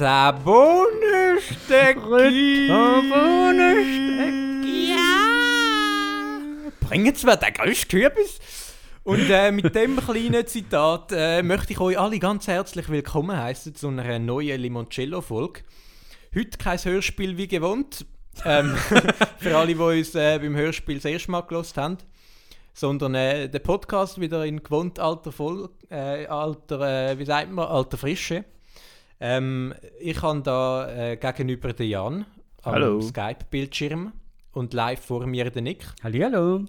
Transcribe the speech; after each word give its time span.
Sabonenstecki! 0.00 2.68
Sabonenstecki! 2.68 4.88
Ja! 4.88 6.70
Bringen 6.80 7.14
Sie 7.14 7.26
mir 7.26 7.36
den 7.36 7.52
grössten 7.52 7.88
Kürbis? 7.88 8.38
Und 9.04 9.28
äh, 9.28 9.52
mit 9.52 9.74
dem 9.74 9.98
kleinen 9.98 10.46
Zitat 10.46 11.12
äh, 11.12 11.42
möchte 11.42 11.74
ich 11.74 11.80
euch 11.80 11.98
alle 11.98 12.18
ganz 12.18 12.48
herzlich 12.48 12.88
willkommen 12.88 13.36
heißen 13.36 13.74
zu 13.74 13.88
einer 13.88 14.18
neuen 14.18 14.62
Limoncello-Folge. 14.62 15.60
Heute 16.34 16.56
kein 16.56 16.78
Hörspiel 16.78 17.36
wie 17.36 17.48
gewohnt. 17.48 18.06
Ähm, 18.46 18.74
für 19.38 19.54
alle, 19.54 19.74
die 19.74 19.74
uns 19.74 20.14
äh, 20.14 20.38
beim 20.38 20.56
Hörspiel 20.56 20.94
das 20.94 21.04
erste 21.04 21.30
Mal 21.30 21.42
gelost 21.42 21.76
haben. 21.76 21.98
Sondern 22.72 23.14
äh, 23.14 23.50
der 23.50 23.58
Podcast 23.58 24.18
wieder 24.18 24.46
in 24.46 24.62
gewohnt 24.62 24.98
alter 24.98 25.30
Voll, 25.30 25.68
äh, 25.90 26.24
alter, 26.24 27.10
äh, 27.10 27.18
wie 27.18 27.26
sagt 27.26 27.52
man, 27.52 27.68
alter 27.68 27.98
Frische. 27.98 28.46
Ähm, 29.20 29.74
ich 30.00 30.22
habe 30.22 30.40
da 30.40 30.88
äh, 30.90 31.16
gegenüber 31.16 31.74
den 31.74 31.88
Jan 31.88 32.26
am 32.62 32.72
Hallo. 32.72 33.00
Skype-Bildschirm 33.02 34.12
und 34.52 34.72
live 34.72 35.04
vor 35.04 35.26
mir 35.26 35.50
den 35.50 35.64
Nick. 35.64 35.84
Hallihallo. 36.02 36.64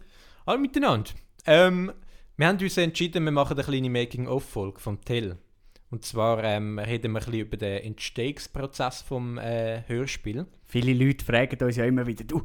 Hallo 0.46 0.60
miteinander. 0.60 1.12
Ähm, 1.46 1.94
wir 2.36 2.48
haben 2.48 2.60
uns 2.60 2.76
entschieden, 2.76 3.24
wir 3.24 3.32
machen 3.32 3.58
eine 3.58 3.64
kleine 3.64 3.90
Making-of-Folge 3.90 4.80
vom 4.82 5.00
Tell. 5.04 5.38
Und 5.92 6.06
zwar 6.06 6.44
ähm, 6.44 6.78
reden 6.80 7.12
wir 7.14 7.20
ein 7.20 7.26
bisschen 7.26 7.40
über 7.40 7.58
den 7.58 7.84
Entstehungsprozess 7.84 9.02
vom 9.02 9.38
äh, 9.38 9.84
Hörspiel. 9.88 10.46
Viele 10.66 10.94
Leute 10.94 11.24
fragen 11.24 11.62
uns 11.66 11.76
ja 11.78 11.86
immer 11.86 12.06
wieder, 12.06 12.24
du, 12.24 12.44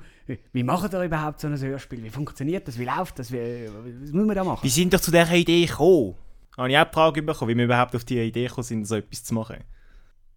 wie 0.52 0.62
machen 0.62 0.91
ihr 0.93 1.02
überhaupt 1.02 1.41
so 1.41 1.48
ein 1.48 1.59
Hörspiel? 1.59 2.02
Wie 2.02 2.10
funktioniert 2.10 2.66
das? 2.66 2.79
Wie 2.79 2.84
läuft 2.84 3.18
das? 3.18 3.32
Wie, 3.32 3.68
was 4.02 4.12
muss 4.12 4.27
man 4.27 4.37
da 4.37 4.45
machen? 4.45 4.62
Wie 4.62 4.68
sind 4.68 4.95
doch 4.95 5.01
zu 5.01 5.10
dieser 5.10 5.32
Idee 5.34 5.66
gekommen? 5.66 6.15
Habe 6.57 6.71
ich 6.71 6.79
auch 6.79 6.84
die 6.84 6.95
Frage 6.95 7.23
bekommen, 7.23 7.51
wie 7.51 7.57
wir 7.57 7.65
überhaupt 7.65 7.95
auf 7.95 8.04
die 8.04 8.21
Idee 8.21 8.46
gekommen 8.46 8.65
sind, 8.65 8.84
so 8.87 8.96
etwas 8.96 9.23
zu 9.23 9.34
machen. 9.34 9.59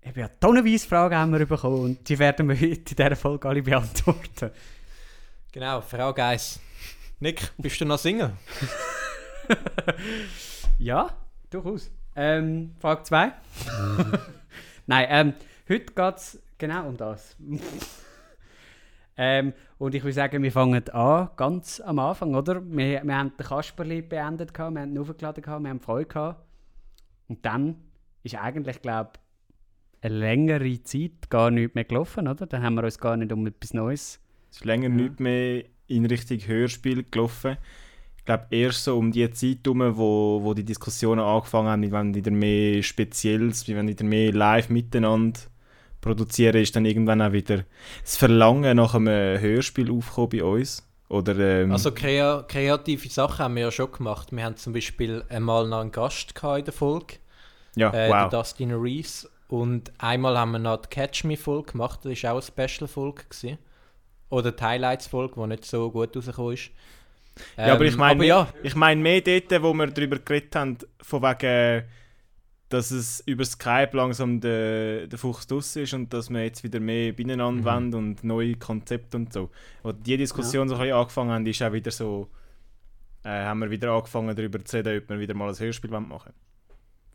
Ich 0.01 0.09
habe 0.09 0.19
ja 0.21 0.27
tonnenweise 0.27 0.87
Fragen 0.87 1.15
haben 1.15 1.31
wir 1.33 1.45
bekommen 1.45 1.83
und 1.83 2.09
die 2.09 2.17
werden 2.17 2.47
wir 2.47 2.55
heute 2.55 2.65
in 2.65 2.83
dieser 2.83 3.15
Folge 3.15 3.47
alle 3.47 3.61
beantworten. 3.61 4.51
Genau, 5.51 5.81
Frage 5.81 6.23
1. 6.23 6.59
Nick, 7.19 7.51
bist 7.57 7.81
du 7.81 7.85
noch 7.85 7.99
Single? 7.99 8.33
Ja, 10.79 11.09
durchaus. 11.49 11.91
Ähm, 12.15 12.73
Frage 12.79 13.03
2. 13.03 13.33
Nein, 14.87 15.07
ähm, 15.09 15.33
heute 15.67 15.93
geht 15.93 16.15
es 16.15 16.41
genau 16.57 16.87
um 16.87 16.95
das. 16.95 17.35
ähm, 19.17 19.53
und 19.77 19.93
ich 19.93 20.01
würde 20.01 20.13
sagen, 20.13 20.41
wir 20.41 20.53
fangen 20.53 20.87
an, 20.89 21.29
ganz 21.35 21.81
am 21.81 21.99
Anfang, 21.99 22.33
oder? 22.33 22.63
Wir, 22.65 23.03
wir 23.03 23.17
haben 23.17 23.33
den 23.37 23.45
Kasperli 23.45 24.01
beendet, 24.01 24.53
gehabt, 24.53 24.73
wir 24.73 24.81
haben 24.81 24.91
ihn 24.95 24.99
aufgeladen, 24.99 25.43
gehabt, 25.43 25.61
wir 25.61 25.69
haben 25.69 25.81
Freude 25.81 26.05
gehabt. 26.05 26.45
Und 27.27 27.45
dann 27.45 27.83
ist 28.23 28.35
eigentlich, 28.35 28.81
glaube 28.81 29.11
ich, 29.15 29.28
eine 30.01 30.15
längere 30.17 30.81
Zeit 30.83 31.29
gar 31.29 31.51
nicht 31.51 31.75
mehr 31.75 31.83
gelaufen, 31.83 32.27
oder? 32.27 32.45
Dann 32.45 32.63
haben 32.63 32.75
wir 32.75 32.83
uns 32.83 32.99
gar 32.99 33.17
nicht 33.17 33.31
um 33.31 33.45
etwas 33.47 33.73
Neues. 33.73 34.19
Es 34.51 34.57
ist 34.57 34.65
länger 34.65 34.89
Ja. 34.89 34.95
nicht 34.95 35.19
mehr 35.19 35.63
in 35.87 36.05
Richtung 36.05 36.39
Hörspiel 36.39 37.05
gelaufen. 37.09 37.57
Ich 38.17 38.25
glaube, 38.25 38.45
erst 38.51 38.83
so 38.83 38.97
um 38.97 39.11
die 39.11 39.29
Zeit 39.31 39.59
herum, 39.65 39.97
wo, 39.97 40.39
wo 40.43 40.53
die 40.53 40.63
Diskussionen 40.63 41.21
angefangen 41.21 41.67
haben, 41.69 41.81
wir 41.81 41.91
wollen 41.91 42.13
wieder 42.13 42.31
mehr 42.31 42.83
Spezielles, 42.83 43.67
wir 43.67 43.75
wollen 43.75 43.87
wieder 43.87 44.05
mehr 44.05 44.31
live 44.31 44.69
miteinander 44.69 45.39
produzieren, 45.99 46.61
ist 46.61 46.75
dann 46.75 46.85
irgendwann 46.85 47.21
auch 47.21 47.31
wieder 47.31 47.65
das 48.01 48.15
Verlangen 48.17 48.77
nach 48.77 48.93
einem 48.95 49.39
Hörspiel 49.39 49.91
aufgekommen 49.91 50.29
bei 50.29 50.43
uns. 50.43 50.85
Oder, 51.09 51.37
ähm, 51.39 51.71
Also 51.71 51.91
krea 51.91 52.43
kreative 52.47 53.09
Sachen 53.09 53.43
haben 53.45 53.55
wir 53.55 53.63
ja 53.63 53.71
schon 53.71 53.91
gemacht. 53.91 54.31
Wir 54.31 54.43
haben 54.45 54.55
zum 54.57 54.73
Beispiel 54.73 55.23
einmal 55.29 55.67
noch 55.67 55.81
einen 55.81 55.91
Gast 55.91 56.35
gehabt 56.35 56.59
in 56.59 56.65
der 56.65 56.73
Folge, 56.73 57.15
ja, 57.75 57.91
äh, 57.91 58.09
wow. 58.11 58.29
Dustin 58.29 58.71
Reese. 58.71 59.27
Und 59.49 59.91
einmal 59.97 60.37
haben 60.37 60.51
wir 60.51 60.59
noch 60.59 60.77
die 60.83 60.89
Catch 60.89 61.23
Me-Folge 61.25 61.71
gemacht, 61.73 62.01
das 62.03 62.23
war 62.23 62.33
auch 62.33 62.35
eine 62.55 62.67
Special-Folge. 62.67 63.23
gewesen. 63.29 63.57
Oder 64.29 64.51
die 64.51 64.63
Highlights-Folge, 64.63 65.33
die 65.41 65.47
nicht 65.47 65.65
so 65.65 65.89
gut 65.91 66.15
rausgekommen 66.15 66.53
ist. 66.53 66.69
Ja, 67.57 67.73
aber 67.73 67.85
ich 67.85 67.93
Ähm, 67.93 67.99
meine 67.99 68.25
ja, 68.25 68.47
ich 68.63 68.75
mein 68.75 69.01
mehr 69.01 69.21
dort, 69.21 69.63
wo 69.63 69.73
wir 69.73 69.87
darüber 69.87 70.19
geredet 70.19 70.55
haben, 70.55 70.77
von 71.01 71.21
wegen, 71.23 71.83
dass 72.69 72.91
es 72.91 73.21
über 73.25 73.43
Skype 73.43 73.89
langsam 73.93 74.39
der, 74.39 75.07
der 75.07 75.17
Fuchs 75.17 75.47
draus 75.47 75.75
ist 75.75 75.93
und 75.93 76.13
dass 76.13 76.29
wir 76.29 76.43
jetzt 76.43 76.63
wieder 76.63 76.79
mehr 76.79 77.13
beieinander 77.13 77.61
Mhm. 77.61 77.65
wollen 77.65 77.93
und 77.95 78.23
neue 78.23 78.55
Konzepte 78.55 79.17
und 79.17 79.33
so. 79.33 79.49
Als 79.81 79.97
die 80.03 80.17
Diskussion 80.17 80.67
so 80.69 80.75
ein 80.75 80.81
bisschen 80.81 80.95
angefangen 80.95 81.31
haben, 81.31 81.45
ist 81.47 81.63
auch 81.63 81.71
wieder 81.73 81.89
so, 81.89 82.29
äh, 83.23 83.29
haben 83.29 83.59
wir 83.61 83.71
wieder 83.71 83.91
angefangen 83.93 84.35
darüber 84.35 84.63
zu 84.63 84.77
reden, 84.77 85.01
ob 85.01 85.09
wir 85.09 85.19
wieder 85.19 85.33
mal 85.33 85.49
ein 85.49 85.57
Hörspiel 85.57 85.89
wollen 85.89 86.07
machen 86.07 86.33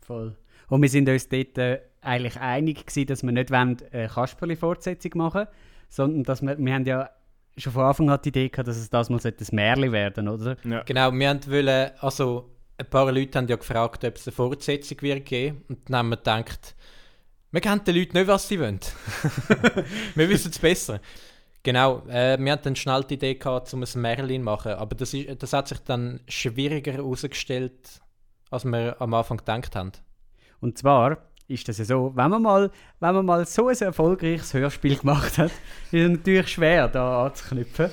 Voll. 0.01 0.35
Und 0.69 0.81
wir 0.81 0.89
sind 0.89 1.07
uns 1.09 1.29
dort 1.29 1.57
äh, 1.57 1.81
eigentlich 2.01 2.39
einig 2.39 2.85
gewesen, 2.85 3.07
dass 3.07 3.23
wir 3.23 3.31
nicht 3.31 3.51
wollen, 3.51 3.77
eine 3.91 4.07
Kasperli-Fortsetzung 4.07 5.11
machen 5.15 5.47
sondern 5.89 6.23
dass 6.23 6.41
wir, 6.41 6.57
wir 6.57 6.73
haben 6.73 6.85
ja 6.85 7.09
schon 7.57 7.73
von 7.73 7.83
Anfang 7.83 8.09
an 8.09 8.19
die 8.23 8.29
Idee 8.29 8.49
gehabt, 8.49 8.67
dass 8.67 8.77
es 8.77 8.89
das 8.89 9.09
mal 9.09 9.19
ein 9.23 9.33
Märchen 9.51 9.91
werden, 9.91 10.27
oder? 10.27 10.57
Ja. 10.63 10.83
Genau, 10.83 11.11
wir 11.11 11.29
haben 11.29 11.47
wollen, 11.47 11.91
also 11.99 12.51
ein 12.77 12.89
paar 12.89 13.11
Leute 13.11 13.37
haben 13.37 13.47
ja 13.47 13.55
gefragt, 13.55 14.03
ob 14.03 14.15
es 14.15 14.27
eine 14.27 14.33
Fortsetzung 14.33 15.01
wird 15.01 15.25
geben. 15.25 15.63
Und 15.69 15.89
dann 15.89 15.97
haben 15.97 16.09
wir 16.09 16.17
gedacht, 16.17 16.75
wir 17.51 17.61
kennen 17.61 17.83
den 17.85 17.95
Leuten 17.95 18.17
nicht, 18.17 18.27
was 18.27 18.47
sie 18.47 18.59
wollen. 18.59 18.79
wir 20.15 20.29
wissen 20.29 20.51
es 20.51 20.59
besser. 20.59 20.99
Genau, 21.63 22.03
äh, 22.09 22.37
wir 22.37 22.51
hatten 22.51 22.63
dann 22.63 22.75
schnell 22.75 23.03
die 23.05 23.13
Idee 23.15 23.35
gehabt, 23.35 23.73
um 23.73 23.81
ein 23.81 24.01
Merlin 24.01 24.41
zu 24.41 24.45
machen, 24.45 24.73
aber 24.73 24.93
das, 24.95 25.13
ist, 25.13 25.41
das 25.41 25.53
hat 25.53 25.69
sich 25.69 25.79
dann 25.79 26.19
schwieriger 26.27 26.91
herausgestellt, 26.91 28.01
als 28.51 28.65
wir 28.65 29.01
am 29.01 29.13
Anfang 29.13 29.37
gedacht 29.37 29.75
haben. 29.75 29.93
Und 30.65 30.79
zwar 30.79 31.19
ist 31.47 31.69
das 31.69 31.77
ja 31.77 31.85
so, 31.85 32.11
wenn 32.15 32.31
man 32.31 32.41
mal, 32.41 32.71
wenn 32.99 33.13
man 33.13 33.23
mal 33.23 33.45
so 33.45 33.67
ein 33.67 33.77
erfolgreiches 33.77 34.51
Hörspiel 34.55 34.95
gemacht 34.95 35.37
hat, 35.37 35.51
ist 35.91 36.01
es 36.01 36.09
natürlich 36.09 36.47
schwer, 36.47 36.87
da 36.87 37.27
anzuknüpfen. 37.27 37.91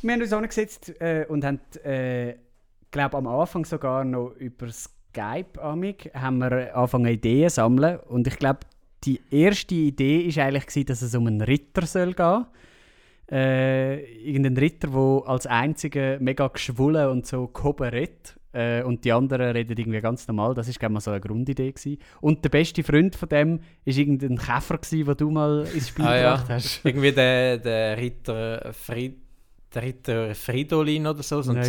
Wir 0.00 0.12
haben 0.12 0.22
uns 0.22 0.32
angesetzt 0.32 0.94
äh, 1.00 1.26
und 1.28 1.44
haben, 1.44 1.58
äh, 1.82 2.36
glaube 2.92 3.16
am 3.16 3.26
Anfang 3.26 3.64
sogar 3.64 4.04
noch 4.04 4.36
über 4.38 4.68
Skype 4.70 5.60
amig, 5.60 6.12
haben 6.14 6.38
wir 6.38 6.76
angefangen 6.76 7.12
Ideen 7.12 7.48
zu 7.48 7.56
sammeln 7.56 7.98
und 8.06 8.28
ich 8.28 8.38
glaube, 8.38 8.60
die 9.02 9.20
erste 9.32 9.74
Idee 9.74 10.20
ist 10.20 10.38
eigentlich 10.38 10.66
gewesen, 10.66 10.86
dass 10.86 11.02
es 11.02 11.16
um 11.16 11.26
einen 11.26 11.40
Ritter 11.40 11.86
soll 11.86 12.14
gehen. 12.14 12.46
Äh, 13.32 14.04
irgendein 14.22 14.58
Ritter, 14.58 14.90
der 14.90 15.22
als 15.28 15.48
einziger 15.48 16.20
mega 16.20 16.46
geschwollen 16.46 17.10
und 17.10 17.26
so 17.26 17.48
gehoben 17.48 17.88
redet. 17.88 18.38
Äh, 18.54 18.82
und 18.84 19.04
die 19.04 19.12
anderen 19.12 19.50
reden 19.50 19.76
irgendwie 19.76 20.00
ganz 20.00 20.26
normal. 20.28 20.54
Das 20.54 20.68
war, 20.68 20.74
glaube 20.74 21.00
so 21.00 21.10
eine 21.10 21.20
Grundidee. 21.20 21.72
Gewesen. 21.72 21.98
Und 22.20 22.44
der 22.44 22.50
beste 22.50 22.82
Freund 22.84 23.16
von 23.16 23.28
dem 23.28 23.58
war 23.58 23.94
irgendein 23.96 24.38
Käfer, 24.38 24.78
gewesen, 24.78 25.04
den 25.06 25.16
du 25.16 25.30
mal 25.30 25.66
ins 25.74 25.88
Spiel 25.88 26.04
Ah, 26.06 26.16
ja. 26.16 26.30
gebracht 26.32 26.50
hast. 26.50 26.80
Irgendwie 26.84 27.12
der, 27.12 27.58
der 27.58 27.96
Ritter 27.98 28.72
Fried, 28.72 29.16
der 29.74 29.82
Ritter 29.82 30.34
Fridolin 30.36 31.06
oder 31.06 31.22
so, 31.22 31.42
so 31.42 31.50
ein 31.52 31.64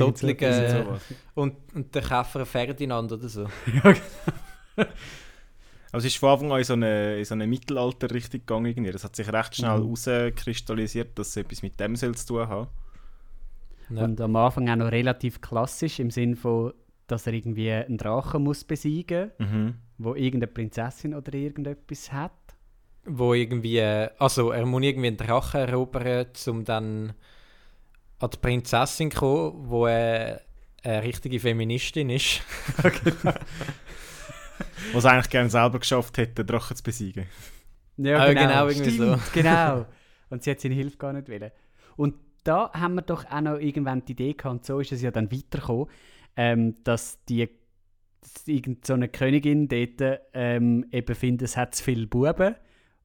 sowas. 0.85 1.01
und, 1.33 1.55
und 1.73 1.95
der 1.95 2.01
Käfer 2.03 2.45
Ferdinand 2.45 3.11
oder 3.11 3.27
so. 3.29 3.47
Also 5.91 6.07
es 6.07 6.13
ist 6.13 6.19
von 6.19 6.29
Anfang 6.31 6.51
an 6.51 6.57
in 6.57 6.63
so 6.65 6.73
eine, 6.73 7.17
in 7.19 7.23
so 7.25 7.33
eine 7.35 7.47
Mittelalter-Richtung 7.47 8.41
gegangen. 8.41 8.65
irgendwie. 8.65 8.91
Das 8.91 9.05
hat 9.05 9.15
sich 9.15 9.31
recht 9.31 9.55
schnell 9.55 9.77
Mhm. 9.79 9.83
herauskristallisiert, 9.95 11.17
dass 11.17 11.29
es 11.29 11.37
etwas 11.37 11.61
mit 11.61 11.79
dem 11.79 11.95
soll 11.95 12.15
zu 12.15 12.27
tun 12.27 12.47
haben. 12.49 12.67
Ja. 13.89 14.03
Und 14.03 14.19
am 14.21 14.35
Anfang 14.35 14.69
auch 14.69 14.75
noch 14.75 14.91
relativ 14.91 15.41
klassisch, 15.41 15.99
im 15.99 16.09
Sinn 16.11 16.35
von, 16.35 16.73
dass 17.07 17.27
er 17.27 17.33
irgendwie 17.33 17.71
einen 17.71 17.97
Drachen 17.97 18.43
muss 18.43 18.63
besiegen 18.63 19.31
muss, 19.37 19.47
Mhm. 19.49 19.75
wo 19.97 20.15
irgendeine 20.15 20.47
Prinzessin 20.51 21.13
oder 21.13 21.33
irgendetwas 21.33 22.11
hat. 22.11 22.31
wo 23.07 23.35
irgendwie, 23.35 23.79
also 24.17 24.49
er 24.49 24.65
muss 24.65 24.81
irgendwie 24.81 25.07
einen 25.09 25.17
Drachen 25.17 25.61
erobern, 25.61 26.25
um 26.47 26.65
dann 26.65 27.13
an 28.17 28.29
die 28.31 28.37
Prinzessin 28.37 29.11
zu 29.11 29.17
kommen, 29.19 29.69
wo 29.69 29.85
äh, 29.85 30.39
eine 30.83 31.03
richtige 31.03 31.39
Feministin 31.39 32.09
ist. 32.09 32.41
Was 34.93 35.03
er 35.03 35.11
eigentlich 35.11 35.29
gerne 35.29 35.49
selber 35.49 35.79
geschafft 35.79 36.17
hätte, 36.17 36.43
den 36.43 36.47
Drachen 36.47 36.75
zu 36.77 36.83
besiegen. 36.83 37.25
Ja, 37.97 38.19
Ah, 38.19 38.33
genau, 38.33 38.67
irgendwie 38.67 38.89
so. 38.91 39.17
Stimmt, 39.17 39.33
genau. 39.33 39.85
Und 40.29 40.43
sie 40.43 40.51
hat 40.51 40.59
seine 40.59 40.75
Hilfe 40.75 40.97
gar 40.97 41.13
nicht 41.13 41.29
wollen. 41.29 41.51
Und 41.97 42.15
da 42.45 42.71
haben 42.73 42.95
wir 42.95 43.01
doch 43.01 43.25
auch 43.29 43.41
noch 43.41 43.57
irgendwann 43.59 44.05
die 44.05 44.13
Idee 44.13 44.33
gehabt, 44.33 44.51
und 44.55 44.65
so 44.65 44.79
ist 44.79 44.91
es 44.93 45.01
ja 45.01 45.11
dann 45.11 45.31
weitergekommen, 45.31 45.87
ähm, 46.37 46.75
dass 46.83 47.23
die 47.25 47.49
dass 48.21 48.47
irgend 48.47 48.87
so 48.87 48.93
eine 48.93 49.07
Königin 49.07 49.67
dort 49.67 50.19
ähm, 50.33 50.85
eben 50.91 51.13
findet, 51.15 51.43
es 51.47 51.55
hat 51.57 51.75
zu 51.75 51.83
viele 51.83 52.07
Buben 52.07 52.55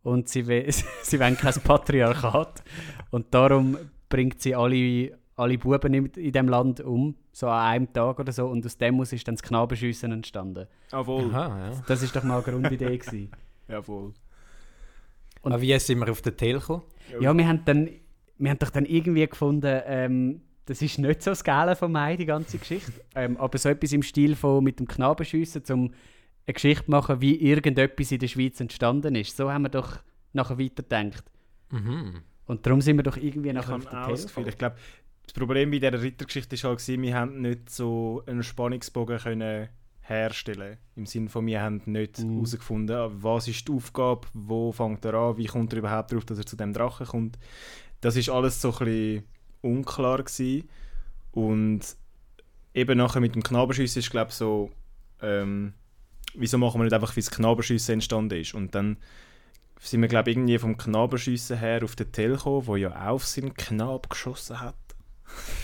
und 0.03 0.31
sie, 0.31 0.47
will, 0.47 0.65
sie 1.03 1.21
wollen 1.21 1.37
kein 1.37 1.53
Patriarchat. 1.63 2.63
Und 3.11 3.35
darum 3.35 3.77
bringt 4.09 4.41
sie 4.41 4.55
alle, 4.55 5.19
alle 5.37 5.59
Buben 5.59 5.93
in, 5.93 6.07
in 6.07 6.33
dem 6.33 6.49
Land 6.49 6.81
um, 6.81 7.17
so 7.33 7.49
an 7.49 7.67
einem 7.67 7.93
Tag 7.93 8.19
oder 8.19 8.33
so. 8.33 8.47
Und 8.47 8.65
aus 8.65 8.79
dem 8.79 8.95
muss 8.95 9.13
ist 9.13 9.29
dann 9.29 9.35
das 9.35 9.43
Knabenschiessen 9.43 10.11
entstanden. 10.11 10.67
Jawohl. 10.91 11.35
Aha, 11.35 11.71
ja. 11.71 11.83
Das 11.87 12.03
ist 12.03 12.17
doch 12.17 12.23
mal 12.23 12.43
eine 12.43 12.43
Grundidee 12.43 12.97
gewesen. 12.97 13.31
Jawohl. 13.69 14.15
Und- 15.43 15.53
Aber 15.53 15.61
wie 15.61 15.79
sind 15.79 15.99
wir 15.99 16.11
auf 16.11 16.23
den 16.23 16.35
Tel 16.35 16.61
gekommen? 16.61 16.83
Ja, 17.21 17.37
wir 17.37 17.47
haben, 17.47 17.63
dann, 17.67 17.91
wir 18.41 18.51
haben 18.51 18.59
doch 18.59 18.71
dann 18.71 18.87
irgendwie 18.87 19.27
gefunden, 19.27 19.81
ähm, 19.85 20.41
das 20.67 20.83
ist 20.83 20.99
nicht 20.99 21.23
so 21.23 21.31
das 21.31 21.45
Geile 21.45 21.77
von 21.77 21.93
mir, 21.93 22.17
die 22.17 22.27
ganze 22.27 22.59
Geschichte. 22.59 22.93
ähm, 23.15 23.37
aber 23.37 23.59
so 23.59 23.69
etwas 23.69 23.93
im 23.93 24.03
Stil 24.03 24.35
von 24.35 24.65
mit 24.65 24.79
dem 24.81 24.89
Knabenschiessen, 24.89 25.63
um 25.71 25.93
eine 26.47 26.55
Geschichte 26.55 26.91
machen, 26.91 27.21
wie 27.21 27.37
irgendetwas 27.37 28.13
in 28.13 28.19
der 28.19 28.29
Schweiz 28.29 28.61
entstanden 28.61 29.15
ist. 29.15 29.37
So 29.37 29.53
haben 29.53 29.63
wir 29.63 29.69
doch 29.69 29.99
nachher 30.33 30.59
weitergedacht. 30.59 31.25
Mhm. 31.71 32.23
Und 32.47 32.67
darum 32.67 32.81
sind 32.81 32.97
wir 32.97 33.03
doch 33.03 33.17
irgendwie 33.17 33.49
Ich 33.51 33.55
nachher 33.55 33.75
habe 33.75 33.85
auf 33.85 33.91
der. 34.07 34.27
Gefühl, 34.27 34.49
ich 34.49 34.59
glaube, 34.59 34.77
das 35.25 35.33
Problem 35.35 35.71
bei 35.71 35.79
dieser 35.79 36.03
Rittergeschichte 36.03 36.61
war 36.63 36.71
halt, 36.71 36.89
wir 36.89 37.15
haben 37.15 37.41
nicht 37.41 37.71
so 37.71 38.23
einen 38.27 38.43
Spannungsbogen 38.43 39.19
können 39.19 39.69
herstellen 40.11 40.79
Im 40.97 41.07
Sinne 41.07 41.29
von, 41.29 41.47
wir 41.47 41.63
haben 41.63 41.81
nicht 41.87 42.19
Mhm. 42.19 42.35
herausgefunden, 42.35 43.23
was 43.23 43.47
ist 43.47 43.69
die 43.69 43.73
Aufgabe, 43.73 44.27
wo 44.35 44.73
fängt 44.73 45.05
er 45.05 45.15
an, 45.15 45.37
wie 45.37 45.47
kommt 45.47 45.73
er 45.73 45.79
überhaupt 45.79 46.11
darauf, 46.11 46.25
dass 46.25 46.39
er 46.39 46.47
zu 46.47 46.57
dem 46.57 46.73
Drachen 46.73 47.07
kommt. 47.07 47.39
Das 48.01 48.17
ist 48.17 48.29
alles 48.29 48.61
so 48.61 48.73
ein 48.73 48.79
bisschen 48.79 49.25
unklar 49.63 50.19
gewesen. 50.23 50.69
Und 51.33 51.81
eben 52.75 52.99
nachher 52.99 53.21
mit 53.21 53.35
dem 53.35 53.43
Knabenschiessen 53.43 54.01
ist 54.01 54.11
glaube 54.11 54.33
so, 54.33 54.71
ähm, 55.21 55.75
wieso 56.35 56.59
machen 56.59 56.81
wir 56.81 56.85
nicht 56.85 56.95
einfach, 56.95 57.15
wie 57.17 57.21
das 57.21 57.31
Knabenschiessen 57.31 57.95
entstanden 57.95 58.41
ist. 58.41 58.55
Und 58.55 58.75
dann 58.75 58.97
sind 59.81 60.01
wir 60.01 60.09
glaube 60.09 60.31
irgendwie 60.31 60.59
vom 60.59 60.77
Knabenschiessen 60.77 61.59
her 61.59 61.83
auf 61.85 61.97
den 61.97 62.13
Tell 62.13 62.33
gekommen, 62.33 62.67
wo 62.67 62.77
ja 62.77 62.91
auch 62.91 63.15
auf 63.15 63.27
seinen 63.27 63.55
Knab 63.55 64.11
geschossen 64.11 64.61
hat. 64.61 64.75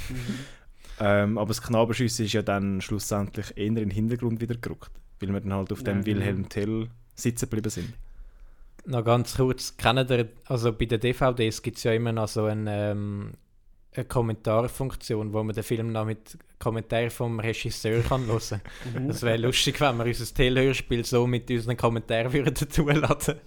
ähm, 1.00 1.38
aber 1.38 1.48
das 1.48 1.62
Knabenschiessen 1.62 2.26
ist 2.26 2.32
ja 2.32 2.42
dann 2.42 2.80
schlussendlich 2.80 3.56
eher 3.56 3.66
in 3.66 3.74
den 3.74 3.90
Hintergrund 3.90 4.40
wieder 4.40 4.56
gerückt, 4.56 4.90
weil 5.20 5.32
wir 5.32 5.40
dann 5.40 5.52
halt 5.52 5.72
auf 5.72 5.82
dem 5.82 6.00
Ja, 6.00 6.06
Wilhelm 6.06 6.48
Tell 6.48 6.88
sitzen 7.14 7.46
geblieben 7.46 7.70
sind. 7.70 7.92
Noch 8.86 9.04
ganz 9.04 9.36
kurz, 9.36 9.76
kennt 9.76 10.10
ihr, 10.10 10.28
also 10.46 10.72
bei 10.72 10.84
den 10.84 11.00
DVDs 11.00 11.60
gibt 11.60 11.78
es 11.78 11.82
ja 11.82 11.92
immer 11.92 12.12
noch 12.12 12.28
so 12.28 12.44
eine, 12.44 12.92
ähm, 12.92 13.32
eine 13.92 14.04
Kommentarfunktion, 14.04 15.32
wo 15.32 15.42
man 15.42 15.54
den 15.54 15.64
Film 15.64 15.90
noch 15.90 16.04
mit 16.04 16.38
Kommentaren 16.60 17.10
vom 17.10 17.40
Regisseur 17.40 18.02
kann 18.02 18.26
hören 18.26 18.60
Mhm. 18.94 19.08
Das 19.08 19.22
wäre 19.22 19.38
lustig, 19.38 19.80
wenn 19.80 19.96
wir 19.96 20.04
unser 20.04 20.32
Tell-Hörspiel 20.32 21.04
so 21.04 21.26
mit 21.26 21.50
unseren 21.50 21.76
Kommentaren 21.76 22.32
würden 22.32 22.54
zuladen. 22.70 23.40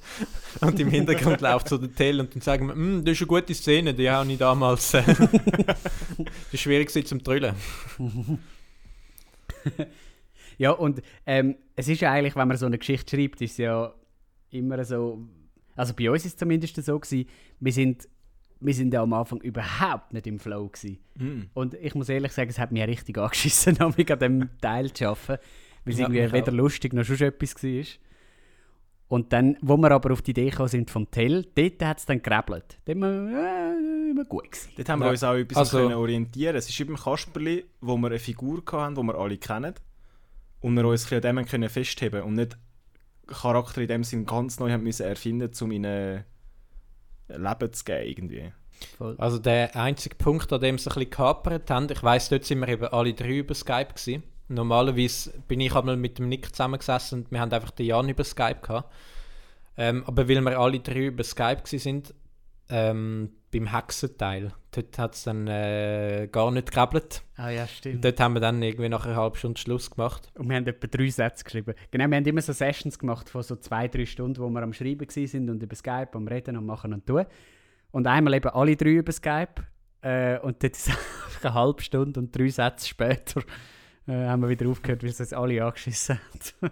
Und 0.60 0.80
im 0.80 0.90
Hintergrund 0.90 1.40
läuft 1.40 1.70
so 1.70 1.78
der 1.78 1.94
Tell 1.94 2.20
und 2.20 2.36
dann 2.36 2.42
sagen 2.42 2.68
wir, 2.68 2.74
«Hm, 2.74 3.06
das 3.06 3.14
ist 3.14 3.22
eine 3.22 3.28
gute 3.28 3.54
Szene, 3.54 3.94
die 3.94 4.10
habe 4.10 4.30
ich 4.30 4.38
damals. 4.38 4.94
Äh, 4.94 5.04
das 5.66 5.78
ist 6.52 6.60
schwierig 6.60 6.92
zum 7.08 7.24
Trüllen. 7.24 7.56
Ja, 10.58 10.72
und 10.72 11.02
ähm, 11.26 11.56
es 11.78 11.88
ist 11.88 12.02
ja 12.02 12.12
eigentlich, 12.12 12.36
wenn 12.36 12.48
man 12.48 12.58
so 12.58 12.66
eine 12.66 12.78
Geschichte 12.78 13.16
schreibt, 13.16 13.42
ist 13.42 13.58
ja 13.58 13.94
immer 14.51 14.84
so. 14.86 15.19
Also 15.75 15.94
bei 15.94 16.10
uns 16.10 16.25
ist 16.25 16.34
es 16.34 16.38
zumindest 16.38 16.75
so 16.84 17.00
gewesen, 17.00 17.30
wir 17.60 17.72
sind, 17.72 18.07
wir 18.60 18.74
sind 18.74 18.94
ja 18.94 19.01
am 19.01 19.13
Anfang 19.13 19.40
überhaupt 19.42 20.12
nicht 20.13 20.28
im 20.28 20.40
Flow 20.40 20.68
gewesen. 20.68 21.00
Mhm. 21.16 21.50
Und 21.54 21.74
ich 21.75 21.96
muss 21.96 22.10
ehrlich 22.10 22.31
sagen, 22.34 22.50
es 22.50 22.60
hat 22.60 22.72
mich 22.72 22.84
richtig 22.86 23.18
angeschissen, 23.18 23.78
an 23.81 23.94
diesem 23.96 24.50
Teil 24.60 24.92
zu 24.92 25.07
arbeiten, 25.07 25.42
weil 25.86 25.94
es 25.94 26.00
Ja, 26.00 26.07
irgendwie 26.10 26.31
weder 26.34 26.51
auch. 26.51 26.56
lustig 26.57 26.94
noch 26.94 27.04
schon 27.06 27.18
etwas 27.22 27.63
war. 27.63 27.84
Und 29.07 29.34
dann, 29.34 29.57
wo 29.62 29.75
wir 29.78 29.90
aber 29.90 30.12
auf 30.13 30.22
die 30.22 30.31
Idee 30.31 30.50
gekommen 30.52 30.69
sind 30.69 30.92
vom 30.92 31.10
Tell, 31.10 31.44
dort 31.56 31.81
hat 31.84 31.98
es 31.98 32.06
dann 32.06 32.22
gerebelt. 32.22 32.78
Dort 32.86 33.00
war 33.02 33.10
äh, 33.10 34.12
immer 34.12 34.25
gut. 34.25 34.52
Gewesen. 34.52 34.69
Dort 34.78 34.90
haben 34.90 35.00
wir 35.00 35.06
Ja. 35.06 35.12
uns 35.12 35.24
auch 35.24 35.34
etwas 35.34 35.57
Also- 35.57 35.78
können 35.80 35.94
orientieren 35.95 36.56
Es 36.57 36.69
ist 36.69 36.86
beim 36.86 36.95
Kasperli, 36.95 37.66
wo 37.81 37.98
wir 37.98 38.07
eine 38.07 38.19
Figur 38.19 38.62
hatten, 38.72 38.94
die 38.95 39.02
wir 39.02 39.16
alle 39.16 39.38
kennen. 39.38 39.74
Und 40.60 40.75
wir 40.75 40.86
uns 40.86 41.06
ein 41.06 41.10
bisschen 41.22 41.25
an 41.30 41.38
dem 41.38 41.45
können 41.48 41.69
festheben 41.69 42.22
und 42.22 42.34
nicht 42.34 42.57
Charakter 43.30 43.81
in 43.81 43.88
dem 43.88 44.04
Sinn 44.04 44.26
ganz 44.26 44.60
neu 44.60 44.72
haben 44.72 44.84
müssen 44.84 45.06
erfinden, 45.06 45.52
um 45.62 45.72
ihnen 45.72 46.24
Leben 47.28 47.74
zu 47.74 47.84
geben 47.84 48.08
irgendwie. 48.08 48.52
Voll. 48.98 49.16
Also 49.18 49.40
der 49.40 49.76
einzige 49.76 50.16
Punkt, 50.16 50.52
an 50.54 50.62
dem 50.62 50.78
sie 50.78 50.90
ein 50.90 50.94
bisschen 50.94 51.10
gehapert 51.10 51.70
haben, 51.70 51.88
ich 51.92 52.04
weiss, 52.04 52.30
dort 52.30 52.46
sind 52.46 52.60
wir 52.60 52.68
eben 52.70 52.86
alle 52.86 53.14
drei 53.14 53.38
über 53.38 53.54
Skype 53.54 53.94
gewesen. 53.94 54.24
Normalerweise 54.48 55.34
bin 55.48 55.60
ich 55.60 55.76
einmal 55.76 55.98
mit 55.98 56.18
dem 56.18 56.28
Nick 56.30 56.50
zusammengesessen 56.56 57.24
und 57.24 57.31
wir 57.31 57.40
haben 57.40 57.52
einfach 57.52 57.72
den 57.72 57.86
Jan 57.86 58.10
über 58.10 58.24
Skype 58.24 58.62
gehabt. 58.62 58.92
Ähm, 59.78 60.04
aber 60.06 60.28
weil 60.28 60.42
wir 60.42 60.60
alle 60.60 60.80
drei 60.80 61.06
über 61.06 61.24
Skype 61.24 61.62
gewesen 61.64 61.80
sind, 61.80 62.14
ähm, 62.70 63.31
beim 63.51 63.68
Hexenteil, 63.68 64.51
dort 64.72 64.98
hat 64.98 65.16
es 65.16 65.24
dann 65.24 65.48
äh, 65.48 66.28
gar 66.31 66.51
nicht 66.51 66.72
gerebelt. 66.72 67.24
Ah 67.36 67.50
ja, 67.50 67.68
stimmt. 67.68 68.04
Dort 68.06 68.19
haben 68.19 68.34
wir 68.34 68.40
dann 68.40 68.62
irgendwie 68.62 68.90
nach 68.90 69.06
einer 69.06 69.16
halben 69.16 69.36
Stunde 69.36 69.60
Schluss 69.60 69.90
gemacht. 69.90 70.31
Und 70.36 70.50
wir 70.50 70.56
haben 70.56 70.68
etwa 70.68 70.88
drei 70.88 71.10
Sätze 71.10 71.44
geschrieben. 71.44 71.74
Genau, 71.92 72.07
wir 72.07 72.18
haben 72.18 72.25
immer 72.25 72.42
so 72.42 72.54
Sessions 72.54 73.00
gemacht 73.00 73.30
von 73.30 73.42
so 73.42 73.56
zwei, 73.56 73.88
drei 73.88 74.06
Stunden, 74.06 74.42
wo 74.42 74.50
wir 74.50 74.62
am 74.62 74.74
Schreiben 74.74 75.07
sind 75.10 75.50
und 75.50 75.63
über 75.63 75.75
Skype 75.75 76.10
am 76.13 76.28
Reden 76.28 76.57
und 76.57 76.66
Machen 76.66 76.94
und 76.94 77.06
Tun. 77.07 77.25
Und 77.92 78.06
einmal 78.07 78.36
eben 78.36 78.50
alle 78.50 78.75
drei 78.75 78.92
über 78.92 79.12
Skype. 79.12 79.63
Äh, 80.02 80.40
und 80.40 80.62
dort 80.63 80.74
ist 80.78 80.90
einfach 80.90 81.44
eine 81.44 81.54
halbe 81.54 81.81
Stunde 81.81 82.19
und 82.19 82.36
drei 82.36 82.50
Sätze 82.50 82.88
später 82.88 83.42
äh, 84.07 84.28
haben 84.28 84.42
wir 84.42 84.50
wieder 84.50 84.68
aufgehört, 84.69 85.04
weil 85.04 85.10
es 85.10 85.19
uns 85.19 85.34
alle 85.34 85.63
angeschissen 85.63 86.19
hat. 86.19 86.72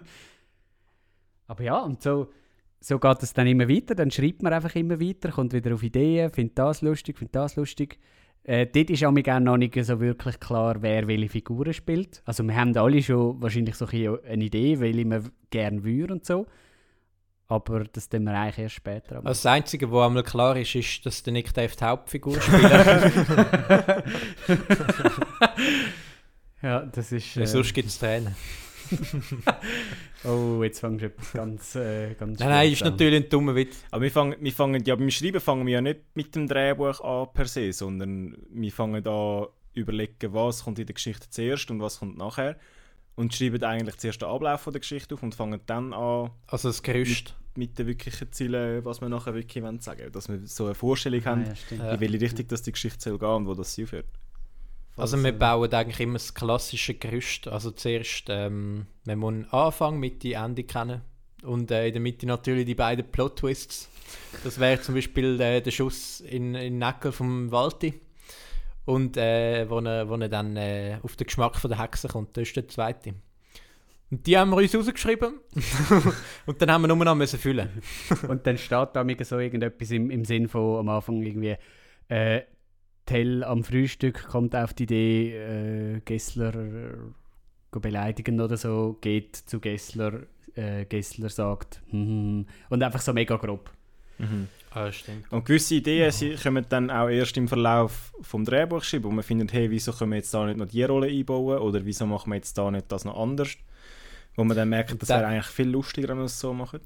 Aber 1.48 1.62
ja, 1.64 1.78
und 1.78 2.02
so, 2.02 2.30
so 2.80 2.98
geht 2.98 3.22
es 3.22 3.32
dann 3.32 3.46
immer 3.46 3.68
weiter. 3.68 3.94
Dann 3.94 4.10
schreibt 4.10 4.42
man 4.42 4.52
einfach 4.52 4.74
immer 4.74 5.00
weiter, 5.00 5.30
kommt 5.30 5.52
wieder 5.52 5.74
auf 5.74 5.82
Ideen, 5.82 6.30
findet 6.30 6.58
das 6.58 6.82
lustig, 6.82 7.18
findet 7.18 7.34
das 7.34 7.56
lustig. 7.56 7.98
Äh, 8.44 8.66
dort 8.66 8.88
ist 8.90 9.04
auch 9.04 9.14
gerne 9.14 9.44
noch 9.44 9.56
nicht 9.56 9.74
so 9.84 10.00
wirklich 10.00 10.40
klar, 10.40 10.76
wer 10.80 11.06
welche 11.06 11.28
Figuren 11.28 11.74
spielt. 11.74 12.22
Also 12.24 12.42
wir 12.44 12.56
haben 12.56 12.74
alle 12.76 13.02
schon 13.02 13.42
wahrscheinlich 13.42 13.74
so 13.74 13.86
ein 13.86 14.18
eine 14.24 14.44
Idee, 14.44 14.80
welche 14.80 15.04
wir 15.04 15.22
gerne 15.50 15.84
würden 15.84 16.12
und 16.12 16.24
so. 16.24 16.46
Aber 17.50 17.84
das 17.84 18.08
tun 18.08 18.24
wir 18.24 18.32
eigentlich 18.38 18.58
erst 18.58 18.74
später. 18.74 19.16
Also 19.16 19.28
das 19.28 19.46
Einzige, 19.46 19.90
was 19.90 20.06
einmal 20.06 20.22
klar 20.22 20.56
ist, 20.56 20.74
ist, 20.74 21.04
dass 21.06 21.22
der 21.22 21.32
Nick 21.32 21.52
Dave 21.54 21.74
die 21.74 21.84
Hauptfigur 21.84 22.38
spielt. 22.40 22.62
ja, 26.62 26.80
das 26.86 27.12
ist... 27.12 27.36
Äh, 27.36 27.42
Äh, 27.42 27.46
Sonst 27.46 27.72
gibt 27.72 27.88
es 27.88 27.98
Tränen. 27.98 28.34
oh, 30.24 30.62
jetzt 30.62 30.80
fangst 30.80 31.02
du 31.02 31.06
etwas 31.06 31.32
ganz, 31.32 31.74
äh, 31.74 32.14
ganz 32.14 32.38
Nein, 32.40 32.48
nein, 32.48 32.72
ist 32.72 32.82
an. 32.82 32.90
natürlich 32.92 33.24
ein 33.24 33.30
dummer 33.30 33.54
Witz. 33.54 33.76
Aber 33.90 34.02
wir 34.02 34.10
fangen, 34.10 34.36
wir 34.40 34.52
fangen, 34.52 34.84
ja, 34.84 34.94
beim 34.96 35.10
Schreiben 35.10 35.40
fangen 35.40 35.66
wir 35.66 35.74
ja 35.74 35.80
nicht 35.80 36.00
mit 36.14 36.34
dem 36.34 36.46
Drehbuch 36.48 37.00
an 37.00 37.28
per 37.32 37.46
se, 37.46 37.72
sondern 37.72 38.36
wir 38.50 38.72
fangen 38.72 39.06
an 39.06 39.46
überlegen, 39.74 40.32
was 40.34 40.64
kommt 40.64 40.78
in 40.78 40.86
der 40.86 40.94
Geschichte 40.94 41.28
zuerst 41.30 41.70
und 41.70 41.80
was 41.80 42.00
kommt 42.00 42.18
nachher. 42.18 42.56
Und 43.14 43.34
schreiben 43.34 43.62
eigentlich 43.64 43.96
zuerst 43.96 44.22
den 44.22 44.28
Ablauf 44.28 44.60
von 44.60 44.72
der 44.72 44.80
Geschichte 44.80 45.14
auf 45.14 45.22
und 45.22 45.34
fangen 45.34 45.60
dann 45.66 45.92
an 45.92 46.30
Also 46.46 46.68
das 46.68 46.82
Gerüst. 46.82 47.34
mit 47.56 47.76
den 47.78 47.88
wirklichen 47.88 48.30
Zielen, 48.30 48.84
was 48.84 49.00
wir 49.00 49.08
nachher 49.08 49.34
wirklich 49.34 49.62
wollen 49.64 49.80
sagen 49.80 50.12
Dass 50.12 50.28
wir 50.28 50.38
so 50.46 50.66
eine 50.66 50.74
Vorstellung 50.76 51.20
Ah, 51.24 51.30
haben, 51.30 51.46
ja, 51.46 51.56
stimmt. 51.56 51.80
Ja. 51.82 51.92
in 51.94 52.00
welche 52.00 52.20
Richtung 52.20 52.46
dass 52.48 52.62
die 52.62 52.70
Geschichte 52.72 53.00
soll 53.00 53.18
gehen 53.18 53.28
und 53.28 53.46
wo 53.48 53.54
das 53.54 53.74
sie 53.74 53.84
aufhört. 53.84 54.06
Also 54.98 55.22
wir 55.22 55.32
bauen 55.32 55.72
eigentlich 55.72 56.00
immer 56.00 56.14
das 56.14 56.34
klassische 56.34 56.94
Gerüst. 56.94 57.46
Also 57.46 57.70
zuerst, 57.70 58.24
ähm, 58.28 58.86
man 59.04 59.18
muss 59.18 59.52
Anfang, 59.52 60.00
Mitte, 60.00 60.34
Ende 60.34 60.64
kennen. 60.64 61.02
Und 61.44 61.70
äh, 61.70 61.86
in 61.86 61.92
der 61.92 62.02
Mitte 62.02 62.26
natürlich 62.26 62.66
die 62.66 62.74
beiden 62.74 63.08
Plot-Twists. 63.08 63.88
Das 64.42 64.58
wäre 64.58 64.80
zum 64.80 64.96
Beispiel 64.96 65.40
äh, 65.40 65.60
der 65.60 65.70
Schuss 65.70 66.20
in, 66.20 66.56
in 66.56 66.72
den 66.72 66.78
Nackel 66.78 67.12
vom 67.12 67.52
Walti. 67.52 67.94
Und 68.86 69.16
äh, 69.16 69.70
wo, 69.70 69.78
er, 69.78 70.08
wo 70.08 70.16
er 70.16 70.28
dann 70.28 70.56
äh, 70.56 70.98
auf 71.00 71.14
den 71.14 71.28
Geschmack 71.28 71.56
von 71.56 71.70
der 71.70 71.80
Hexe 71.80 72.08
kommt. 72.08 72.36
Das 72.36 72.48
ist 72.48 72.56
der 72.56 72.66
zweite. 72.66 73.14
Und 74.10 74.26
die 74.26 74.36
haben 74.36 74.50
wir 74.50 74.56
uns 74.56 74.74
rausgeschrieben. 74.74 75.34
und 76.46 76.60
dann 76.60 76.72
haben 76.72 76.82
wir 76.82 76.88
nur 76.88 76.96
noch 77.04 77.14
müssen 77.14 77.38
füllen. 77.38 77.82
Und 78.26 78.48
dann 78.48 78.58
steht 78.58 78.88
da 78.94 79.06
so 79.22 79.38
irgendetwas 79.38 79.92
im, 79.92 80.10
im 80.10 80.24
Sinn 80.24 80.48
von 80.48 80.80
am 80.80 80.88
Anfang 80.88 81.22
irgendwie 81.22 81.56
äh, 82.08 82.40
Tell 83.08 83.42
am 83.42 83.64
Frühstück 83.64 84.28
kommt 84.28 84.54
auf 84.54 84.74
die 84.74 84.82
Idee, 84.82 85.36
äh, 85.36 86.00
Gessler 86.04 86.54
äh, 86.54 87.78
beleidigen 87.78 88.38
oder 88.38 88.58
so, 88.58 88.98
geht 89.00 89.34
zu 89.34 89.60
Gessler, 89.60 90.24
äh, 90.54 90.84
Gessler 90.84 91.30
sagt 91.30 91.80
hm, 91.88 92.00
hm, 92.00 92.08
hm. 92.08 92.46
und 92.68 92.82
einfach 92.82 93.00
so 93.00 93.14
mega 93.14 93.36
grob. 93.36 93.70
Ah, 94.70 94.92
stimmt. 94.92 95.32
Und 95.32 95.46
gewisse 95.46 95.76
Ideen 95.76 96.10
sie 96.10 96.34
kommen 96.34 96.66
dann 96.68 96.90
auch 96.90 97.08
erst 97.08 97.36
im 97.38 97.48
Verlauf 97.48 98.12
vom 98.20 98.44
Drehbuchschreiben, 98.44 99.10
wo 99.10 99.14
man 99.14 99.22
findet, 99.22 99.54
hey, 99.54 99.70
wieso 99.70 99.92
können 99.92 100.10
wir 100.10 100.16
jetzt 100.16 100.34
da 100.34 100.44
nicht 100.44 100.58
noch 100.58 100.66
die 100.66 100.82
Rolle 100.82 101.06
einbauen 101.06 101.58
oder 101.60 101.84
wieso 101.86 102.04
machen 102.04 102.30
wir 102.30 102.36
jetzt 102.36 102.58
da 102.58 102.70
nicht 102.70 102.92
das 102.92 103.06
noch 103.06 103.16
anders? 103.16 103.56
Wo 104.36 104.44
man 104.44 104.54
dann 104.54 104.68
merkt, 104.68 105.00
das 105.00 105.08
Da- 105.08 105.20
wäre 105.20 105.28
eigentlich 105.28 105.46
viel 105.46 105.68
lustiger, 105.68 106.08
wenn 106.08 106.18
wir 106.18 106.24
es 106.24 106.38
so 106.38 106.52
machen. 106.52 106.80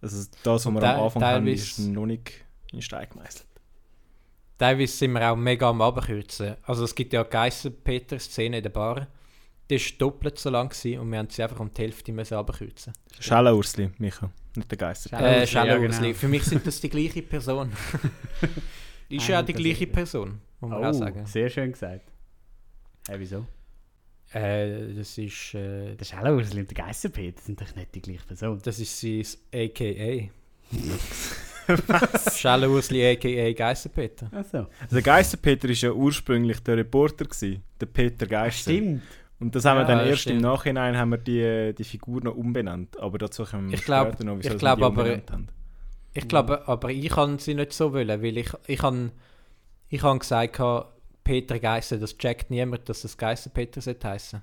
Also 0.00 0.30
das, 0.42 0.64
was 0.64 0.72
wir 0.72 0.82
am 0.82 1.00
Anfang 1.04 1.22
haben, 1.22 1.46
ist 1.46 1.78
noch 1.78 2.06
nicht 2.06 2.32
in 2.72 2.80
Stein 2.80 3.06
gemeißelt. 3.10 3.51
Teilweise 4.62 4.96
sind 4.96 5.12
wir 5.14 5.28
auch 5.28 5.34
mega 5.34 5.68
am 5.70 5.80
Abkürzen. 5.82 6.54
Also 6.62 6.84
es 6.84 6.94
gibt 6.94 7.12
ja 7.12 7.22
eine 7.22 7.28
Geisser-Peter-Szene 7.30 8.58
in 8.58 8.62
der 8.62 8.70
Bar. 8.70 9.08
Die 9.68 9.74
war 9.76 9.98
doppelt 9.98 10.38
so 10.38 10.50
lang 10.50 10.68
gewesen 10.68 11.00
und 11.00 11.10
wir 11.10 11.18
haben 11.18 11.28
sie 11.30 11.42
einfach 11.42 11.58
um 11.58 11.74
die 11.74 11.82
Hälfte 11.82 12.12
müssen 12.12 12.34
abkürzen. 12.34 12.92
Schellenursli, 13.18 13.90
Micha, 13.98 14.30
nicht 14.54 14.70
der 14.70 14.78
Geister. 14.78 15.08
Schellenursli, 15.08 15.34
Äh, 15.36 15.40
ja, 15.40 15.46
Schellenursli. 15.46 16.06
genau. 16.08 16.18
Für 16.18 16.28
mich 16.28 16.44
sind 16.44 16.64
das 16.64 16.80
die 16.80 16.90
gleiche 16.90 17.22
Person. 17.22 17.72
ist 19.08 19.26
ja 19.26 19.40
auch 19.40 19.44
die 19.44 19.52
gleiche 19.52 19.88
Person, 19.88 20.40
muss 20.60 20.70
man 20.70 20.84
auch 20.84 20.88
Oh, 20.90 20.92
sagen. 20.92 21.26
sehr 21.26 21.50
schön 21.50 21.72
gesagt. 21.72 22.12
Hey, 23.08 23.18
wieso? 23.18 23.44
Äh, 24.32 24.94
das 24.94 25.18
ist, 25.18 25.54
äh, 25.54 25.96
Der 25.96 26.04
Schellenursli 26.04 26.60
und 26.60 26.70
der 26.70 26.84
Geisserpeter 26.86 27.42
sind 27.42 27.60
doch 27.60 27.74
nicht 27.74 27.92
die 27.96 28.00
gleiche 28.02 28.24
Person. 28.26 28.60
das 28.62 28.78
ist 28.78 29.00
sein 29.00 29.24
AKA. 29.52 30.28
Schellenursli 32.34 33.04
AKA 33.12 33.52
Geisser-Peter. 33.52 34.30
Ach 34.34 34.44
so. 34.44 34.58
Also 34.58 34.68
der 34.92 35.02
Geister-Peter 35.02 35.68
war 35.68 35.74
ja 35.74 35.92
ursprünglich 35.92 36.60
der 36.60 36.76
Reporter, 36.78 37.24
gewesen, 37.24 37.62
der 37.80 37.86
Peter 37.86 38.26
Geister. 38.26 38.70
Stimmt. 38.72 39.02
Und 39.40 39.54
das 39.54 39.64
haben 39.64 39.78
wir 39.78 39.82
Ja, 39.82 39.88
dann 39.88 39.98
das 39.98 40.08
erst 40.08 40.26
im 40.26 40.30
stimmt. 40.38 40.42
Nachhinein 40.42 40.96
haben 40.96 41.10
wir 41.10 41.18
die, 41.18 41.74
die 41.76 41.84
Figur 41.84 42.22
noch 42.22 42.36
umbenannt. 42.36 42.98
Aber 43.00 43.18
dazu 43.18 43.44
kommen 43.44 43.68
wir 43.70 43.74
Ich 43.78 43.84
glaub- 43.84 44.08
später 44.08 44.24
noch, 44.24 44.38
wieso 44.38 44.48
ich 44.48 44.52
sie 44.52 44.58
glaub 44.58 44.78
die 44.78 44.84
aber- 44.84 45.00
umbenannt 45.02 45.30
haben. 45.30 45.48
Ich 46.14 46.28
glaube, 46.28 46.68
aber 46.68 46.90
ich 46.90 47.08
kann 47.08 47.38
sie 47.38 47.54
nicht 47.54 47.72
so 47.72 47.92
wollen, 47.92 48.22
weil 48.22 48.36
ich, 48.36 48.50
ich 48.66 48.82
habe 48.82 49.10
ich 49.88 50.02
han 50.02 50.18
gesagt, 50.18 50.54
gehabt, 50.56 50.92
Peter 51.24 51.58
Geisser, 51.58 51.96
das 51.98 52.16
checkt 52.18 52.50
niemand, 52.50 52.88
dass 52.88 53.02
das 53.02 53.16
Geisser 53.16 53.50
Peter 53.50 53.80
sollte 53.80 54.08
heißen. 54.08 54.42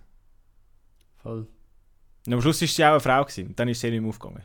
Voll. 1.17 1.47
Und 2.25 2.33
am 2.33 2.41
Schluss 2.41 2.61
war 2.61 2.67
sie 2.67 2.83
auch 2.85 2.91
eine 2.91 2.99
Frau. 2.99 3.23
Gewesen. 3.23 3.53
Dann 3.55 3.67
ist 3.69 3.79
sie 3.81 3.91
nicht 3.91 4.01
mehr 4.01 4.09
aufgegangen. 4.09 4.43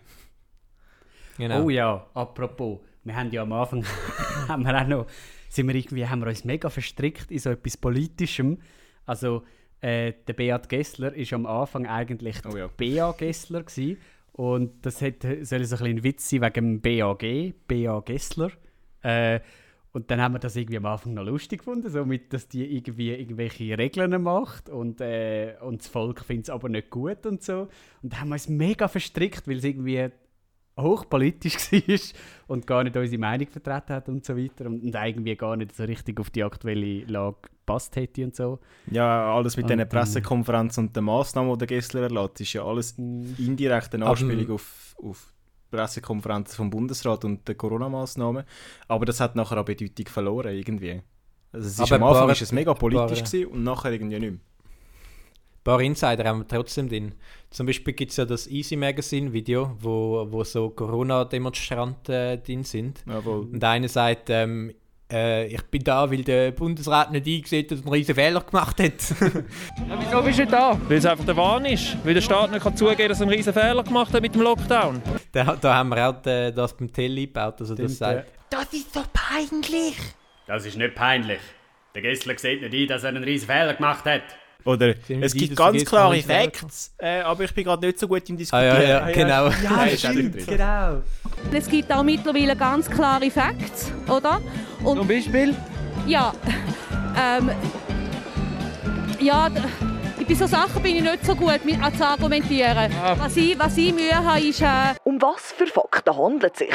Genau. 1.36 1.64
Oh 1.64 1.70
ja, 1.70 2.06
apropos, 2.14 2.80
wir 3.02 3.16
haben 3.16 3.30
ja 3.30 3.42
am 3.42 3.52
Anfang 3.52 3.84
haben 4.48 4.64
wir 4.64 4.80
auch 4.80 4.86
noch, 4.86 5.06
sind 5.48 5.68
wir 5.68 5.74
irgendwie, 5.74 6.06
haben 6.06 6.20
wir 6.20 6.28
uns 6.28 6.44
mega 6.44 6.68
verstrickt 6.70 7.30
in 7.30 7.38
so 7.38 7.50
etwas 7.50 7.76
Politischem. 7.76 8.58
Also 9.06 9.42
äh, 9.80 10.12
der 10.26 10.32
Beat 10.32 10.68
Gessler 10.68 11.12
ist 11.14 11.32
am 11.32 11.46
Anfang 11.46 11.86
eigentlich 11.86 12.36
Oh 12.50 12.56
ja. 12.56 12.68
Bea 12.68 13.12
Gessler 13.12 13.62
gsi 13.64 13.98
und 14.32 14.84
das 14.84 15.02
hat, 15.02 15.22
soll 15.22 15.42
so 15.42 15.52
ein 15.52 15.58
bisschen 15.58 15.86
ein 15.86 16.04
Witz 16.04 16.28
sein 16.28 16.42
wegen 16.42 16.80
dem 16.80 16.80
BAG, 16.80 17.54
Bea 17.68 18.00
Gessler. 18.00 18.50
Äh, 19.02 19.40
und 19.92 20.10
dann 20.10 20.20
haben 20.20 20.34
wir 20.34 20.40
das 20.40 20.56
irgendwie 20.56 20.78
am 20.78 20.86
Anfang 20.86 21.14
noch 21.14 21.22
lustig 21.22 21.60
gefunden, 21.60 21.88
so 21.88 22.04
mit, 22.04 22.32
dass 22.32 22.48
die 22.48 22.76
irgendwie 22.76 23.12
irgendwelche 23.12 23.78
Regeln 23.78 24.20
macht 24.22 24.68
und, 24.68 25.00
äh, 25.00 25.54
und 25.60 25.82
das 25.82 25.86
Volk 25.86 26.24
findet 26.24 26.46
es 26.46 26.50
aber 26.50 26.68
nicht 26.68 26.90
gut 26.90 27.24
und 27.26 27.44
so. 27.44 27.68
Und 28.02 28.12
da 28.12 28.20
haben 28.20 28.30
wir 28.30 28.34
uns 28.34 28.48
mega 28.48 28.88
verstrickt, 28.88 29.46
weil 29.46 29.58
es 29.58 29.64
irgendwie 29.64 30.08
hochpolitisch 30.78 31.72
war 31.72 31.98
und 32.48 32.66
gar 32.66 32.82
nicht 32.84 32.96
unsere 32.96 33.20
Meinung 33.20 33.46
vertreten 33.48 33.94
hat 33.94 34.08
und 34.08 34.24
so 34.24 34.36
weiter 34.36 34.66
und, 34.66 34.82
und 34.82 34.94
irgendwie 34.94 35.36
gar 35.36 35.56
nicht 35.56 35.74
so 35.74 35.84
richtig 35.84 36.18
auf 36.20 36.30
die 36.30 36.42
aktuelle 36.44 37.04
Lage 37.04 37.36
gepasst 37.42 37.96
hätte 37.96 38.24
und 38.24 38.34
so. 38.34 38.58
Ja, 38.90 39.34
alles 39.34 39.56
mit 39.56 39.68
diesen 39.70 39.88
Pressekonferenzen 39.88 40.86
und 40.88 40.96
den 40.96 41.04
Massnahmen, 41.04 41.52
die 41.52 41.58
der 41.58 41.66
Gessler 41.68 42.02
erlässt, 42.02 42.40
ist 42.40 42.52
ja 42.52 42.64
alles 42.64 42.92
indirekt 42.98 43.94
eine 43.94 44.04
Aber- 44.04 44.12
Anspielung 44.12 44.50
auf, 44.52 44.96
auf 45.02 45.32
Pressekonferenzen 45.70 46.56
vom 46.56 46.70
Bundesrat 46.70 47.24
und 47.24 47.46
den 47.48 47.56
Corona-Massnahmen. 47.58 48.44
Aber 48.88 49.04
das 49.06 49.20
hat 49.20 49.34
nachher 49.36 49.58
auch 49.60 49.64
Bedeutung 49.64 50.06
verloren, 50.06 50.54
irgendwie. 50.54 51.02
Also 51.52 51.66
es 51.68 51.74
ist 51.74 51.80
Aber 51.80 51.96
am 51.96 52.02
Anfang 52.04 52.30
ist 52.30 52.42
es 52.42 52.52
mega 52.52 52.74
politisch 52.74 53.20
paar- 53.20 53.30
gewesen 53.30 53.46
und 53.46 53.62
nachher 53.64 53.92
irgendwie 53.92 54.18
nicht 54.18 54.30
mehr. 54.32 54.40
Ein 55.64 55.72
paar 55.72 55.80
Insider 55.80 56.24
haben 56.24 56.40
wir 56.40 56.46
trotzdem 56.46 56.90
drin. 56.90 57.14
Zum 57.48 57.64
Beispiel 57.64 57.94
gibt 57.94 58.10
es 58.10 58.18
ja 58.18 58.26
das 58.26 58.46
Easy 58.48 58.76
Magazine 58.76 59.32
Video, 59.32 59.74
wo, 59.80 60.26
wo 60.28 60.44
so 60.44 60.68
Corona-Demonstranten 60.68 62.14
äh, 62.14 62.36
drin 62.36 62.64
sind. 62.64 63.02
Jawohl. 63.06 63.48
Und 63.50 63.64
einer 63.64 63.88
sagt, 63.88 64.28
ähm, 64.28 64.74
äh, 65.10 65.46
ich 65.46 65.62
bin 65.62 65.82
da, 65.82 66.10
weil 66.10 66.22
der 66.22 66.50
Bundesrat 66.50 67.12
nicht 67.12 67.26
eingesehen 67.26 67.62
hat, 67.62 67.70
dass 67.70 67.80
er 67.80 67.86
einen 67.86 67.94
riesen 67.94 68.14
Fehler 68.14 68.40
gemacht 68.42 68.78
hat. 68.78 68.92
Ja, 69.88 69.98
wieso 69.98 70.22
bist 70.22 70.38
du 70.40 70.46
da? 70.46 70.78
Weil 70.86 70.98
es 70.98 71.06
einfach 71.06 71.24
der 71.24 71.36
Wahn 71.38 71.64
ist. 71.64 71.96
Weil 72.04 72.12
der 72.12 72.20
Staat 72.20 72.50
nicht 72.50 72.62
kann 72.62 72.76
zugeben 72.76 73.08
dass 73.08 73.20
er 73.20 73.26
einen 73.26 73.34
riesen 73.34 73.54
Fehler 73.54 73.82
gemacht 73.82 74.12
hat 74.12 74.20
mit 74.20 74.34
dem 74.34 74.42
Lockdown. 74.42 75.00
da, 75.32 75.56
da 75.56 75.74
haben 75.76 75.88
wir 75.88 76.10
auch 76.10 76.26
äh, 76.26 76.52
das 76.52 76.76
beim 76.76 76.92
Tell 76.92 77.16
eingebaut, 77.16 77.58
also 77.58 77.74
das 77.74 77.94
Stimmt, 77.94 77.98
sagt. 77.98 78.32
Das 80.46 80.66
ist 80.66 80.76
nicht 80.76 80.94
peinlich. 80.94 81.40
Der 81.94 82.02
Gessler 82.02 82.36
sieht 82.36 82.60
nicht 82.60 82.74
ein, 82.74 82.86
dass 82.86 83.02
er 83.02 83.08
einen 83.08 83.24
riesen 83.24 83.46
Fehler 83.46 83.72
gemacht 83.72 84.04
hat. 84.04 84.24
Oder 84.64 84.94
es 85.08 85.34
gibt 85.34 85.56
ganz 85.56 85.84
klare 85.84 86.22
Facts, 86.22 86.94
äh, 86.98 87.20
aber 87.20 87.44
ich 87.44 87.54
bin 87.54 87.64
gerade 87.64 87.86
nicht 87.86 87.98
so 87.98 88.08
gut 88.08 88.28
im 88.28 88.34
Ah 88.34 88.38
Diskutieren. 88.38 88.82
ja, 88.82 89.08
ja, 89.08 89.10
genau. 89.10 89.48
Ja, 89.62 89.84
ist 89.84 90.06
auch 90.06 90.12
drin. 90.12 90.44
genau. 90.46 91.02
Es 91.52 91.68
gibt 91.68 91.92
auch 91.92 92.02
mittlerweile 92.02 92.56
ganz 92.56 92.88
klare 92.88 93.30
Facts, 93.30 93.92
oder? 94.08 94.40
Und 94.82 94.96
Zum 94.98 95.08
Beispiel? 95.08 95.54
ja, 96.06 96.32
ähm, 97.16 97.50
ja, 99.20 99.50
bei 100.26 100.34
so 100.34 100.46
Sachen 100.46 100.82
bin 100.82 100.96
ich 100.96 101.02
nicht 101.02 101.26
so 101.26 101.34
gut 101.34 101.64
mit, 101.64 101.76
zu 101.96 102.06
argumentieren. 102.06 102.90
Was, 103.18 103.36
ich, 103.36 103.58
was 103.58 103.76
ich 103.76 103.92
Mühe 103.94 104.14
habe, 104.14 104.40
ist, 104.40 104.62
äh, 104.62 104.94
Um 105.04 105.20
was 105.20 105.52
für 105.56 105.66
Fakten 105.66 106.16
handelt 106.16 106.54
es 106.54 106.58
sich? 106.60 106.70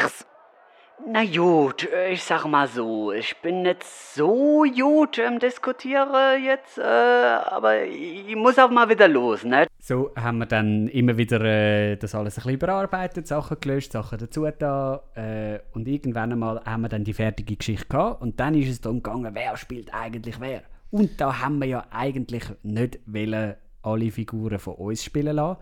Na 1.06 1.24
gut, 1.24 1.88
äh, 1.90 2.12
ich 2.12 2.22
sag 2.22 2.44
mal 2.44 2.68
so, 2.68 3.10
ich 3.12 3.34
bin 3.40 3.62
nicht 3.62 3.82
so 3.84 4.64
gut 4.64 5.18
im 5.18 5.38
Diskutieren 5.38 6.44
jetzt, 6.44 6.78
äh, 6.78 6.82
aber 6.82 7.84
ich 7.84 8.36
muss 8.36 8.58
auch 8.58 8.70
mal 8.70 8.88
wieder 8.88 9.08
los, 9.08 9.44
ne? 9.44 9.66
So 9.78 10.12
haben 10.14 10.38
wir 10.38 10.46
dann 10.46 10.88
immer 10.88 11.16
wieder 11.16 11.40
äh, 11.40 11.96
das 11.96 12.14
alles 12.14 12.36
ein 12.36 12.42
bisschen 12.42 12.54
überarbeitet, 12.54 13.26
Sachen 13.26 13.58
gelöscht, 13.60 13.92
Sachen 13.92 14.18
dazu 14.18 14.46
da 14.58 15.02
äh, 15.14 15.60
und 15.72 15.88
irgendwann 15.88 16.32
einmal 16.32 16.62
haben 16.64 16.82
wir 16.82 16.88
dann 16.88 17.04
die 17.04 17.14
fertige 17.14 17.56
Geschichte 17.56 17.86
gehabt 17.88 18.20
und 18.20 18.38
dann 18.38 18.54
ist 18.54 18.68
es 18.68 18.80
darum 18.80 19.02
gegangen, 19.02 19.34
wer 19.34 19.56
spielt 19.56 19.92
eigentlich 19.94 20.38
wer. 20.38 20.62
Und 20.90 21.20
da 21.20 21.40
haben 21.40 21.58
wir 21.60 21.66
ja 21.66 21.86
eigentlich 21.90 22.44
nicht 22.62 23.00
wollen, 23.06 23.54
alle 23.82 24.10
Figuren 24.10 24.58
von 24.58 24.74
uns 24.74 25.02
spielen 25.02 25.36
lassen. 25.36 25.60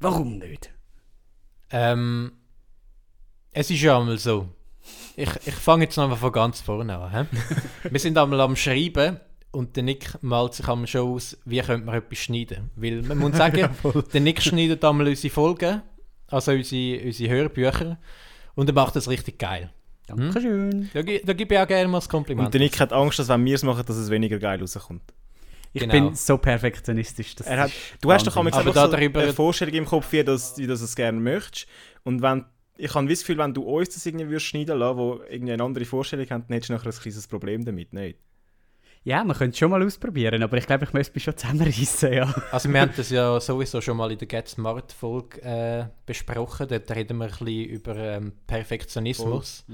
Warum 0.00 0.38
nicht? 0.38 0.72
Ähm, 1.70 2.32
es 3.52 3.70
ist 3.70 3.82
ja 3.82 3.98
einmal 3.98 4.18
so. 4.18 4.48
Ich, 5.16 5.28
ich 5.46 5.54
fange 5.54 5.84
jetzt 5.84 5.96
noch 5.96 6.08
mal 6.08 6.16
von 6.16 6.32
ganz 6.32 6.60
vorne 6.60 6.96
an. 6.98 7.10
hä? 7.12 7.24
Wir 7.90 8.00
sind 8.00 8.16
einmal 8.16 8.40
am 8.40 8.54
Schreiben 8.56 9.18
und 9.50 9.74
der 9.76 9.82
Nick 9.82 10.22
malt 10.22 10.54
sich 10.54 10.68
einmal 10.68 10.86
schon 10.86 11.12
aus, 11.14 11.36
wie 11.44 11.60
könnte 11.60 11.86
man 11.86 11.96
etwas 11.96 12.18
schneiden. 12.18 12.70
Weil 12.76 13.02
man 13.02 13.18
muss 13.18 13.36
sagen, 13.36 13.68
der 14.12 14.20
Nick 14.20 14.40
schneidet 14.42 14.84
einmal 14.84 15.08
unsere 15.08 15.32
Folgen, 15.32 15.82
also 16.28 16.52
unsere, 16.52 17.04
unsere 17.04 17.30
Hörbücher, 17.32 17.98
und 18.54 18.68
er 18.68 18.74
macht 18.74 18.94
das 18.96 19.08
richtig 19.08 19.38
geil. 19.38 19.70
Dankeschön. 20.06 20.88
Da, 20.94 21.02
da 21.02 21.32
gebe 21.34 21.54
ich 21.54 21.60
auch 21.60 21.66
gerne 21.66 21.88
mal 21.88 21.98
das 21.98 22.08
Kompliment. 22.08 22.46
Und 22.46 22.54
der 22.54 22.60
Nick 22.60 22.80
hat 22.80 22.92
Angst, 22.92 23.18
dass 23.18 23.28
wenn 23.28 23.44
wir 23.44 23.54
es 23.54 23.62
machen, 23.62 23.84
dass 23.86 23.96
es 23.96 24.10
weniger 24.10 24.38
geil 24.38 24.58
rauskommt. 24.60 25.02
Ich 25.74 25.82
Genau. 25.82 25.92
bin 25.92 26.14
so 26.14 26.38
perfektionistisch. 26.38 27.34
Das 27.36 27.46
Er 27.46 27.60
hat, 27.60 27.70
du 28.00 28.10
hast 28.10 28.26
doch 28.26 28.36
einmal 28.36 28.52
Aber 28.54 28.66
einfach 28.70 28.86
so 28.86 28.90
darüber- 28.90 29.20
eine 29.20 29.34
Vorstellung 29.34 29.74
im 29.74 29.84
Kopf, 29.84 30.10
wie, 30.12 30.24
das, 30.24 30.56
wie 30.56 30.66
das 30.66 30.80
es 30.80 30.96
gerne 30.96 31.20
möchtest. 31.20 31.66
Und 32.04 32.22
wenn, 32.22 32.46
ich 32.78 32.94
habe 32.94 33.08
das 33.08 33.20
Gefühl, 33.20 33.38
wenn 33.38 33.52
du 33.52 33.62
uns 33.62 33.90
das 33.90 34.06
irgendwie 34.06 34.28
würdest 34.28 34.46
schneiden 34.46 34.78
lassen, 34.78 34.98
wo 34.98 35.20
irgendwie 35.28 35.52
eine 35.52 35.62
andere 35.62 35.84
Vorstellung 35.84 36.30
haben, 36.30 36.44
dann 36.46 36.54
hättest 36.54 36.70
du 36.70 36.74
nachher 36.74 36.90
ein 36.90 37.00
kleines 37.00 37.26
Problem 37.26 37.64
damit, 37.64 37.92
nicht? 37.92 38.18
Ja, 39.04 39.24
man 39.24 39.36
könnte 39.36 39.54
es 39.54 39.58
schon 39.58 39.70
mal 39.70 39.82
ausprobieren, 39.82 40.42
aber 40.42 40.56
ich 40.58 40.66
glaube, 40.66 40.84
ich 40.84 40.92
müsste 40.92 41.14
mich 41.14 41.24
schon 41.24 41.36
zusammenreißen, 41.36 42.12
ja. 42.12 42.34
Also 42.52 42.68
wir 42.72 42.80
haben 42.80 42.92
das 42.96 43.10
ja 43.10 43.40
sowieso 43.40 43.80
schon 43.80 43.96
mal 43.96 44.10
in 44.12 44.18
der 44.18 44.28
Get 44.28 44.48
Smart 44.48 44.92
Folge 44.92 45.42
äh, 45.42 45.86
besprochen. 46.04 46.68
Dort 46.68 46.90
reden 46.90 47.18
wir 47.18 47.24
ein 47.26 47.30
bisschen 47.30 47.64
über 47.64 47.96
ähm, 47.96 48.32
Perfektionismus. 48.46 49.64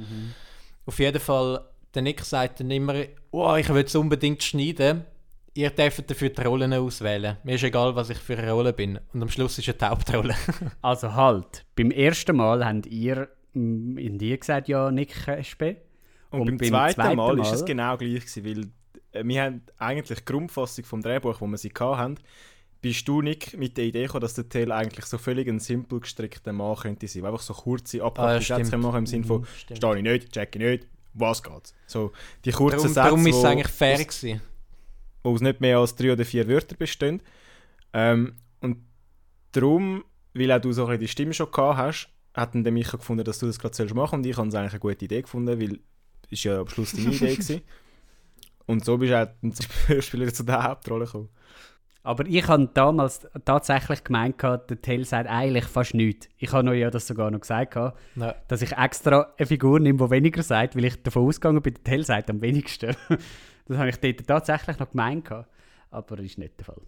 Auf 0.87 0.99
jeden 0.99 1.21
Fall, 1.21 1.65
der 1.95 2.03
Nick 2.03 2.21
sagt 2.21 2.61
dann 2.61 2.71
immer, 2.71 2.95
oh, 3.31 3.55
ich 3.57 3.69
will 3.69 3.85
es 3.85 3.95
unbedingt 3.95 4.43
schneiden. 4.43 5.05
Ihr 5.57 5.71
dürft 5.71 6.11
dafür 6.11 6.31
die 6.31 6.43
Rollen 6.43 6.73
auswählen. 6.73 7.37
Mir 7.45 7.55
ist 7.55 7.63
egal, 7.63 7.95
was 7.95 8.11
ich 8.11 8.19
für 8.19 8.37
eine 8.37 8.51
Rolle 8.51 8.73
bin. 8.73 8.99
Und 9.13 9.23
am 9.23 9.29
Schluss 9.29 9.57
ist 9.59 9.69
es 9.69 9.79
die 9.79 9.85
Hauptrolle. 9.85 10.35
Also 10.83 11.15
halt, 11.15 11.65
beim 11.77 11.93
ersten 11.93 12.37
Mal 12.37 12.65
habt 12.67 12.87
ihr 12.87 13.29
mm, 13.53 13.97
in 13.99 14.19
dir 14.19 14.37
gesagt, 14.37 14.67
ja, 14.69 14.91
Nick 14.91 15.29
Espe. 15.29 15.77
Und, 16.31 16.59
beim, 16.59 16.69
zweiten, 16.69 17.17
Mal, 17.17 17.39
ist 17.39 17.53
es 17.53 17.65
genau 17.65 17.97
gleich 17.97 18.27
gewesen, 18.27 18.45
weil 18.45 18.67
äh, 19.13 19.25
wir 19.25 19.43
haben 19.43 19.63
eigentlich 19.79 20.19
die 20.19 20.25
Grundfassung 20.25 20.85
vom 20.85 21.01
Drehbuch, 21.01 21.41
wo 21.41 21.47
wir 21.47 21.57
sie 21.57 21.73
hatten, 21.79 22.19
bist 22.81 23.07
du, 23.07 23.23
Nick, 23.23 23.57
mit 23.57 23.77
der 23.77 23.85
Idee 23.85 24.03
gekommen, 24.03 24.23
dass 24.23 24.35
der 24.35 24.49
Tale 24.49 24.75
eigentlich 24.75 25.07
so 25.07 25.17
völlig 25.17 25.49
ein 25.49 25.61
simpel 25.61 26.01
gestrickter 26.01 26.53
Mann 26.53 26.77
könnte 26.77 27.07
sein, 27.07 27.23
der 27.23 27.31
einfach 27.31 27.43
so 27.43 27.55
kurze, 27.55 27.99
Sätze 27.99 28.21
Ah, 28.21 28.41
stimmt. 28.41 28.83
machen 28.83 28.99
im 28.99 29.07
Sinne 29.07 29.25
von 29.25 29.41
Mhm. 29.43 29.75
«Stehe 29.77 29.97
ich 29.97 30.03
nicht, 30.03 30.33
check 30.33 30.57
ich 30.57 30.63
nicht, 30.63 30.87
was 31.15 31.43
geht's?» 31.43 31.75
So, 31.87 32.13
die 32.45 32.51
kurzen 32.51 32.77
Darum, 32.77 32.89
Sätze, 32.89 33.01
darum 33.01 33.27
ist 33.27 33.37
es 33.37 33.45
eigentlich 33.45 33.69
fair 33.69 33.99
gewesen. 33.99 34.41
Wo 35.25 35.33
aus 35.33 35.41
nicht 35.41 35.61
mehr 35.61 35.79
als 35.79 35.97
drei 35.97 36.13
oder 36.13 36.25
vier 36.25 36.47
Wörter 36.47 36.77
bestehen. 36.77 37.21
Ähm, 37.93 38.35
und 38.61 38.79
darum, 39.53 40.05
weil 40.35 40.53
auch 40.53 40.61
du 40.61 40.73
so 40.73 40.87
ein 40.87 41.01
die 41.01 41.09
Stimme 41.09 41.33
schon 41.35 41.51
gehabt 41.51 41.79
hast, 41.79 42.09
hat 42.35 42.55
dann 42.55 42.63
der 42.65 42.73
Micha 42.73 42.97
gefunden, 42.97 43.25
dass 43.25 43.39
du 43.41 43.47
das 43.47 43.59
gerade 43.59 43.75
machen 43.95 43.95
sollst. 43.95 44.13
Und 44.15 44.27
ich 44.27 44.37
habe 44.37 44.49
es 44.49 44.55
eigentlich 44.55 44.73
eine 44.73 44.81
gute 44.81 45.05
Idee 45.05 45.23
gefunden, 45.23 45.61
weil 45.61 45.81
es 46.31 46.45
ja 46.45 46.61
am 46.61 46.69
Schluss 46.69 46.93
deine 46.93 47.11
Idee 47.15 47.33
gewesen. 47.35 47.63
Und 48.67 48.85
so 48.85 48.97
bist 48.97 49.13
du 49.13 49.23
auch 49.23 49.29
zum 49.53 49.67
Hörspieler 49.89 50.33
zu 50.33 50.43
der 50.43 50.63
Hauptrolle 50.63 51.05
gekommen. 51.05 51.29
Aber 52.03 52.27
ich 52.27 52.47
habe 52.49 52.69
damals 52.75 53.27
tatsächlich 53.45 54.05
gemeint, 54.05 54.37
gehabt, 54.39 54.69
der 54.71 54.81
Tell 54.83 55.05
sagt 55.07 55.29
eigentlich 55.29 55.65
fast 55.65 55.95
nichts. 55.95 56.29
Ich 56.39 56.53
habe 56.53 56.69
euch 56.71 56.81
ja 56.81 56.91
das 56.91 57.07
sogar 57.07 57.31
noch 57.31 57.41
gesagt, 57.41 57.73
gehabt, 57.75 57.99
Ja. 58.17 58.35
dass 58.49 58.61
ich 58.63 58.73
extra 58.73 59.33
eine 59.39 59.47
Figur 59.47 59.81
nehme, 59.81 59.99
die 60.05 60.11
weniger 60.11 60.43
sagt, 60.43 60.77
weil 60.77 60.85
ich 60.85 61.03
davon 61.03 61.27
ausgegangen 61.27 61.63
bin, 61.63 61.75
der 61.75 61.85
Tell 61.85 62.05
sagt 62.05 62.29
am 62.31 62.41
wenigsten. 62.43 62.95
das 63.67 63.79
habe 63.79 63.89
ich 63.89 63.97
dort 63.97 64.27
tatsächlich 64.27 64.79
noch 64.79 64.91
gemeint, 64.91 65.31
aber 65.91 66.17
das 66.17 66.27
ist 66.27 66.39
nicht 66.39 66.59
der 66.59 66.67
Fall. 66.67 66.83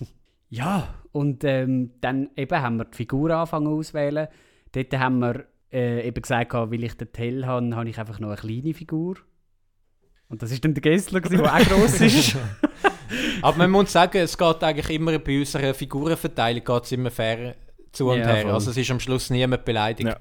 ja, 0.50 0.94
und 1.12 1.44
ähm, 1.44 1.92
dann 2.00 2.30
eben 2.36 2.60
haben 2.60 2.76
wir 2.76 2.84
die 2.84 2.96
Figur 2.96 3.30
angefangen 3.30 3.68
auswählen. 3.68 4.28
Dort 4.72 4.98
haben 4.98 5.18
wir 5.20 5.44
äh, 5.72 6.06
eben 6.06 6.20
gesagt, 6.20 6.54
weil 6.54 6.84
ich 6.84 6.94
den 6.94 7.12
Tell 7.12 7.46
habe, 7.46 7.74
habe 7.74 7.88
ich 7.88 7.98
einfach 7.98 8.18
noch 8.18 8.28
eine 8.28 8.36
kleine 8.36 8.74
Figur. 8.74 9.16
Und 10.28 10.42
das 10.42 10.50
ist 10.50 10.64
dann 10.64 10.74
der 10.74 10.82
Gessler, 10.82 11.20
der 11.20 11.54
auch 11.54 11.58
gross 11.60 12.00
ist. 12.00 12.36
Aber 13.42 13.56
man 13.58 13.70
muss 13.70 13.92
sagen, 13.92 14.18
es 14.18 14.36
geht 14.36 14.62
eigentlich 14.62 14.90
immer 14.90 15.18
bei 15.18 15.38
unserer 15.38 15.72
Figurenverteilung 15.72 16.64
geht's 16.64 16.92
immer 16.92 17.10
fair 17.10 17.54
zu 17.92 18.10
und 18.10 18.18
Ja, 18.18 18.26
her. 18.26 18.46
Also 18.52 18.70
es 18.70 18.76
ist 18.76 18.90
am 18.90 19.00
Schluss 19.00 19.30
niemand 19.30 19.64
beleidigt. 19.64 20.08
Ja. 20.08 20.16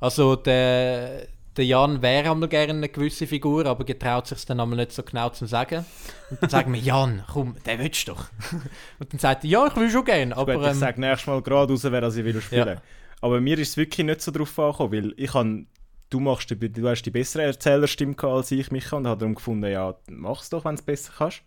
Also 0.00 0.36
der, 0.36 1.26
der 1.56 1.64
Jan 1.64 2.02
wäre 2.02 2.30
einmal 2.30 2.48
gerne 2.48 2.72
eine 2.72 2.88
gewisse 2.88 3.26
Figur, 3.26 3.66
aber 3.66 3.84
getraut 3.84 4.26
sich 4.26 4.44
dann 4.44 4.60
einmal 4.60 4.76
nicht 4.76 4.92
so 4.92 5.02
genau 5.02 5.28
zu 5.30 5.46
sagen. 5.46 5.84
Und 6.30 6.42
dann 6.42 6.50
sagen 6.50 6.72
wir, 6.72 6.80
Jan, 6.82 7.24
komm, 7.32 7.56
den 7.64 7.78
willst 7.78 8.08
du 8.08 8.12
doch. 8.12 8.26
Und 8.98 9.12
dann 9.12 9.20
sagt 9.20 9.44
er, 9.44 9.50
ja, 9.50 9.66
ich 9.66 9.76
will 9.76 9.90
schon 9.90 10.04
gerne, 10.04 10.36
aber... 10.36 10.54
Aber 10.54 10.62
ich 10.64 10.70
ähm, 10.70 10.78
sage 10.78 11.00
nächstes 11.00 11.26
Mal 11.26 11.42
geradeaus, 11.42 11.84
wer 11.84 12.00
das 12.00 12.16
ich 12.16 12.24
will 12.24 12.40
spielen. 12.40 12.68
Ja. 12.68 12.82
Aber 13.20 13.40
mir 13.40 13.58
ist 13.58 13.70
es 13.70 13.76
wirklich 13.76 14.04
nicht 14.04 14.20
so 14.20 14.30
drauf 14.30 14.58
angekommen, 14.58 14.92
weil 14.92 15.14
ich 15.16 15.32
han, 15.32 15.66
du 16.10 16.20
machst 16.20 16.50
die, 16.50 16.56
du 16.56 16.88
hast 16.88 17.02
die 17.02 17.10
bessere 17.10 17.44
Erzählerstimme 17.44 18.14
gehabt 18.14 18.34
als 18.34 18.50
ich, 18.50 18.70
Micha, 18.70 18.96
und 18.96 19.06
habe 19.06 19.20
darum 19.20 19.34
gefunden, 19.34 19.70
ja, 19.70 19.94
mach's 20.08 20.50
doch, 20.50 20.64
wenn 20.64 20.74
du 20.74 20.80
es 20.80 20.84
besser 20.84 21.12
kannst. 21.16 21.42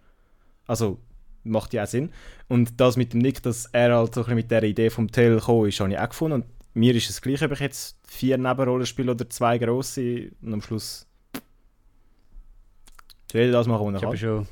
Also, 0.65 0.99
macht 1.43 1.73
ja 1.73 1.83
auch 1.83 1.87
Sinn. 1.87 2.11
Und 2.47 2.79
das 2.79 2.97
mit 2.97 3.13
dem 3.13 3.19
Nick, 3.19 3.41
dass 3.43 3.65
er 3.67 3.95
halt 3.95 4.13
so 4.13 4.21
ein 4.21 4.23
bisschen 4.23 4.35
mit 4.35 4.51
der 4.51 4.63
Idee 4.63 4.89
vom 4.89 5.11
Tell 5.11 5.35
gekommen 5.35 5.67
ist, 5.67 5.79
habe 5.79 5.91
ich 5.91 5.99
auch 5.99 6.09
gefunden. 6.09 6.41
Und 6.41 6.45
mir 6.77 6.95
ist 6.95 7.09
es 7.09 7.21
gleich, 7.21 7.43
ob 7.43 7.51
ich 7.51 7.59
jetzt 7.59 7.97
vier 8.07 8.37
Nebenrollen 8.37 8.85
spiele 8.85 9.11
oder 9.11 9.29
zwei 9.29 9.57
grosse 9.57 10.31
und 10.41 10.53
am 10.53 10.61
Schluss 10.61 11.07
soll 13.31 13.51
das 13.51 13.67
machen, 13.67 13.93
was 13.93 14.01
Ich 14.01 14.07
kann. 14.07 14.17
schon. 14.17 14.47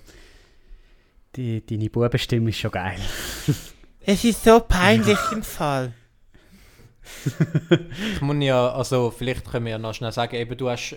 Die, 1.36 1.66
deine 1.66 1.90
Bubenstimme 1.90 2.50
ist 2.50 2.60
schon 2.60 2.72
geil. 2.72 3.00
Es 4.08 4.24
ist 4.24 4.44
so 4.44 4.60
peinlich 4.60 5.18
im 5.32 5.42
Fall. 5.42 5.94
Ich 8.14 8.22
muss 8.22 8.44
ja, 8.44 8.72
also 8.72 9.10
vielleicht 9.10 9.46
können 9.50 9.66
wir 9.66 9.72
ja 9.72 9.78
noch 9.80 9.96
schnell 9.96 10.12
sagen, 10.12 10.36
eben 10.36 10.56
du 10.56 10.70
hast, 10.70 10.96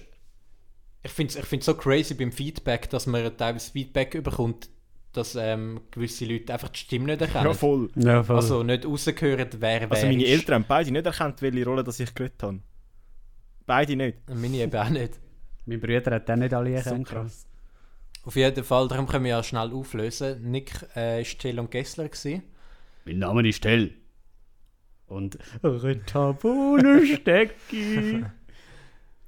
ich 1.02 1.10
finde 1.10 1.32
es 1.32 1.38
ich 1.38 1.44
find's 1.46 1.64
so 1.64 1.74
crazy 1.74 2.12
beim 2.12 2.32
Feedback, 2.32 2.90
dass 2.90 3.06
man 3.06 3.34
teilweise 3.36 3.72
Feedback 3.72 4.22
bekommt, 4.22 4.68
dass 5.12 5.34
ähm, 5.36 5.80
gewisse 5.90 6.24
Leute 6.26 6.52
einfach 6.52 6.68
die 6.68 6.78
Stimme 6.80 7.06
nicht 7.06 7.20
erkennen. 7.20 7.46
Ja, 7.46 7.54
voll. 7.54 7.90
Ja, 7.96 8.22
voll. 8.22 8.36
also 8.36 8.62
nicht 8.62 8.84
rausgehört, 8.86 9.60
wer 9.60 9.80
wer 9.82 9.90
Also 9.92 10.06
meine 10.06 10.22
ist. 10.22 10.30
Eltern 10.30 10.54
haben 10.56 10.64
beide 10.68 10.90
nicht 10.90 11.06
erkannt, 11.06 11.40
welche 11.42 11.64
Rolle 11.64 11.84
das 11.84 11.98
ich 12.00 12.14
geredet 12.14 12.42
habe. 12.42 12.58
Beide 13.66 13.96
nicht. 13.96 14.18
Meine 14.28 14.56
eben 14.58 14.76
auch 14.76 14.88
nicht. 14.88 15.14
mein 15.66 15.80
Bruder 15.80 16.14
hat 16.16 16.28
dann 16.28 16.38
nicht 16.40 16.54
alle 16.54 16.70
So 16.70 16.76
erkannt. 16.76 17.08
krass. 17.08 17.46
Auf 18.24 18.36
jeden 18.36 18.64
Fall, 18.64 18.88
darum 18.88 19.06
können 19.06 19.24
wir 19.24 19.30
ja 19.30 19.42
schnell 19.42 19.72
auflösen. 19.72 20.50
Nick 20.50 20.72
äh, 20.96 21.22
ist 21.22 21.38
Till 21.38 21.58
und 21.58 21.70
Gessler 21.70 22.08
gewesen. 22.08 22.42
Mein 23.06 23.18
Name 23.18 23.48
ist 23.48 23.62
Tell. 23.62 23.92
Und 25.06 25.38
Retabonestecki. 25.62 28.24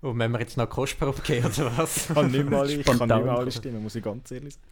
Und 0.02 0.18
wenn 0.18 0.30
wir 0.32 0.40
jetzt 0.40 0.56
noch 0.56 0.68
Kostprobe 0.68 1.20
gehen 1.22 1.44
oder 1.44 1.76
was? 1.76 2.08
Ich 2.08 2.14
kann 2.14 2.30
nicht 2.30 2.48
mal, 2.48 2.64
ich 2.70 2.84
kann 2.84 2.94
nicht 2.94 2.96
Spontan. 2.96 3.24
mehr 3.24 3.36
alle 3.36 3.52
Stimmen, 3.52 3.82
muss 3.82 3.94
ich 3.94 4.02
ganz 4.02 4.30
ehrlich 4.30 4.54
sagen. 4.54 4.64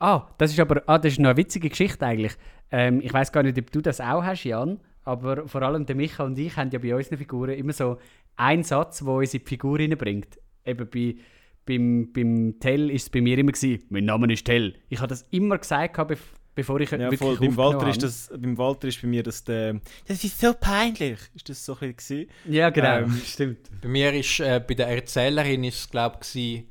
Ah, 0.00 0.28
das 0.38 0.52
ist 0.52 0.60
aber 0.60 0.82
ah, 0.86 0.98
das 0.98 1.12
ist 1.12 1.18
noch 1.20 1.30
eine 1.30 1.36
witzige 1.36 1.68
Geschichte 1.68 2.04
eigentlich. 2.06 2.34
Ähm, 2.70 3.00
ich 3.02 3.12
weiß 3.12 3.32
gar 3.32 3.42
nicht, 3.42 3.58
ob 3.58 3.70
du 3.70 3.80
das 3.80 4.00
auch 4.00 4.22
hast, 4.22 4.44
Jan. 4.44 4.80
Aber 5.04 5.48
vor 5.48 5.62
allem 5.62 5.86
der 5.86 5.96
Micha 5.96 6.24
und 6.24 6.38
ich 6.38 6.56
haben 6.56 6.70
ja 6.70 6.78
bei 6.78 6.94
unseren 6.94 7.16
Figuren 7.16 7.50
immer 7.50 7.72
so 7.72 7.96
einen 8.36 8.62
Satz, 8.62 8.98
der 8.98 9.08
uns 9.08 9.32
in 9.32 9.40
die 9.40 9.46
Figur 9.46 9.78
reinbringt. 9.78 10.38
Eben 10.66 10.86
bei, 10.90 11.16
beim, 11.64 12.12
beim 12.12 12.60
Tell 12.60 12.90
ist 12.90 13.04
es 13.04 13.10
bei 13.10 13.22
mir 13.22 13.38
immer 13.38 13.52
gewesen, 13.52 13.82
mein 13.88 14.04
Name 14.04 14.30
ist 14.32 14.44
Tell. 14.44 14.74
Ich 14.90 14.98
habe 14.98 15.08
das 15.08 15.22
immer 15.30 15.56
gesagt, 15.56 15.94
gehabt, 15.94 16.12
bev- 16.12 16.18
bevor 16.54 16.78
ich 16.80 16.90
Ja, 16.90 16.98
wirklich 16.98 17.18
voll. 17.20 17.36
Beim 17.38 17.56
Walter, 17.56 17.76
aufgenommen 17.78 17.90
ist 17.90 18.02
das, 18.02 18.30
beim 18.38 18.58
Walter 18.58 18.88
ist 18.88 19.00
bei 19.00 19.08
mir 19.08 19.22
das 19.22 19.42
der. 19.44 19.80
Das 20.06 20.22
ist 20.22 20.38
so 20.38 20.52
peinlich. 20.52 21.18
Ist 21.34 21.48
das 21.48 21.64
so 21.64 21.76
ein 21.80 21.94
bisschen. 21.94 22.26
gewesen? 22.26 22.30
habe. 22.44 22.54
Ja, 22.54 22.68
genau. 22.70 22.98
Ähm, 22.98 23.20
Stimmt. 23.24 23.70
Bei 23.80 23.88
mir 23.88 24.12
ist, 24.12 24.40
äh, 24.40 24.62
bei 24.66 24.74
der 24.74 24.88
Erzählerin 24.88 25.64
ist 25.64 25.78
es 25.80 25.88
glaube 25.90 26.18
ich, 26.34 26.64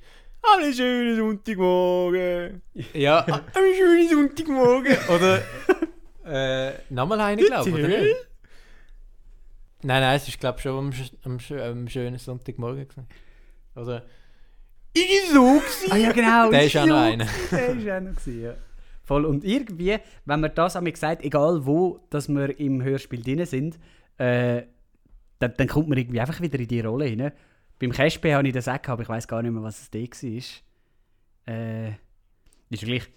Einen 0.56 0.74
schönen 0.74 1.16
Sonntagmorgen. 1.18 2.62
ja, 2.94 3.20
einen 3.24 3.74
schönen 3.76 4.10
Sonntagmorgen. 4.10 4.98
Oder, 5.10 5.42
äh, 6.26 6.74
nochmal 6.90 7.22
eine 7.22 7.44
glaube 7.44 7.70
ich, 7.70 7.76
oder 7.76 7.88
Till? 7.88 8.04
nicht? 8.04 8.28
Nein, 9.84 10.02
nein, 10.02 10.16
es 10.16 10.28
ist 10.28 10.40
glaube 10.40 10.58
ich 10.58 10.64
schon 10.64 10.78
am, 10.78 10.92
am, 11.24 11.38
am 11.60 11.88
schönen 11.88 12.18
Sonntagmorgen 12.18 12.88
gewesen. 12.88 13.08
Oder, 13.76 14.04
ich 14.94 15.12
ist 15.12 15.34
so 15.34 15.44
gewesen. 15.44 15.92
Ah 15.92 15.98
ja, 15.98 16.12
genau. 16.12 16.50
Der 16.50 16.66
ist 16.66 16.76
auch 16.78 16.86
noch 16.86 16.96
ja, 16.96 17.04
einer. 17.04 17.28
Der 17.52 17.70
ist 17.70 17.90
auch 17.90 18.02
noch 18.02 18.16
gewesen, 18.16 18.42
ja. 18.42 18.54
Voll. 19.04 19.26
Und 19.26 19.46
irgendwie, 19.46 19.98
wenn 20.26 20.40
man 20.40 20.52
das 20.54 20.76
einmal 20.76 20.92
gesagt, 20.92 21.24
egal 21.24 21.66
wo, 21.66 22.00
dass 22.10 22.28
wir 22.28 22.60
im 22.60 22.84
Hörspiel 22.84 23.22
drin 23.22 23.46
sind, 23.46 23.80
äh, 24.18 24.64
dann, 25.40 25.54
dann 25.56 25.68
kommt 25.68 25.88
man 25.88 25.98
irgendwie 25.98 26.20
einfach 26.20 26.42
wieder 26.42 26.60
in 26.60 26.68
die 26.68 26.82
Rolle 26.82 27.06
hinein. 27.06 27.32
Beim 27.80 27.92
Casper 27.92 28.36
habe 28.36 28.48
ich 28.48 28.54
das 28.54 28.68
auch 28.68 28.80
aber 28.88 29.04
ich 29.04 29.10
weiß 29.10 29.28
gar 29.28 29.42
nicht 29.42 29.52
mehr, 29.52 29.64
was 29.64 29.82
es 29.82 29.90
da 29.92 30.00
war. 30.00 31.56
Äh, 31.56 31.90
ist 32.70 32.82
ja 32.82 32.88
gleich. 32.88 33.10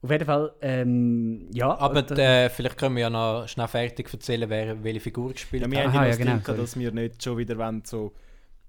Auf 0.00 0.10
jeden 0.12 0.24
Fall, 0.26 0.54
ähm, 0.60 1.48
ja. 1.52 1.76
Aber 1.76 1.98
und, 1.98 2.10
äh, 2.12 2.48
vielleicht 2.50 2.78
können 2.78 2.94
wir 2.94 3.02
ja 3.02 3.10
noch 3.10 3.48
schnell 3.48 3.66
fertig 3.66 4.12
erzählen, 4.12 4.48
wer 4.48 4.82
welche 4.84 5.00
Figur 5.00 5.32
gespielt 5.32 5.64
Ja, 5.64 5.70
wir 5.70 5.78
hat. 5.78 5.86
haben 5.86 5.94
ja 5.94 6.08
ja, 6.10 6.16
genau, 6.16 6.36
Ding 6.36 6.56
dass 6.56 6.78
wir 6.78 6.92
nicht 6.92 7.22
schon 7.22 7.36
wieder 7.36 7.58
wollen, 7.58 7.82
so 7.84 8.12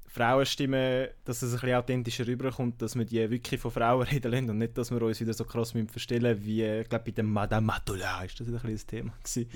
Frauenstimmen, 0.07 1.09
dass 1.25 1.43
es 1.43 1.53
ein 1.53 1.59
bisschen 1.59 1.75
authentischer 1.75 2.25
rüberkommt, 2.25 2.81
dass 2.81 2.95
wir 2.95 3.05
die 3.05 3.29
wirklich 3.29 3.61
von 3.61 3.69
Frauen 3.69 4.01
reden 4.11 4.31
lassen 4.31 4.49
und 4.49 4.57
nicht, 4.57 4.75
dass 4.75 4.89
wir 4.89 4.99
uns 5.03 5.21
wieder 5.21 5.33
so 5.33 5.45
krass 5.45 5.75
müssen 5.75 5.87
verstellen 5.87 6.43
wie, 6.43 6.63
ich 6.63 6.89
glaube, 6.89 7.05
bei 7.05 7.11
dem 7.11 7.31
Madame 7.31 7.67
Matula 7.67 8.23
ist 8.23 8.39
das 8.39 8.47
ein 8.47 8.53
bisschen 8.53 8.73
das 8.73 8.85
Thema 8.87 9.13
gewesen. 9.23 9.49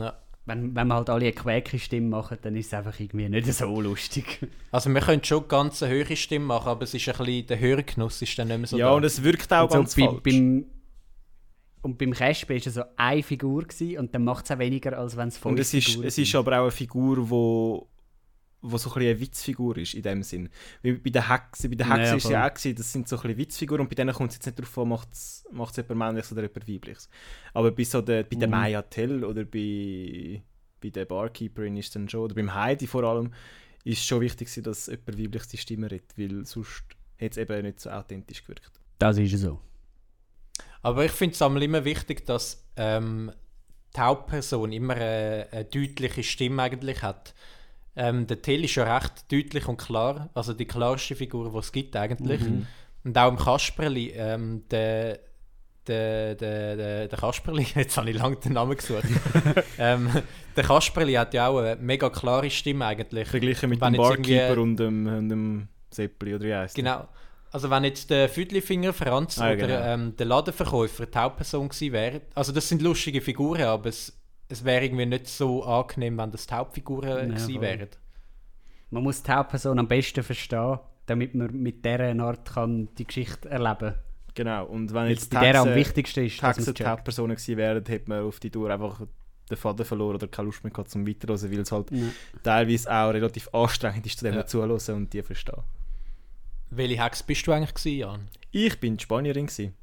Ja. 0.00 0.18
Wenn, 0.50 0.74
wenn 0.74 0.88
wir 0.88 0.94
halt 0.96 1.10
alle 1.10 1.26
eine 1.26 1.32
Quäke-Stimme 1.32 2.08
machen, 2.08 2.38
dann 2.42 2.56
ist 2.56 2.66
es 2.66 2.74
einfach 2.74 2.98
irgendwie 2.98 3.28
nicht 3.28 3.52
so 3.52 3.80
lustig. 3.80 4.40
Also 4.72 4.90
wir 4.90 5.00
können 5.00 5.24
schon 5.24 5.48
ganz 5.48 5.82
eine 5.82 5.92
höhere 5.92 6.14
Stimme 6.16 6.44
machen, 6.46 6.68
aber 6.68 6.82
es 6.82 6.94
ist 6.94 7.08
ein 7.08 7.16
bisschen, 7.16 7.46
der 7.48 7.58
Hörgenuss 7.58 8.22
ist 8.22 8.38
dann 8.38 8.48
nicht 8.48 8.58
mehr 8.58 8.66
so 8.68 8.78
ja, 8.78 8.86
da. 8.86 8.94
und 8.94 9.04
es 9.04 9.22
wirkt 9.22 9.52
auch 9.52 9.64
Und 9.64 9.70
so 9.70 9.78
ganz 9.78 9.96
bei, 9.96 10.06
falsch. 10.06 10.22
beim, 10.22 10.64
und 11.82 11.98
beim 11.98 12.12
Casper 12.12 12.50
war 12.50 12.56
es 12.56 12.64
so 12.74 12.82
eine 12.96 13.22
Figur 13.22 13.62
gewesen, 13.64 13.98
und 13.98 14.14
dann 14.14 14.24
macht 14.24 14.44
es 14.44 14.50
auch 14.52 14.58
weniger, 14.58 14.96
als 14.96 15.16
wenn 15.16 15.28
es 15.28 15.38
Und 15.38 15.58
es 15.58 15.74
ist, 15.74 15.88
Figuren 15.88 16.06
es 16.06 16.18
ist 16.18 16.34
aber 16.36 16.58
auch 16.58 16.62
eine 16.62 16.70
Figur, 16.70 17.30
wo, 17.30 17.88
wo 18.62 18.76
so 18.76 18.90
ein 18.90 18.94
bisschen 18.94 19.10
eine 19.10 19.20
Witzfigur 19.20 19.76
ist, 19.78 19.94
in 19.94 20.02
dem 20.02 20.22
Sinn. 20.22 20.48
Wie 20.82 20.92
bei 20.92 21.10
den 21.10 21.28
Hexen, 21.28 21.70
bei 21.70 21.76
den 21.76 21.90
Hexen 21.90 22.16
ist 22.18 22.24
es 22.24 22.30
ja 22.30 22.46
auch 22.46 22.52
gewesen, 22.54 22.76
das 22.76 22.92
sind 22.92 23.08
so 23.08 23.16
ein 23.16 23.22
bisschen 23.22 23.38
Witzfiguren 23.38 23.80
und 23.82 23.88
bei 23.88 23.94
denen 23.94 24.14
kommt 24.14 24.30
es 24.30 24.36
jetzt 24.36 24.46
nicht 24.46 24.58
darauf 24.58 24.78
an, 24.78 24.88
macht 24.88 25.08
es 25.12 25.44
jemand 25.52 25.94
männliches 25.96 26.32
oder 26.32 26.42
jemand 26.42 26.68
weibliches. 26.68 27.08
Aber 27.54 27.70
bei, 27.70 27.84
so 27.84 28.02
der, 28.02 28.24
bei 28.24 28.36
der 28.36 28.48
Mhm. 28.48 28.52
Maya 28.52 28.82
Tell 28.82 29.24
oder 29.24 29.44
bei, 29.44 30.42
bei 30.80 30.90
der 30.90 31.04
Barkeeperin 31.06 31.76
ist 31.76 31.94
dann 31.96 32.08
schon, 32.08 32.20
oder 32.20 32.34
beim 32.34 32.54
Heidi 32.54 32.86
vor 32.86 33.04
allem, 33.04 33.32
ist 33.84 34.04
schon 34.04 34.20
wichtig 34.20 34.48
gewesen, 34.48 34.64
dass 34.64 34.86
jemand 34.86 35.18
weibliches 35.18 35.48
die 35.48 35.56
Stimme 35.56 35.90
redet, 35.90 36.18
weil 36.18 36.44
sonst 36.44 36.84
hätte 37.16 37.40
es 37.40 37.48
eben 37.50 37.62
nicht 37.62 37.80
so 37.80 37.90
authentisch 37.90 38.42
gewirkt. 38.42 38.70
Das 38.98 39.16
ist 39.16 39.38
so. 39.38 39.60
Aber 40.82 41.04
ich 41.04 41.12
finde 41.12 41.34
es 41.34 41.40
immer 41.40 41.84
wichtig, 41.84 42.26
dass 42.26 42.66
ähm, 42.76 43.32
die 43.94 44.00
Hauptperson 44.00 44.72
immer 44.72 44.94
eine, 44.94 45.48
eine 45.50 45.64
deutliche 45.64 46.22
Stimme 46.22 46.62
eigentlich 46.62 47.02
hat. 47.02 47.34
Ähm, 47.96 48.26
der 48.26 48.40
Till 48.40 48.64
ist 48.64 48.74
ja 48.76 48.96
recht 48.96 49.30
deutlich 49.32 49.66
und 49.66 49.76
klar, 49.76 50.30
also 50.34 50.52
die 50.54 50.66
klarste 50.66 51.16
Figur, 51.16 51.50
die 51.50 51.58
es 51.58 51.72
gibt 51.72 51.96
eigentlich. 51.96 52.40
Und 53.02 53.16
auch 53.16 53.28
im 53.28 53.36
Kasperli, 53.36 54.12
ähm, 54.14 54.62
der, 54.70 55.18
der, 55.86 56.34
der, 56.34 56.76
der, 56.76 57.08
der 57.08 57.18
Kasperli, 57.18 57.66
jetzt 57.74 57.96
habe 57.96 58.10
ich 58.10 58.16
lange 58.16 58.36
den 58.36 58.52
Namen 58.52 58.76
gesucht. 58.76 59.04
ähm, 59.78 60.08
der 60.56 60.64
Kasperli 60.64 61.14
hat 61.14 61.34
ja 61.34 61.48
auch 61.48 61.58
eine 61.58 61.76
mega 61.76 62.10
klare 62.10 62.50
Stimme 62.50 62.86
eigentlich. 62.86 63.28
Verglichen 63.28 63.70
mit 63.70 63.80
Wenn 63.80 63.94
dem 63.94 64.02
Barkeeper 64.02 64.60
und 64.60 64.76
dem, 64.76 65.06
und 65.06 65.28
dem 65.28 65.68
Seppli 65.90 66.34
oder 66.34 66.44
wie 66.44 66.54
heisst? 66.54 66.74
Genau. 66.74 67.08
Also 67.52 67.68
wenn 67.68 67.82
jetzt 67.82 68.10
der 68.10 68.28
Füdlifinger 68.28 68.92
Franz 68.92 69.38
Ah, 69.38 69.46
oder 69.46 69.56
genau. 69.56 69.80
ähm, 69.82 70.16
der 70.16 70.26
Ladenverkäufer 70.26 71.06
die 71.06 71.18
Hauptperson 71.18 71.68
gewesen 71.68 71.92
wäre, 71.92 72.20
also 72.34 72.52
das 72.52 72.68
sind 72.68 72.80
lustige 72.80 73.20
Figuren, 73.20 73.62
aber 73.62 73.88
es, 73.88 74.19
es 74.50 74.64
wäre 74.64 74.84
irgendwie 74.84 75.06
nicht 75.06 75.26
so 75.28 75.64
angenehm, 75.64 76.18
wenn 76.18 76.30
das 76.30 76.46
die 76.46 76.54
Hauptfiguren 76.54 77.10
Ja, 77.10 77.24
gewesen 77.24 77.60
wären. 77.60 77.88
Man 78.90 79.02
muss 79.04 79.22
die 79.22 79.30
Hauptperson 79.30 79.78
am 79.78 79.88
besten 79.88 80.22
verstehen, 80.22 80.78
damit 81.06 81.34
man 81.34 81.52
mit 81.52 81.84
dieser 81.84 82.18
Art 82.20 82.52
kann 82.54 82.88
die 82.96 83.06
Geschichte 83.06 83.48
erleben 83.48 83.78
kann. 83.78 83.94
Genau, 84.34 84.66
und 84.66 84.92
wenn 84.94 85.08
jetzt 85.08 85.22
es 85.22 85.28
die 85.28 85.36
bei 85.36 85.52
der 85.52 85.60
am 85.62 85.68
Hexe- 85.68 85.74
wichtigsten 85.76 86.24
ist, 86.26 86.42
dass 86.42 86.56
die 86.74 86.84
Hauptpersonen 86.84 87.36
gewesen 87.36 87.56
wären, 87.56 87.84
hätte 87.84 88.08
man 88.08 88.24
auf 88.24 88.38
die 88.40 88.50
Tour 88.50 88.70
einfach 88.70 89.00
den 89.50 89.56
Faden 89.56 89.84
verloren 89.84 90.14
oder 90.14 90.28
keine 90.28 90.46
Lust 90.46 90.62
mehr 90.62 90.70
gehabt 90.72 90.90
zum 90.90 91.06
Weiterhören, 91.06 91.50
weil 91.50 91.58
es 91.60 91.72
halt 91.72 91.90
Ja. 91.90 92.06
teilweise 92.42 92.90
auch 92.92 93.10
relativ 93.10 93.48
anstrengend 93.52 94.06
ist, 94.06 94.18
zu 94.18 94.24
dem 94.24 94.34
Ja. 94.34 94.46
zuhören 94.46 94.78
und 94.94 95.12
die 95.12 95.22
verstehen. 95.22 95.62
Welche 96.70 97.02
Hex 97.02 97.22
bist 97.24 97.44
du 97.46 97.52
eigentlich 97.52 97.74
gewesen, 97.74 97.98
Jan? 97.98 98.28
Ich 98.52 98.78
bin 98.78 98.96
die 98.96 99.02
Spanierin. 99.02 99.46
Gewesen. 99.46 99.74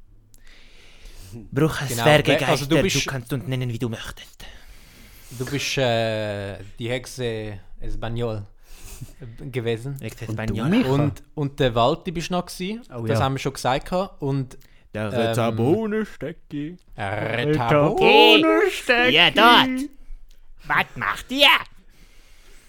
Bruches 1.52 1.88
Genau, 1.88 2.02
Zwergegeister, 2.04 2.48
also 2.48 2.66
du 2.66 2.80
bist- 2.82 3.06
kannst 3.06 3.30
uns 3.34 3.46
nennen, 3.46 3.68
wie 3.70 3.78
du 3.78 3.90
möchtest. 3.90 4.46
Du 5.30 5.44
bist 5.44 5.76
äh, 5.78 6.58
die 6.78 6.88
Hexe 6.88 7.58
Espanol 7.80 8.46
gewesen. 9.52 9.96
Ich 10.00 10.14
sage 10.14 10.52
Und? 10.52 10.84
Und, 10.86 11.22
und 11.34 11.60
der 11.60 11.74
Walti 11.74 12.10
bist 12.10 12.30
du 12.30 12.34
noch 12.34 12.46
gewesen. 12.46 12.82
Oh, 12.94 13.06
das 13.06 13.18
ja. 13.18 13.24
haben 13.24 13.34
wir 13.34 13.38
schon 13.38 13.52
gesagt. 13.52 13.90
gehabt. 13.90 14.22
Und 14.22 14.56
Der 14.94 15.04
Ähm, 15.04 15.08
Retabonenstecki. 15.20 16.76
Retabo. 16.96 17.98
Ja, 19.10 19.30
dort! 19.30 19.90
Was 20.66 20.86
macht 20.96 21.30
ihr? 21.30 21.46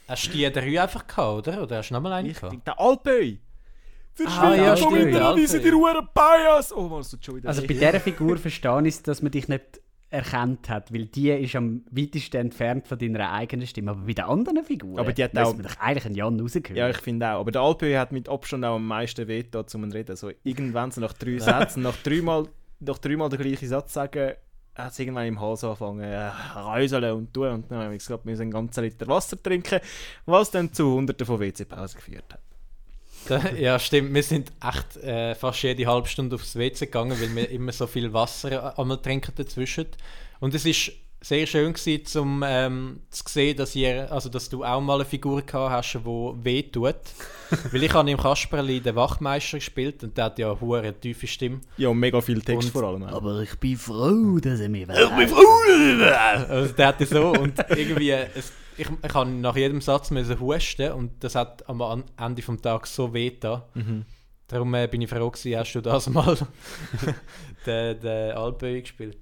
Hast 0.07 0.27
du 0.27 0.31
die 0.31 0.51
drei 0.51 0.81
einfach 0.81 1.05
gehabt, 1.07 1.47
oder? 1.47 1.63
Oder 1.63 1.77
hast 1.77 1.89
du 1.89 1.93
nochmal 1.93 2.13
eine 2.13 2.29
Ich 2.29 2.35
gehabt? 2.35 2.51
bin 2.51 2.61
der 2.65 2.79
Alpöi. 2.79 3.39
Ah, 4.25 4.53
ja, 4.53 4.75
schon 4.75 4.93
wieder 4.95 5.33
diese 5.35 5.61
die 5.61 5.69
Ruhren 5.69 6.07
Bias. 6.13 6.73
Oh, 6.73 6.89
man, 6.89 7.01
es 7.01 7.09
tut 7.11 7.23
schon 7.23 7.37
wieder 7.37 7.47
Also 7.47 7.61
bei 7.61 7.67
dieser 7.67 7.99
Figur 8.01 8.37
verstehe 8.37 8.85
ich 8.85 9.01
dass 9.01 9.21
man 9.21 9.31
dich 9.31 9.47
nicht 9.47 9.79
erkannt 10.11 10.69
hat, 10.69 10.91
weil 10.93 11.05
die 11.05 11.29
ist 11.29 11.55
am 11.55 11.83
weitesten 11.91 12.37
entfernt 12.37 12.87
von 12.87 12.97
deiner 12.97 13.31
eigenen 13.31 13.67
Stimme. 13.67 13.91
Aber 13.91 14.01
bei 14.01 14.13
den 14.13 14.25
anderen 14.25 14.63
Figuren 14.63 14.99
Aber 14.99 15.13
die 15.13 15.23
hat 15.23 15.37
auch- 15.37 15.55
wir 15.55 15.63
doch 15.63 15.77
eigentlich 15.79 16.05
einen 16.05 16.15
Jan 16.15 16.39
rausgehört. 16.39 16.77
Ja, 16.77 16.89
ich 16.89 16.97
finde 16.97 17.27
auch. 17.31 17.41
Aber 17.41 17.51
der 17.51 17.61
Alpö 17.61 17.95
hat 17.97 18.11
mit 18.11 18.27
Abstand 18.27 18.65
auch 18.65 18.75
am 18.75 18.87
meisten 18.87 19.27
Veto 19.27 19.63
zum 19.63 19.83
Reden. 19.83 20.15
So, 20.15 20.31
irgendwann 20.43 20.91
so 20.91 20.99
nach 21.01 21.13
drei 21.13 21.37
Sätzen, 21.39 21.83
nach 21.83 21.95
dreimal, 21.97 22.47
nach 22.79 22.97
dreimal 22.97 23.29
den 23.29 23.39
gleichen 23.39 23.67
Satz 23.67 23.93
sagen, 23.93 24.33
hat 24.75 24.91
es 24.93 24.99
irgendwann 24.99 25.27
im 25.27 25.39
Hals 25.41 25.63
angefangen, 25.63 25.99
äh, 25.99 26.29
räuseln 26.57 27.11
und 27.13 27.33
tun. 27.33 27.49
Und 27.49 27.71
dann 27.71 27.83
habe 27.83 27.93
ich 27.95 27.99
gesagt, 27.99 28.25
wir 28.25 28.31
müssen 28.31 28.43
einen 28.43 28.51
ganzen 28.51 28.83
Liter 28.83 29.07
Wasser 29.07 29.41
trinken, 29.41 29.79
was 30.25 30.49
dann 30.51 30.71
zu 30.73 30.91
hunderten 30.93 31.25
von 31.27 31.39
WC-Pausen 31.39 31.97
geführt 31.97 32.25
hat. 32.33 32.39
Ja, 33.59 33.79
stimmt. 33.79 34.13
Wir 34.13 34.23
sind 34.23 34.51
echt 34.63 34.97
äh, 35.03 35.35
fast 35.35 35.61
jede 35.63 35.85
halbe 35.85 36.07
Stunde 36.07 36.35
aufs 36.35 36.55
WC 36.55 36.85
gegangen, 36.85 37.19
weil 37.19 37.35
wir 37.35 37.49
immer 37.49 37.71
so 37.71 37.87
viel 37.87 38.11
Wasser 38.13 38.77
einmal 38.77 38.97
trinken 38.97 39.33
dazwischen. 39.35 39.87
Und 40.39 40.53
es 40.55 40.65
ist 40.65 40.91
sehr 41.21 41.45
schön 41.45 41.73
gewesen, 41.73 42.05
zum, 42.05 42.43
ähm, 42.47 43.01
zu 43.09 43.23
sehen, 43.27 43.57
dass, 43.57 43.75
ihr, 43.75 44.09
also, 44.09 44.29
dass 44.29 44.47
du 44.47 44.63
auch 44.63 44.79
mal 44.79 44.95
eine 44.95 45.03
Figur 45.05 45.41
gehabt 45.41 45.71
hast, 45.73 45.93
die 46.05 46.05
weh 46.45 46.63
tut. 46.63 46.95
weil 47.71 47.83
ich 47.83 47.93
habe 47.93 48.09
im 48.09 48.17
Kasperli 48.17 48.79
den 48.79 48.95
Wachmeister 48.95 49.57
gespielt 49.57 50.01
und 50.03 50.17
der 50.17 50.25
hat 50.25 50.39
ja 50.39 50.55
eine 50.55 50.97
tiefe 50.97 51.27
Stimme. 51.27 51.59
Ja, 51.77 51.89
und 51.89 51.99
mega 51.99 52.21
viel 52.21 52.41
Text 52.41 52.67
Und- 52.67 52.71
vor 52.71 52.83
allem. 52.83 53.03
auch. 53.03 53.13
Aber 53.17 53.41
ich 53.41 53.53
bin 53.59 53.75
froh, 53.75 54.39
dass 54.39 54.59
er 54.61 54.69
mir 54.69 54.87
Also 54.89 56.73
der 56.73 56.87
hatte 56.87 57.05
so 57.05 57.31
und 57.31 57.59
irgendwie, 57.69 58.11
es, 58.11 58.53
ich, 58.79 58.87
ich 59.05 59.13
habe 59.13 59.29
nach 59.29 59.55
jedem 59.55 59.81
Satz 59.81 60.11
müssen 60.11 60.39
husten 60.39 60.91
und 60.93 61.23
das 61.23 61.35
hat 61.35 61.67
am 61.69 62.03
Ende 62.17 62.41
vom 62.41 62.61
Tag 62.61 62.87
so 62.87 63.13
weh 63.13 63.31
da. 63.39 63.67
Darum 64.47 64.73
äh, 64.73 64.87
bin 64.87 65.01
ich 65.01 65.09
froh 65.09 65.29
gewesen, 65.29 65.57
hast 65.57 65.73
du 65.73 65.81
das 65.81 66.09
mal 66.09 66.35
den, 67.65 67.99
den 67.99 68.31
Alpöi 68.31 68.81
gespielt. 68.81 69.17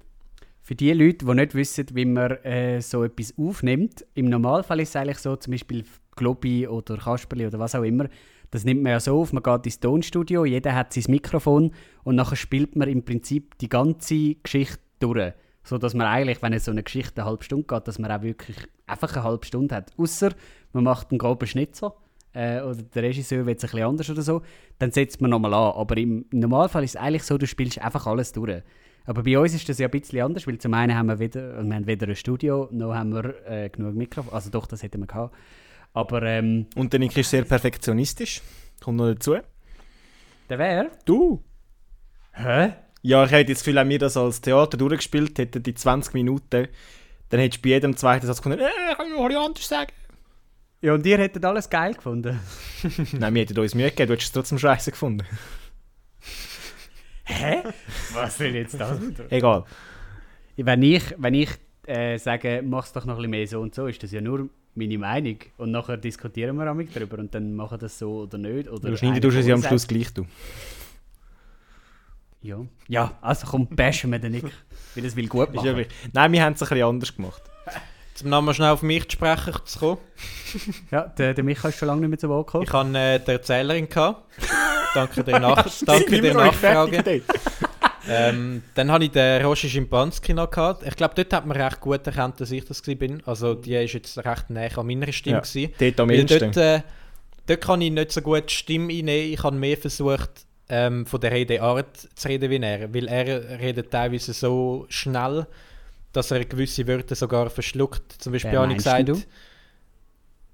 Für 0.62 0.74
die 0.74 0.92
Leute, 0.92 1.24
die 1.24 1.34
nicht 1.34 1.54
wissen, 1.54 1.86
wie 1.92 2.04
man 2.04 2.32
äh, 2.44 2.80
so 2.80 3.04
etwas 3.04 3.34
aufnimmt, 3.38 4.04
im 4.14 4.30
Normalfall 4.30 4.80
ist 4.80 4.90
es 4.90 4.96
eigentlich 4.96 5.18
so, 5.18 5.36
zum 5.36 5.52
Beispiel 5.52 5.84
Globi 6.16 6.66
oder 6.66 6.96
Kasperli 6.96 7.46
oder 7.46 7.58
was 7.58 7.74
auch 7.74 7.82
immer, 7.82 8.08
das 8.50 8.64
nimmt 8.64 8.82
man 8.82 8.92
ja 8.92 9.00
so 9.00 9.20
auf, 9.20 9.32
man 9.32 9.42
geht 9.42 9.66
ins 9.66 9.80
Tonstudio, 9.80 10.44
jeder 10.44 10.74
hat 10.74 10.92
sein 10.92 11.04
Mikrofon 11.08 11.72
und 12.04 12.16
nachher 12.16 12.36
spielt 12.36 12.76
man 12.76 12.88
im 12.88 13.04
Prinzip 13.04 13.58
die 13.58 13.68
ganze 13.68 14.34
Geschichte 14.36 14.78
durch. 14.98 15.34
So 15.68 15.76
dass 15.76 15.92
man 15.92 16.06
eigentlich, 16.06 16.40
wenn 16.40 16.54
es 16.54 16.64
so 16.64 16.70
eine 16.70 16.82
Geschichte 16.82 17.20
eine 17.20 17.30
halbe 17.30 17.44
Stunde 17.44 17.66
geht, 17.66 17.86
dass 17.86 17.98
man 17.98 18.10
auch 18.10 18.22
wirklich 18.22 18.56
einfach 18.86 19.14
eine 19.14 19.24
halbe 19.24 19.44
Stunde 19.44 19.74
hat. 19.74 19.92
Außer 19.98 20.30
man 20.72 20.84
macht 20.84 21.10
einen 21.10 21.18
groben 21.18 21.46
Schnitzer 21.46 21.94
äh, 22.32 22.62
oder 22.62 22.76
der 22.76 23.02
Regisseur 23.02 23.44
will 23.44 23.54
es 23.54 23.62
ein 23.64 23.70
bisschen 23.70 23.86
anders 23.86 24.08
oder 24.08 24.22
so, 24.22 24.40
dann 24.78 24.92
setzt 24.92 25.20
man 25.20 25.30
nochmal 25.30 25.52
an. 25.52 25.74
Aber 25.74 25.96
im 25.98 26.24
Normalfall 26.30 26.84
ist 26.84 26.94
es 26.94 26.96
eigentlich 26.96 27.24
so, 27.24 27.36
du 27.36 27.46
spielst 27.46 27.82
einfach 27.82 28.06
alles 28.06 28.32
durch. 28.32 28.62
Aber 29.04 29.22
bei 29.22 29.38
uns 29.38 29.52
ist 29.52 29.68
das 29.68 29.78
ja 29.78 29.88
ein 29.88 29.90
bisschen 29.90 30.22
anders, 30.22 30.46
weil 30.46 30.56
zum 30.56 30.72
einen 30.72 30.96
haben 30.96 31.06
wir 31.06 31.18
weder, 31.18 31.62
wir 31.62 31.74
haben 31.74 31.86
weder 31.86 32.08
ein 32.08 32.16
Studio, 32.16 32.68
noch 32.70 32.94
haben 32.94 33.12
wir 33.12 33.46
äh, 33.46 33.68
genug 33.68 33.94
Mikrofon. 33.94 34.32
Also 34.32 34.48
doch, 34.48 34.66
das 34.66 34.82
hätten 34.82 35.00
wir 35.00 35.06
gehabt. 35.06 35.34
Aber 35.92 36.22
ähm, 36.22 36.66
Und 36.76 36.94
der 36.94 37.00
Nick 37.00 37.16
ist 37.16 37.28
sehr 37.28 37.44
perfektionistisch. 37.44 38.40
Kommt 38.82 38.96
noch 38.96 39.08
dazu. 39.08 39.36
der 40.48 40.58
wäre. 40.58 40.90
Du? 41.04 41.42
Hä? 42.32 42.72
Ja, 43.02 43.24
ich 43.24 43.30
hätte 43.30 43.52
jetzt 43.52 43.62
viel, 43.62 43.74
wenn 43.74 43.88
wir 43.88 43.98
das 43.98 44.16
als 44.16 44.40
Theater 44.40 44.76
durchgespielt 44.76 45.38
hätten, 45.38 45.62
die 45.62 45.74
20 45.74 46.14
Minuten, 46.14 46.68
dann 47.28 47.40
hättest 47.40 47.64
du 47.64 47.68
bei 47.68 47.74
jedem 47.74 47.96
zweiten 47.96 48.26
Satz 48.26 48.38
gefunden, 48.38 48.60
äh, 48.60 48.94
kann 48.94 49.06
ich 49.06 49.12
noch 49.12 49.26
etwas 49.26 49.46
anderes 49.46 49.68
sagen? 49.68 49.92
Ja, 50.80 50.94
und 50.94 51.04
ihr 51.06 51.18
hättet 51.18 51.44
alles 51.44 51.68
geil 51.68 51.94
gefunden. 51.94 52.38
Nein, 53.12 53.34
wir 53.34 53.42
hätten 53.42 53.58
uns 53.58 53.74
Mühe 53.74 53.90
gegeben, 53.90 54.08
du 54.08 54.12
hättest 54.14 54.28
es 54.28 54.32
trotzdem 54.32 54.58
scheiße 54.58 54.92
gefunden. 54.92 55.26
Hä? 57.24 57.62
Was 58.14 58.38
will 58.40 58.54
jetzt 58.54 58.80
das? 58.80 58.98
Egal. 59.28 59.64
wenn 60.56 60.82
ich, 60.82 61.02
wenn 61.18 61.34
ich 61.34 61.50
äh, 61.86 62.16
sage, 62.18 62.62
mach's 62.64 62.92
doch 62.92 63.04
noch 63.04 63.14
ein 63.14 63.18
bisschen 63.18 63.30
mehr 63.30 63.46
so 63.46 63.60
und 63.60 63.74
so, 63.74 63.86
ist 63.86 64.02
das 64.02 64.12
ja 64.12 64.20
nur 64.20 64.48
meine 64.74 64.98
Meinung. 64.98 65.38
Und 65.56 65.72
nachher 65.72 65.96
diskutieren 65.96 66.56
wir 66.56 66.66
amig 66.66 66.92
drüber 66.92 67.18
und 67.18 67.34
dann 67.34 67.54
machen 67.54 67.78
das 67.80 67.98
so 67.98 68.20
oder 68.22 68.38
nicht. 68.38 68.68
Oder 68.68 68.90
Du 68.90 69.20
tust 69.20 69.36
es 69.36 69.46
ja 69.46 69.54
am 69.54 69.62
Schluss 69.62 69.86
gleich, 69.86 70.12
du. 70.14 70.24
Ja. 72.40 72.58
ja, 72.86 73.18
also 73.20 73.46
komm, 73.48 73.66
bashen 73.66 74.12
wir 74.12 74.18
den 74.18 74.32
nicht. 74.32 74.46
Weil 74.94 75.02
das 75.02 75.16
will 75.16 75.26
gut 75.26 75.48
Ist 75.48 75.56
machen. 75.56 75.86
Nein, 76.12 76.32
wir 76.32 76.42
haben 76.42 76.52
es 76.52 76.62
ein 76.62 76.68
bisschen 76.68 76.84
anders 76.84 77.14
gemacht. 77.14 77.42
Zum 78.14 78.30
nochmal 78.30 78.54
schnell 78.54 78.70
auf 78.70 78.82
mich 78.82 79.08
zu 79.08 79.12
sprechen 79.12 79.54
zu 79.64 79.78
kommen. 79.78 79.98
Ja, 80.90 81.02
der, 81.02 81.34
der 81.34 81.44
Micha 81.44 81.68
ist 81.68 81.78
schon 81.78 81.86
lange 81.86 82.00
nicht 82.00 82.10
mehr 82.10 82.18
zu 82.18 82.28
Wort 82.28 82.46
gekommen. 82.46 82.64
Ich 82.64 82.72
hatte 82.72 82.98
äh, 82.98 83.20
die 83.20 83.30
Erzählerin. 83.30 83.88
Gehabt. 83.88 84.24
Danke 84.94 85.22
der, 85.22 85.38
Nach 85.40 85.68
danke 85.84 86.20
der 86.20 86.34
Nachfrage. 86.34 87.22
Ähm, 88.08 88.62
dann 88.74 88.90
hatte 88.90 89.04
ich 89.04 89.10
den 89.10 89.44
Roger 89.44 89.68
Schimpanski 89.68 90.34
noch. 90.34 90.50
Gehabt. 90.50 90.84
Ich 90.84 90.96
glaube, 90.96 91.14
dort 91.14 91.32
hat 91.32 91.46
man 91.46 91.60
recht 91.60 91.80
gut 91.80 92.04
erkannt, 92.06 92.40
dass 92.40 92.50
ich 92.50 92.64
das 92.64 92.82
bin. 92.82 93.22
Also 93.26 93.54
die 93.54 93.74
ist 93.74 93.92
jetzt 93.92 94.18
recht 94.18 94.50
nah 94.50 94.66
an 94.66 94.86
meiner 94.86 95.12
Stimme. 95.12 95.36
Ja, 95.36 95.40
gewesen. 95.40 95.74
dort 95.78 96.00
am 96.00 96.08
dort, 96.08 96.56
äh, 96.56 96.80
dort 97.46 97.60
kann 97.60 97.80
ich 97.82 97.92
nicht 97.92 98.10
so 98.10 98.20
gut 98.22 98.50
die 98.50 98.54
Stimme 98.54 98.92
einnehmen. 98.92 99.32
Ich 99.32 99.42
habe 99.44 99.54
mehr 99.54 99.76
versucht, 99.76 100.47
ähm, 100.68 101.06
von 101.06 101.20
der 101.20 101.32
Redeart 101.32 102.08
zu 102.14 102.28
reden 102.28 102.50
wie 102.50 102.62
er. 102.62 102.92
Weil 102.92 103.08
er 103.08 103.58
redet 103.58 103.90
teilweise 103.90 104.32
so 104.32 104.86
schnell, 104.88 105.46
dass 106.12 106.30
er 106.30 106.44
gewisse 106.44 106.86
Wörter 106.86 107.14
sogar 107.14 107.50
verschluckt. 107.50 108.12
Zum 108.18 108.32
Beispiel 108.32 108.58
habe 108.58 108.70
ich 108.72 108.78
gesagt... 108.78 109.08
denn 109.08 109.24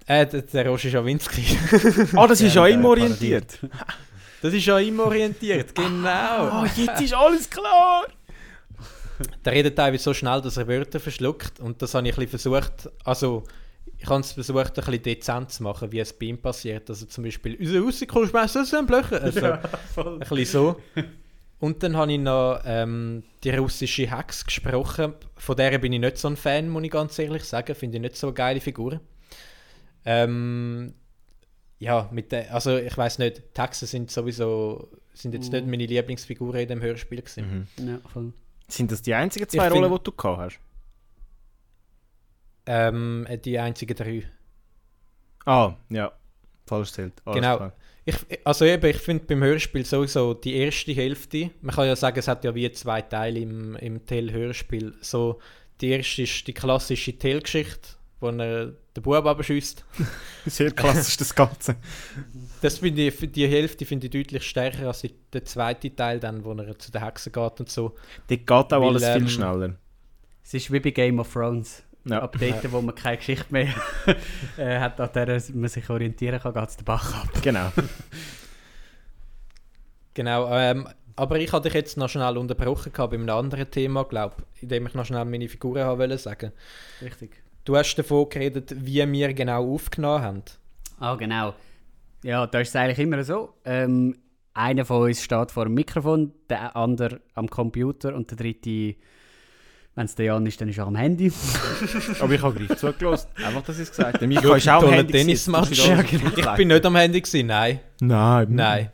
Äh, 0.07 0.27
der, 0.27 0.41
der 0.43 0.67
Roger 0.67 0.89
Schawinski. 0.89 1.57
Ah, 2.15 2.27
das 2.27 2.39
ist 2.41 2.55
ja 2.55 2.67
immer 2.67 2.89
orientiert. 2.89 3.59
das 4.41 4.53
ist 4.53 4.65
ja 4.65 4.77
immer 4.77 5.05
orientiert, 5.05 5.73
genau. 5.75 6.07
Ah, 6.07 6.67
jetzt 6.75 7.01
ist 7.01 7.13
alles 7.13 7.49
klar! 7.49 8.05
Der 9.43 9.53
redet 9.53 9.75
teilweise 9.75 10.03
so 10.03 10.13
schnell, 10.13 10.41
dass 10.41 10.57
er 10.57 10.67
Wörter 10.67 10.99
verschluckt. 10.99 11.59
Und 11.59 11.81
das 11.81 11.93
habe 11.95 12.07
ich 12.07 12.13
ein 12.17 12.27
bisschen 12.27 12.51
versucht, 12.51 12.89
also 13.03 13.45
ich 13.97 14.07
habe 14.07 14.21
es 14.21 14.33
versucht, 14.33 14.57
ein 14.57 14.73
bisschen 14.73 15.03
dezent 15.03 15.51
zu 15.51 15.63
machen, 15.63 15.91
wie 15.91 15.99
es 15.99 16.13
bei 16.13 16.27
ihm 16.27 16.37
passiert. 16.37 16.89
Also 16.89 17.05
zum 17.05 17.23
Beispiel, 17.23 17.55
unser 17.59 17.79
Russikol 17.79 18.27
schmeißt 18.27 18.57
aus 18.57 18.69
dem 18.71 18.85
Blöcher. 18.85 19.21
Also, 19.21 19.45
ein 20.09 20.19
bisschen 20.19 20.45
so. 20.45 20.81
Und 21.59 21.81
dann 21.81 21.95
habe 21.95 22.11
ich 22.11 22.19
noch 22.19 22.61
ähm, 22.65 23.23
die 23.43 23.51
russische 23.51 24.15
Hex 24.15 24.45
gesprochen. 24.45 25.13
Von 25.37 25.55
der 25.55 25.77
bin 25.77 25.93
ich 25.93 25.99
nicht 25.99 26.17
so 26.17 26.27
ein 26.27 26.35
Fan, 26.35 26.69
muss 26.69 26.83
ich 26.83 26.91
ganz 26.91 27.17
ehrlich 27.17 27.43
sagen. 27.45 27.73
Finde 27.73 27.97
ich 27.97 28.01
nicht 28.01 28.17
so 28.17 28.27
eine 28.27 28.33
geile 28.33 28.59
Figur. 28.59 28.99
Ähm, 30.03 30.93
ja, 31.79 32.09
mit 32.11 32.31
der, 32.31 32.53
also 32.53 32.77
ich 32.77 32.95
weiß 32.95 33.19
nicht, 33.19 33.41
die 33.57 33.61
Hexen 33.61 33.87
sind 33.87 34.11
sowieso 34.11 34.89
sind 35.15 35.33
jetzt 35.33 35.51
nicht 35.51 35.65
meine 35.65 35.85
Lieblingsfiguren 35.85 36.61
in 36.61 36.67
dem 36.67 36.81
Hörspiel 36.81 37.21
gewesen. 37.21 37.67
Ja, 37.77 37.99
voll. 38.11 38.33
Sind 38.67 38.91
das 38.91 39.01
die 39.01 39.13
einzigen 39.13 39.47
zwei 39.47 39.67
Ich 39.67 39.73
Rollen, 39.73 39.91
die 39.91 40.03
du 40.03 40.11
gehabt 40.11 40.39
hast? 40.39 40.59
Ähm, 42.65 43.27
die 43.43 43.59
einzigen 43.59 43.95
drei. 43.95 44.23
Ah, 45.45 45.75
ja. 45.89 46.11
Falsch 46.65 46.91
zählt. 46.91 47.13
Alles 47.25 47.35
Genau. 47.35 47.57
klar. 47.57 47.73
Ich, 48.07 48.15
also 48.43 48.65
eben, 48.65 48.85
ich 48.85 48.97
finde 48.97 49.25
beim 49.25 49.43
Hörspiel 49.43 49.83
sowieso 49.83 50.35
die 50.35 50.55
erste 50.55 50.91
Hälfte, 50.93 51.49
man 51.61 51.73
kann 51.75 51.87
ja 51.87 51.95
sagen, 51.95 52.19
es 52.19 52.27
hat 52.27 52.43
ja 52.43 52.53
wie 52.53 52.71
zwei 52.71 53.01
Teile 53.01 53.39
im, 53.39 53.75
im 53.77 54.05
Tell-Hörspiel. 54.05 54.93
So, 55.01 55.39
die 55.81 55.89
erste 55.89 56.21
ist 56.21 56.47
die 56.47 56.53
klassische 56.53 57.17
Tell-Geschichte, 57.17 57.89
wo 58.19 58.29
er 58.29 58.67
den 58.95 59.03
Bub 59.03 59.25
abschießt. 59.25 59.83
Sehr 60.45 60.71
klassisch, 60.71 61.17
das 61.17 61.33
Ganze. 61.33 61.77
Das 62.61 62.79
finde 62.79 63.07
ich, 63.07 63.31
die 63.31 63.47
Hälfte 63.47 63.85
finde 63.85 64.05
ich 64.07 64.11
deutlich 64.11 64.43
stärker 64.43 64.87
als 64.87 65.05
der 65.33 65.45
zweite 65.45 65.95
Teil, 65.95 66.19
dann, 66.19 66.43
wo 66.43 66.53
er 66.53 66.77
zu 66.79 66.91
den 66.91 67.03
Hexen 67.03 67.31
geht 67.31 67.59
und 67.59 67.69
so. 67.69 67.95
Dort 68.27 68.29
geht 68.29 68.51
auch 68.51 68.69
Weil, 68.71 68.83
alles 68.83 69.03
viel 69.03 69.21
ähm, 69.21 69.27
schneller. 69.27 69.75
Es 70.43 70.53
ist 70.53 70.71
wie 70.71 70.79
bei 70.79 70.91
Game 70.91 71.19
of 71.19 71.31
Thrones. 71.31 71.83
Ja. 72.05 72.21
Ab 72.21 72.35
dort, 72.39 72.71
wo 72.71 72.81
man 72.81 72.93
keine 72.93 73.17
Geschichte 73.17 73.47
mehr 73.49 73.73
äh, 74.57 74.79
hat, 74.79 74.99
an 74.99 75.09
der 75.13 75.41
man 75.53 75.69
sich 75.69 75.89
orientieren 75.89 76.39
kann, 76.39 76.53
geht 76.53 76.69
es 76.69 76.77
den 76.77 76.85
Bach 76.85 77.23
ab. 77.23 77.29
Genau. 77.41 77.71
Genau, 80.15 80.49
ähm, 80.49 80.87
aber 81.17 81.39
ich 81.39 81.51
hatte 81.51 81.63
dich 81.63 81.73
jetzt 81.73 81.97
noch 81.97 82.07
schnell 82.07 82.37
unterbrochen 82.37 82.93
gehabt 82.93 83.11
bei 83.11 83.17
einem 83.17 83.29
anderen 83.29 83.69
Thema, 83.69 84.05
glaube 84.05 84.35
ich, 84.55 84.63
indem 84.63 84.87
ich 84.87 84.93
noch 84.93 85.05
schnell 85.05 85.25
meine 85.25 85.49
Figuren 85.49 85.83
haben 85.83 85.99
wollte 85.99 86.17
sagen. 86.17 86.53
Richtig. 87.01 87.43
Du 87.65 87.75
hast 87.75 87.95
davon 87.95 88.29
geredet, 88.29 88.73
wie 88.77 89.05
wir 89.11 89.33
genau 89.33 89.73
aufgenommen 89.73 90.23
haben. 90.23 90.43
Ah, 90.99 91.15
genau. 91.15 91.53
Ja, 92.23 92.47
da 92.47 92.61
ist 92.61 92.69
es 92.69 92.75
eigentlich 92.77 92.99
immer 92.99 93.23
so. 93.23 93.55
Ähm, 93.65 94.17
einer 94.53 94.85
von 94.85 95.03
uns 95.03 95.21
steht 95.21 95.51
vor 95.51 95.65
dem 95.65 95.73
Mikrofon, 95.73 96.31
der 96.49 96.75
andere 96.77 97.19
am 97.33 97.49
Computer 97.49 98.15
und 98.15 98.31
der 98.31 98.37
dritte, 98.37 98.95
wenn 99.95 100.05
es 100.05 100.15
der 100.15 100.25
Jan 100.25 100.45
ist, 100.45 100.59
dann 100.59 100.67
ist 100.67 100.77
er 100.77 100.87
am 100.87 100.95
Handy. 100.95 101.31
Aber 102.19 102.33
ich 102.33 102.41
habe 102.41 102.59
gleich 102.59 102.77
zugelassen. 102.77 103.29
Einfach, 103.37 103.63
dass 103.63 103.77
ich 103.77 103.83
es 103.83 103.89
gesagt 103.91 104.15
habe. 104.15 104.27
Micha 104.27 104.55
ist 104.55 104.67
auch 104.67 104.83
am 104.83 104.89
Handy. 104.89 105.13
Tennismatch. 105.13 105.69
gewesen. 105.69 106.33
Ich 106.35 106.51
bin 106.55 106.67
nicht 106.67 106.85
am 106.85 106.95
Handy 106.97 107.21
gewesen, 107.21 107.47
nein. 107.47 107.79
Nein. 108.01 108.47
Nein. 108.49 108.89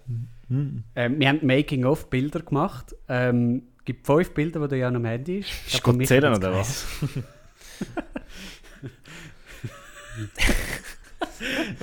ähm, 0.95 1.19
wir 1.19 1.27
haben 1.27 1.39
Making-of-Bilder 1.41 2.41
gemacht. 2.41 2.95
Ähm, 3.09 3.63
es 3.79 3.85
gibt 3.85 4.05
fünf 4.05 4.31
Bilder, 4.31 4.61
wo 4.61 4.67
der 4.67 4.77
Jan 4.77 4.95
am 4.95 5.05
Handy 5.05 5.39
ist. 5.39 5.49
Ist 5.67 5.81
Gott 5.81 6.05
zählen 6.05 6.35
oder 6.35 6.53
was? 6.53 6.85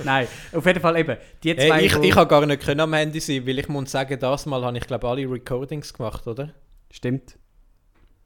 Nein, 0.05 0.27
auf 0.53 0.65
jeden 0.65 0.79
Fall 0.79 0.97
eben. 0.97 1.17
Die 1.43 1.55
zwei, 1.55 1.79
Hey, 1.79 1.85
ich 1.87 1.95
ich 1.97 2.15
habe 2.15 2.29
gar 2.29 2.45
nicht 2.45 2.61
können 2.63 2.79
am 2.79 2.93
Handy 2.93 3.19
sein, 3.19 3.45
weil 3.45 3.59
ich 3.59 3.67
muss 3.67 3.91
sagen, 3.91 4.17
das 4.17 4.45
Mal 4.45 4.63
habe 4.63 4.77
ich 4.77 4.87
glaube 4.87 5.07
alle 5.09 5.29
Recordings 5.29 5.93
gemacht, 5.93 6.25
oder? 6.25 6.53
Stimmt. 6.89 7.37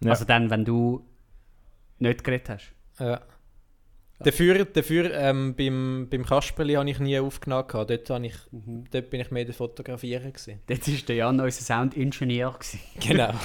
Ja. 0.04 0.12
Also 0.12 0.26
dann, 0.26 0.50
wenn 0.50 0.66
du 0.66 1.06
nicht 2.00 2.24
geredet 2.24 2.50
hast. 2.50 2.74
Ja. 3.00 3.22
Dafür, 4.20 4.64
dafür 4.66 5.14
ähm, 5.14 5.54
beim, 5.56 6.08
beim 6.10 6.24
Kasperli 6.26 6.76
habe 6.76 6.90
ich 6.90 7.00
nie 7.00 7.20
aufgenommen. 7.20 7.66
Dort, 7.70 8.10
habe 8.10 8.26
ich, 8.28 8.36
dort 8.92 9.10
bin 9.10 9.20
ich 9.20 9.32
mehr 9.32 9.44
der 9.44 9.54
Fotografieren. 9.54 10.32
Gewesen. 10.32 10.60
Dort 10.68 10.88
war 10.88 10.96
der 11.08 11.16
Jan 11.16 11.40
unser 11.42 11.62
Soundingenieur. 11.62 12.58
Genau. 13.00 13.34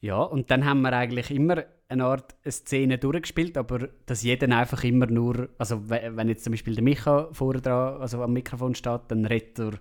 Ja, 0.00 0.18
und 0.22 0.50
dann 0.50 0.64
haben 0.64 0.82
wir 0.82 0.92
eigentlich 0.92 1.30
immer 1.30 1.64
eine 1.88 2.04
Art 2.04 2.34
eine 2.44 2.52
Szene 2.52 2.98
durchgespielt, 2.98 3.56
aber 3.56 3.88
dass 4.04 4.22
jeder 4.22 4.54
einfach 4.56 4.84
immer 4.84 5.06
nur, 5.06 5.48
also 5.58 5.88
we- 5.88 6.12
wenn 6.14 6.28
jetzt 6.28 6.44
zum 6.44 6.52
Beispiel 6.52 6.74
der 6.74 6.84
Micha 6.84 7.28
vorne 7.32 7.60
dran, 7.62 8.00
also 8.00 8.22
am 8.22 8.32
Mikrofon 8.32 8.74
steht, 8.74 9.00
dann 9.08 9.24
redet 9.24 9.58
er, 9.58 9.72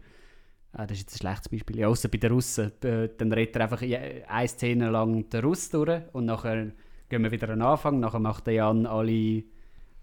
das 0.78 0.92
ist 0.92 1.00
jetzt 1.00 1.16
ein 1.16 1.20
schlechtes 1.20 1.50
Beispiel, 1.50 1.80
ja, 1.80 1.88
außer 1.88 2.10
bei 2.10 2.18
den 2.18 2.32
Russen, 2.32 2.72
äh, 2.84 3.10
dann 3.18 3.32
redet 3.32 3.56
er 3.56 3.62
einfach 3.64 3.82
eine 3.82 4.48
Szene 4.48 4.90
lang 4.90 5.30
den 5.30 5.44
Russ 5.44 5.70
durch 5.70 6.02
und 6.12 6.26
nachher 6.26 6.72
gehen 7.08 7.24
wir 7.24 7.32
wieder 7.32 7.50
an 7.50 7.60
den 7.60 7.68
Anfang, 7.68 8.00
nachher 8.00 8.20
macht 8.20 8.48
der 8.48 8.56
Jan 8.56 8.86
alle, 8.86 9.44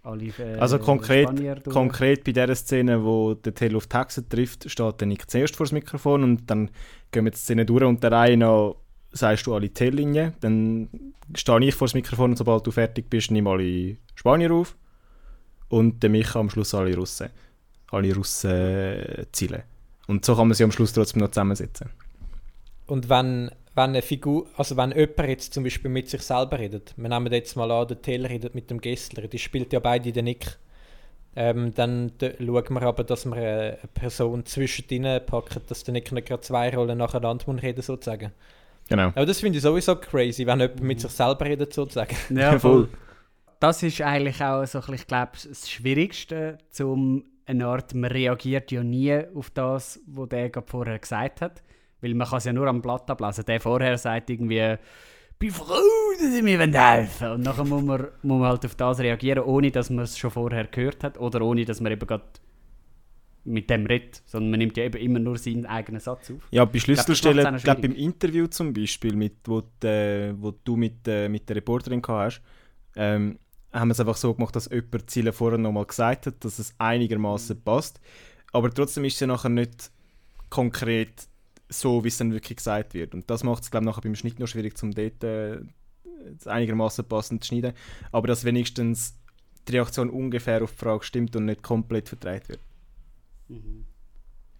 alle 0.02 0.24
äh, 0.38 0.58
Also 0.58 0.78
konkret, 0.78 1.64
konkret 1.64 2.24
bei 2.24 2.32
dieser 2.32 2.54
Szene, 2.54 3.04
wo 3.04 3.34
der 3.34 3.54
Tell 3.54 3.76
auf 3.76 3.86
Texas 3.86 4.28
trifft, 4.28 4.70
steht 4.70 5.00
der 5.00 5.08
Nick 5.08 5.30
zuerst 5.30 5.56
vor 5.56 5.66
das 5.66 5.72
Mikrofon 5.72 6.22
und 6.22 6.50
dann 6.50 6.70
gehen 7.10 7.24
wir 7.24 7.32
die 7.32 7.38
Szene 7.38 7.66
durch 7.66 7.84
und 7.84 8.02
der 8.02 8.12
eine 8.12 8.38
noch 8.38 8.76
sagst 9.12 9.46
du 9.46 9.54
alle 9.54 9.68
Tell-Linien, 9.68 10.32
dann 10.40 10.88
stehe 11.34 11.64
ich 11.64 11.74
vor 11.74 11.86
das 11.86 11.94
Mikrofon 11.94 12.30
und 12.30 12.36
sobald 12.36 12.66
du 12.66 12.70
fertig 12.70 13.10
bist, 13.10 13.30
nimm 13.30 13.46
alle 13.46 13.98
Spanier 14.14 14.52
auf 14.52 14.74
und 15.68 16.02
der 16.02 16.08
Micha 16.08 16.40
am 16.40 16.48
Schluss 16.48 16.74
alle 16.74 16.96
Russen. 16.96 17.28
Alle 17.90 18.14
Russen 18.14 18.50
äh, 18.50 19.26
zielen. 19.32 19.62
Und 20.06 20.24
so 20.24 20.34
kann 20.34 20.48
man 20.48 20.54
sie 20.54 20.64
am 20.64 20.72
Schluss 20.72 20.92
trotzdem 20.92 21.20
noch 21.20 21.30
zusammensetzen. 21.30 21.90
Und 22.86 23.08
wenn, 23.08 23.50
wenn 23.74 23.90
eine 23.90 24.02
Figur, 24.02 24.46
also 24.56 24.76
wenn 24.76 24.92
jemand 24.92 25.28
jetzt 25.28 25.54
zum 25.54 25.64
Beispiel 25.64 25.90
mit 25.90 26.08
sich 26.08 26.22
selber 26.22 26.58
redet, 26.58 26.94
wir 26.96 27.08
nehmen 27.08 27.32
jetzt 27.32 27.56
mal 27.56 27.70
an, 27.70 27.88
der 27.88 28.02
Taylor 28.02 28.28
redet 28.28 28.54
mit 28.54 28.70
dem 28.70 28.80
Gessler, 28.80 29.28
die 29.28 29.38
spielt 29.38 29.72
ja 29.72 29.80
beide 29.80 30.12
den 30.12 30.24
Nick, 30.24 30.58
ähm, 31.34 31.72
dann 31.74 32.12
schauen 32.20 32.74
wir 32.74 32.82
aber, 32.82 33.04
dass 33.04 33.24
wir 33.24 33.34
eine, 33.34 33.78
Person 33.94 34.44
zwischen 34.44 34.84
ihnen 34.90 35.24
packen, 35.24 35.62
dass 35.66 35.84
der 35.84 35.92
Nick 35.92 36.12
nicht 36.12 36.28
gerade 36.28 36.42
zwei 36.42 36.74
Rollen 36.74 36.98
nacheinander 36.98 37.46
muss 37.46 37.62
reden 37.62 37.80
sozusagen. 37.80 38.32
Genau. 38.88 39.08
Aber 39.08 39.24
das 39.24 39.40
finde 39.40 39.56
ich 39.56 39.62
sowieso 39.62 39.96
crazy, 39.96 40.46
wenn 40.46 40.60
jemand 40.60 40.82
mit 40.82 41.00
sich 41.00 41.10
selber 41.10 41.46
redet 41.46 41.72
sozusagen. 41.72 42.16
Ja, 42.30 42.58
Voll. 42.58 42.88
Das 43.60 43.82
ist 43.82 44.00
eigentlich 44.00 44.42
auch 44.42 44.66
so, 44.66 44.78
ein 44.78 44.80
bisschen, 44.80 44.94
ich 44.94 45.06
glaube, 45.06 45.32
das 45.48 45.70
Schwierigste, 45.70 46.58
zum 46.70 47.24
eine 47.46 47.66
Art, 47.66 47.94
man 47.94 48.10
reagiert 48.10 48.70
ja 48.70 48.82
nie 48.82 49.20
auf 49.34 49.50
das, 49.50 50.00
was 50.06 50.28
der 50.28 50.50
gerade 50.50 50.66
vorher 50.66 50.98
gesagt 50.98 51.40
hat. 51.40 51.62
Weil 52.00 52.14
man 52.14 52.26
kann 52.26 52.38
es 52.38 52.44
ja 52.44 52.52
nur 52.52 52.66
am 52.66 52.82
Blatt 52.82 53.08
ablesen. 53.10 53.44
Der 53.44 53.60
vorher 53.60 53.96
sagt 53.96 54.30
irgendwie, 54.30 54.76
bin 55.38 55.50
froh, 55.50 55.74
dass 56.18 56.32
Sie 56.32 56.42
mir 56.42 56.58
helfen 56.58 57.20
wollen. 57.20 57.32
Und 57.34 57.42
nachher 57.42 57.64
muss 57.64 57.82
man, 57.82 58.00
muss 58.22 58.40
man 58.40 58.48
halt 58.48 58.64
auf 58.64 58.74
das 58.74 58.98
reagieren, 59.00 59.44
ohne 59.44 59.70
dass 59.70 59.90
man 59.90 60.04
es 60.04 60.18
schon 60.18 60.30
vorher 60.30 60.66
gehört 60.66 61.04
hat 61.04 61.18
oder 61.18 61.42
ohne 61.42 61.64
dass 61.64 61.80
man 61.80 61.92
eben 61.92 62.06
gerade 62.06 62.24
mit 63.44 63.70
dem 63.70 63.86
redet. 63.86 64.22
Sondern 64.24 64.50
man 64.50 64.58
nimmt 64.58 64.76
ja 64.76 64.84
eben 64.84 65.00
immer 65.00 65.18
nur 65.18 65.38
seinen 65.38 65.66
eigenen 65.66 66.00
Satz 66.00 66.30
auf. 66.30 66.48
Ja, 66.50 66.64
bei 66.64 66.78
Schlüsselstellen, 66.78 67.56
ich 67.56 67.64
glaube 67.64 67.82
beim 67.82 67.94
Interview 67.94 68.46
zum 68.46 68.72
Beispiel, 68.72 69.14
mit, 69.14 69.34
wo, 69.46 69.62
die, 69.82 70.32
wo 70.36 70.52
du 70.52 70.76
mit, 70.76 71.06
äh, 71.06 71.28
mit 71.28 71.48
der 71.48 71.56
Reporterin 71.56 72.02
hast, 72.06 72.40
ähm, 72.96 73.38
haben 73.72 73.88
wir 73.88 73.92
es 73.92 74.00
einfach 74.00 74.16
so 74.16 74.34
gemacht, 74.34 74.54
dass 74.56 74.70
jemand 74.70 74.94
die 74.94 75.06
Ziele 75.06 75.32
vorher 75.32 75.58
nochmal 75.58 75.86
gesagt 75.86 76.26
hat, 76.26 76.44
dass 76.44 76.58
es 76.58 76.74
einigermaßen 76.78 77.56
Mhm. 77.56 77.62
passt. 77.62 78.00
Aber 78.52 78.70
trotzdem 78.70 79.04
ist 79.04 79.14
es 79.14 79.20
ja 79.20 79.26
nachher 79.26 79.48
nicht 79.48 79.90
konkret 80.50 81.26
so, 81.68 82.04
wie 82.04 82.08
es 82.08 82.18
dann 82.18 82.32
wirklich 82.32 82.58
gesagt 82.58 82.92
wird. 82.92 83.14
Und 83.14 83.30
das 83.30 83.44
macht 83.44 83.62
es, 83.62 83.70
glaube 83.70 83.84
ich, 83.84 83.86
nachher 83.86 84.02
beim 84.02 84.14
Schnitt 84.14 84.38
noch 84.38 84.46
schwierig, 84.46 84.80
um 84.82 84.90
dort 84.90 85.24
äh, 85.24 85.60
einigermaßen 86.44 87.04
passend 87.06 87.42
zu 87.42 87.48
schneiden. 87.48 87.72
Aber 88.10 88.28
dass 88.28 88.44
wenigstens 88.44 89.14
die 89.66 89.72
Reaktion 89.72 90.10
ungefähr 90.10 90.62
auf 90.62 90.72
die 90.72 90.78
Frage 90.78 91.04
stimmt 91.04 91.34
und 91.36 91.46
nicht 91.46 91.62
komplett 91.62 92.08
verdreht 92.08 92.48
wird. 92.48 92.60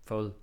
Voll. 0.05 0.35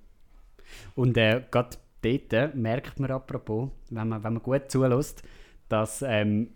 Und 0.95 1.17
äh, 1.17 1.43
gerade 1.49 1.77
dort 2.01 2.55
merkt 2.55 2.99
man 2.99 3.11
apropos, 3.11 3.69
wenn 3.89 4.07
man, 4.07 4.23
wenn 4.23 4.33
man 4.33 4.43
gut 4.43 4.69
zulässt, 4.69 5.23
dass 5.69 6.03
ähm, 6.05 6.49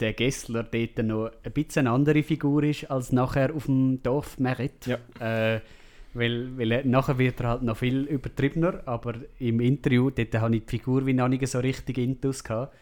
der 0.00 0.12
Gessler 0.14 0.64
dort 0.64 0.98
noch 0.98 1.30
ein 1.42 1.52
bisschen 1.52 1.86
eine 1.86 1.94
andere 1.94 2.22
Figur 2.22 2.62
ist 2.64 2.90
als 2.90 3.12
nachher 3.12 3.54
auf 3.54 3.66
dem 3.66 4.02
Dorf 4.02 4.38
Merit. 4.38 4.86
Ja. 4.86 4.98
Äh, 5.54 5.60
weil, 6.14 6.58
weil 6.58 6.72
er, 6.72 6.84
nachher 6.84 7.18
wird 7.18 7.40
er 7.40 7.48
halt 7.48 7.62
noch 7.62 7.76
viel 7.78 8.02
übertriebener, 8.04 8.82
aber 8.86 9.14
im 9.38 9.60
Interview, 9.60 10.10
dort 10.10 10.34
habe 10.34 10.56
ich 10.56 10.64
die 10.66 10.70
Figur 10.70 11.06
wie 11.06 11.14
noch 11.14 11.28
nicht 11.28 11.46
so 11.46 11.58
richtig 11.60 11.98
intus 11.98 12.44
gehabt. 12.44 12.74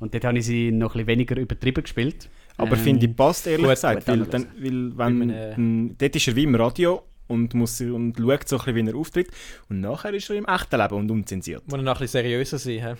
Und 0.00 0.12
dort 0.12 0.24
habe 0.24 0.38
ich 0.38 0.44
sie 0.44 0.70
noch 0.70 0.90
ein 0.90 0.92
bisschen 0.92 1.06
weniger 1.06 1.36
übertrieben 1.36 1.82
gespielt. 1.82 2.28
Aber 2.56 2.76
Ähm, 2.76 2.82
finde 2.82 3.06
ich 3.06 3.16
passt 3.16 3.46
ehrlich 3.46 3.64
gut, 3.64 3.74
gesagt, 3.74 4.06
gut 4.06 4.18
weil, 4.18 4.26
dann, 4.26 4.46
weil 4.58 4.98
wenn, 4.98 5.30
äh, 5.30 5.94
dort 5.98 6.16
ist 6.16 6.28
er 6.28 6.36
wie 6.36 6.44
im 6.44 6.54
Radio 6.54 7.02
und, 7.26 7.54
muss, 7.54 7.80
und 7.80 8.16
schaut 8.18 8.48
so 8.48 8.58
ein 8.58 8.64
bisschen, 8.64 8.76
wie 8.76 8.90
er 8.90 8.96
auftritt 8.96 9.28
und 9.70 9.80
nachher 9.80 10.12
ist 10.12 10.28
er 10.30 10.36
im 10.36 10.44
echten 10.44 10.78
Leben 10.78 10.94
und 10.94 11.10
unzensiert. 11.10 11.66
Muss 11.66 11.80
noch 11.80 11.96
ein 11.96 12.00
bisschen 12.00 12.22
seriöser 12.22 12.58
sein. 12.58 12.80
hä? 12.80 12.94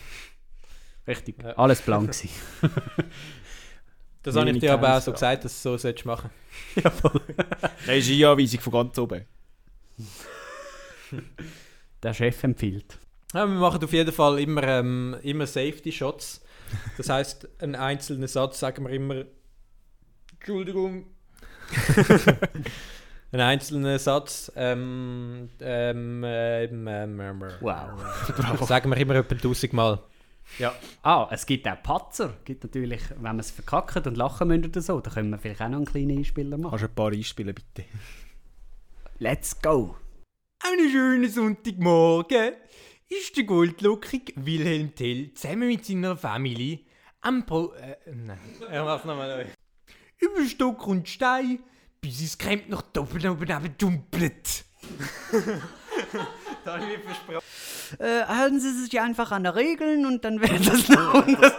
Richtig. 1.07 1.43
Ja. 1.43 1.51
Alles 1.53 1.83
blank 1.83 2.11
gewesen. 2.11 2.31
Das 4.25 4.35
habe 4.37 4.51
ich 4.51 4.59
dir 4.59 4.73
aber 4.73 4.97
auch 4.97 5.01
so 5.03 5.13
gesagt, 5.13 5.45
dass 5.45 5.63
du 5.63 5.69
so 5.71 5.77
solltest 5.77 6.07
machen 6.07 6.31
Regieanweisung 7.87 8.61
von 8.63 8.73
ganz 8.73 8.99
oben. 8.99 9.25
Der 12.03 12.15
Chef 12.15 12.43
empfiehlt. 12.43 12.99
Ja, 13.35 13.47
wir 13.47 13.55
machen 13.55 13.85
auf 13.85 13.93
jeden 13.93 14.13
Fall 14.13 14.41
immer, 14.41 14.63
ähm, 14.63 15.17
immer 15.23 15.47
Safety 15.47 15.93
Shots. 15.93 16.41
Das 16.97 17.09
heißt, 17.09 17.49
einen 17.63 17.75
einzelnen 17.75 18.27
Satz 18.27 18.61
sagen 18.61 18.85
wir 18.85 18.91
immer. 18.91 19.25
Entschuldigung. 20.39 21.07
einen 23.33 23.41
einzelnen 23.41 23.99
Satz. 23.99 24.51
Ähm, 24.57 25.51
ähm, 25.61 26.23
ähm, 26.25 26.89
ähm, 26.89 27.21
ähm, 27.21 27.45
Wow. 27.61 28.67
sagen 28.67 28.91
wir 28.91 28.97
immer 28.97 29.17
etwa 29.17 29.35
1000 29.35 29.73
Mal. 29.75 29.99
Ja. 30.59 30.75
Ah, 31.03 31.29
es 31.31 31.47
gibt 31.47 31.67
auch 31.67 31.83
Patzer. 31.83 32.37
gibt 32.45 32.65
natürlich, 32.65 33.11
wenn 33.11 33.23
man 33.23 33.39
es 33.41 33.51
verkackt 33.51 34.07
und 34.07 34.17
lachen 34.17 34.49
müssen 34.49 34.67
oder 34.67 34.81
so, 34.81 35.01
dann 35.01 35.13
können 35.13 35.31
wir 35.31 35.39
vielleicht 35.39 35.63
auch 35.63 35.69
noch 35.69 35.79
einen 35.79 35.87
kleinen 35.87 36.19
Einspieler 36.19 36.57
machen. 36.57 36.71
Kannst 36.71 36.85
du 36.85 36.89
ein 36.89 36.95
paar 36.95 37.13
einspielen, 37.13 37.55
bitte? 37.55 37.89
Let's 39.19 39.61
go! 39.61 39.97
Einen 40.63 40.91
schönen 40.91 41.31
Sonntagmorgen 41.31 42.55
ist 43.09 43.37
der 43.37 43.45
goldlockige 43.45 44.33
Wilhelm 44.37 44.95
Tell 44.95 45.33
zusammen 45.35 45.69
mit 45.69 45.85
seiner 45.85 46.17
Familie 46.17 46.81
am 47.21 47.45
Pro... 47.45 47.73
Äh, 47.75 47.97
nein, 48.13 48.39
er 48.71 48.85
macht 48.85 49.05
nochmal 49.05 49.45
neu. 49.45 49.51
Über 50.19 50.47
Stock 50.47 50.87
und 50.87 51.09
Stein, 51.09 51.61
bis 52.01 52.23
es 52.23 52.39
Kremp 52.39 52.69
noch 52.69 52.83
doppelt 52.83 53.27
oben 53.27 53.47
neben 53.47 53.77
dumpelt. 53.77 54.65
da 56.65 56.75
habe 56.79 56.85
ich 56.85 56.99
mir 56.99 57.05
versprochen. 57.05 57.45
Äh, 57.99 58.25
halten 58.25 58.61
Sie 58.61 58.73
sich 58.73 59.01
einfach 59.01 59.33
an 59.33 59.45
die 59.45 59.51
Regeln 59.51 60.07
und 60.07 60.25
dann 60.25 60.41
wird 60.41 60.67
das 60.67 60.89
noch 60.89 61.25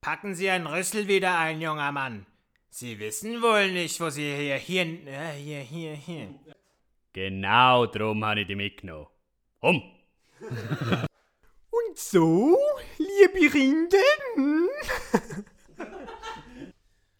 Packen 0.00 0.34
Sie 0.34 0.50
einen 0.50 0.66
Rüssel 0.66 1.08
wieder 1.08 1.38
ein, 1.38 1.60
junger 1.60 1.92
Mann. 1.92 2.26
Sie 2.70 2.98
wissen 2.98 3.42
wohl 3.42 3.70
nicht, 3.70 4.00
wo 4.00 4.10
Sie 4.10 4.34
hier, 4.34 4.56
hier, 4.56 4.84
äh, 5.06 5.32
hier, 5.36 5.60
hier, 5.60 5.94
hier. 5.94 6.28
Genau 7.12 7.86
darum 7.86 8.24
habe 8.24 8.40
ich 8.40 8.46
die 8.46 8.54
mitgenommen. 8.54 9.06
Um! 9.60 9.82
Und 11.70 11.98
so, 11.98 12.58
liebe 12.98 13.50
Kinder, 13.50 13.98
hm? 14.34 14.68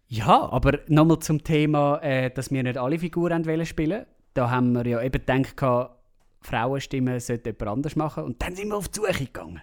Ja, 0.08 0.50
aber 0.50 0.80
nochmal 0.88 1.20
zum 1.20 1.42
Thema, 1.42 1.98
äh, 2.02 2.30
dass 2.30 2.50
wir 2.50 2.62
nicht 2.62 2.76
alle 2.76 2.98
Figuren 2.98 3.46
wollen 3.46 3.64
spielen 3.64 4.04
Da 4.34 4.50
haben 4.50 4.74
wir 4.74 4.86
ja 4.86 5.02
eben 5.02 5.24
gedacht, 5.24 5.56
Frauenstimmen 6.42 7.18
sollte 7.20 7.50
jemand 7.50 7.78
anders 7.78 7.96
machen. 7.96 8.24
Und 8.24 8.42
dann 8.42 8.54
sind 8.54 8.68
wir 8.68 8.76
auf 8.76 8.88
die 8.88 9.00
Suche 9.00 9.24
gegangen. 9.24 9.62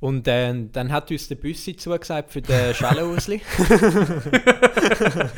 Und 0.00 0.26
äh, 0.28 0.54
dann 0.72 0.90
hat 0.90 1.10
uns 1.10 1.28
der 1.28 1.34
Büssi 1.34 1.76
zugesagt 1.76 2.32
für 2.32 2.40
den 2.40 2.74
Schellenursli. 2.74 3.42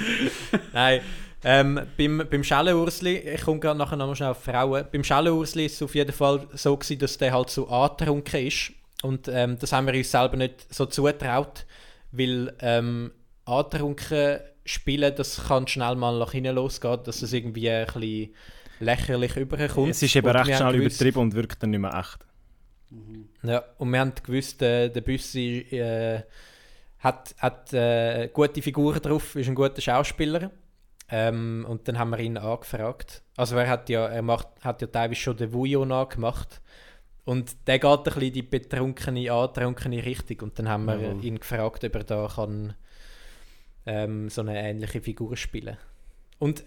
Nein, 0.72 1.00
ähm, 1.44 1.80
beim, 1.96 2.22
beim 2.30 2.44
Schellenursli, 2.44 3.18
ich 3.18 3.42
komme 3.42 3.58
gerade 3.58 3.78
nachher 3.78 3.96
noch 3.96 4.06
mal 4.06 4.14
schnell 4.14 4.30
auf 4.30 4.44
Frauen, 4.44 4.84
beim 4.92 5.02
Schellenursli 5.02 5.66
ist 5.66 5.74
es 5.74 5.82
auf 5.82 5.96
jeden 5.96 6.12
Fall 6.12 6.46
so 6.52 6.76
gewesen, 6.76 7.00
dass 7.00 7.18
der 7.18 7.32
halt 7.32 7.50
so 7.50 7.68
angetrunken 7.68 8.46
ist. 8.46 8.72
Und 9.02 9.26
ähm, 9.26 9.58
das 9.58 9.72
haben 9.72 9.88
wir 9.88 9.94
uns 9.94 10.12
selber 10.12 10.36
nicht 10.36 10.72
so 10.72 10.86
zutraut, 10.86 11.66
weil 12.12 12.54
ähm, 12.60 13.10
angetrunken 13.44 14.38
spielen, 14.64 15.12
das 15.16 15.48
kann 15.48 15.66
schnell 15.66 15.96
mal 15.96 16.16
nach 16.20 16.30
hinten 16.30 16.54
losgehen, 16.54 17.02
dass 17.02 17.22
es 17.22 17.32
irgendwie 17.32 17.68
ein 17.68 17.86
bisschen 17.86 18.32
lächerlich 18.82 19.36
überkommt. 19.36 19.90
Es 19.90 20.02
ist 20.02 20.14
eben 20.16 20.26
Und 20.28 20.36
recht 20.36 20.56
schnell 20.56 20.72
gewusst- 20.72 20.96
übertrieben 21.00 21.18
und 21.20 21.34
wirkt 21.34 21.62
dann 21.62 21.70
nicht 21.70 21.80
mehr 21.80 21.94
echt. 21.94 22.26
ja, 23.42 23.64
und 23.78 23.90
wir 23.90 24.00
haben 24.00 24.12
gewusst, 24.22 24.60
äh, 24.62 24.88
der 24.90 25.00
Büssi 25.00 25.66
äh, 25.70 26.22
hat, 26.98 27.34
hat 27.38 27.72
äh, 27.72 28.28
gute 28.32 28.62
Figuren 28.62 29.00
drauf, 29.00 29.34
ist 29.36 29.48
ein 29.48 29.54
guter 29.54 29.80
Schauspieler. 29.80 30.50
Ähm, 31.14 31.66
und 31.68 31.86
dann 31.88 31.98
haben 31.98 32.10
wir 32.10 32.18
ihn 32.20 32.38
angefragt. 32.38 33.22
Also 33.36 33.56
er 33.56 33.68
hat 33.68 33.88
ja, 33.90 34.06
er 34.06 34.22
macht, 34.22 34.48
hat 34.62 34.80
ja 34.80 34.86
teilweise 34.86 35.20
schon 35.20 35.36
den 35.36 35.52
Vujo 35.52 35.84
nachgemacht. 35.84 36.60
Und 37.24 37.54
der 37.66 37.78
geht 37.78 37.90
ein 37.98 38.02
bisschen 38.04 38.32
die 38.32 38.42
betrunkene, 38.42 39.30
antrunkene 39.30 40.04
Richtung. 40.04 40.40
Und 40.40 40.58
dann 40.58 40.68
haben 40.68 40.86
wir 40.86 40.96
Jawohl. 40.98 41.24
ihn 41.24 41.38
gefragt, 41.38 41.84
ob 41.84 41.94
er 41.94 42.04
da 42.04 42.28
kann, 42.34 42.74
ähm, 43.86 44.28
so 44.30 44.40
eine 44.40 44.58
ähnliche 44.58 45.00
Figur 45.00 45.36
spielen 45.36 45.76
Und 46.38 46.64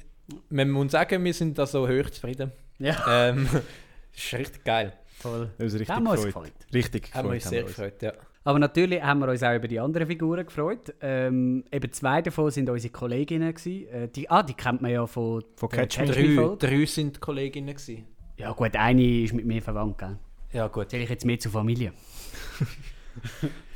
man 0.50 0.70
muss 0.72 0.92
sagen, 0.92 1.24
wir 1.24 1.34
sind 1.34 1.58
da 1.58 1.66
so 1.66 1.88
hoch 1.88 2.10
zufrieden. 2.10 2.52
Ja, 2.80 3.30
Ähm, 3.30 3.48
das 4.14 4.24
ist 4.26 4.34
richtig 4.34 4.64
geil. 4.64 4.94
voll. 5.20 5.50
Das 5.58 5.68
ist 5.68 5.80
richtig 5.80 5.96
Haben 5.96 6.04
wir 6.06 6.12
uns 6.12 6.24
gefreut. 6.26 6.44
gefreut. 6.46 6.74
Richtig 6.74 7.14
Haben 7.14 7.30
wir 7.30 7.36
gefreut. 7.36 7.42
uns 7.44 7.50
sehr 7.50 7.64
gefreut, 7.64 8.02
ja. 8.02 8.14
Aber 8.48 8.60
natürlich 8.60 9.02
haben 9.02 9.20
wir 9.22 9.28
uns 9.30 9.42
auch 9.42 9.56
über 9.56 9.68
die 9.68 9.80
anderen 9.80 10.06
Figuren 10.08 10.46
gefreut. 10.46 10.94
Ähm, 11.02 11.64
eben 11.72 11.92
zwei 11.92 12.22
davon 12.22 12.52
sind 12.52 12.70
unsere 12.70 12.92
Kolleginnen. 12.92 13.52
Gewesen. 13.54 13.88
Äh, 13.88 14.08
die, 14.10 14.30
ah, 14.30 14.44
die 14.44 14.54
kennt 14.54 14.82
man 14.84 14.92
ja 14.92 15.08
von, 15.08 15.44
Von 15.56 15.70
Catch 15.70 15.98
Me. 16.00 16.06
Catch 16.06 16.18
Me 16.20 16.56
Drei, 16.60 16.68
drei 16.70 16.86
sind 16.86 17.20
Kolleginnen 17.20 17.76
gewesen. 17.76 18.06
Ja 18.38 18.52
gut, 18.52 18.76
eine 18.76 19.24
ist 19.24 19.34
mit 19.34 19.46
mir 19.46 19.62
verwandt. 19.64 19.98
Gell? 19.98 20.18
Ja 20.54 20.68
gut. 20.68 20.92
Zähle 20.92 21.04
ich 21.06 21.10
jetzt 21.10 21.26
mehr 21.26 21.40
zur 21.40 21.52
Familie. 21.52 21.92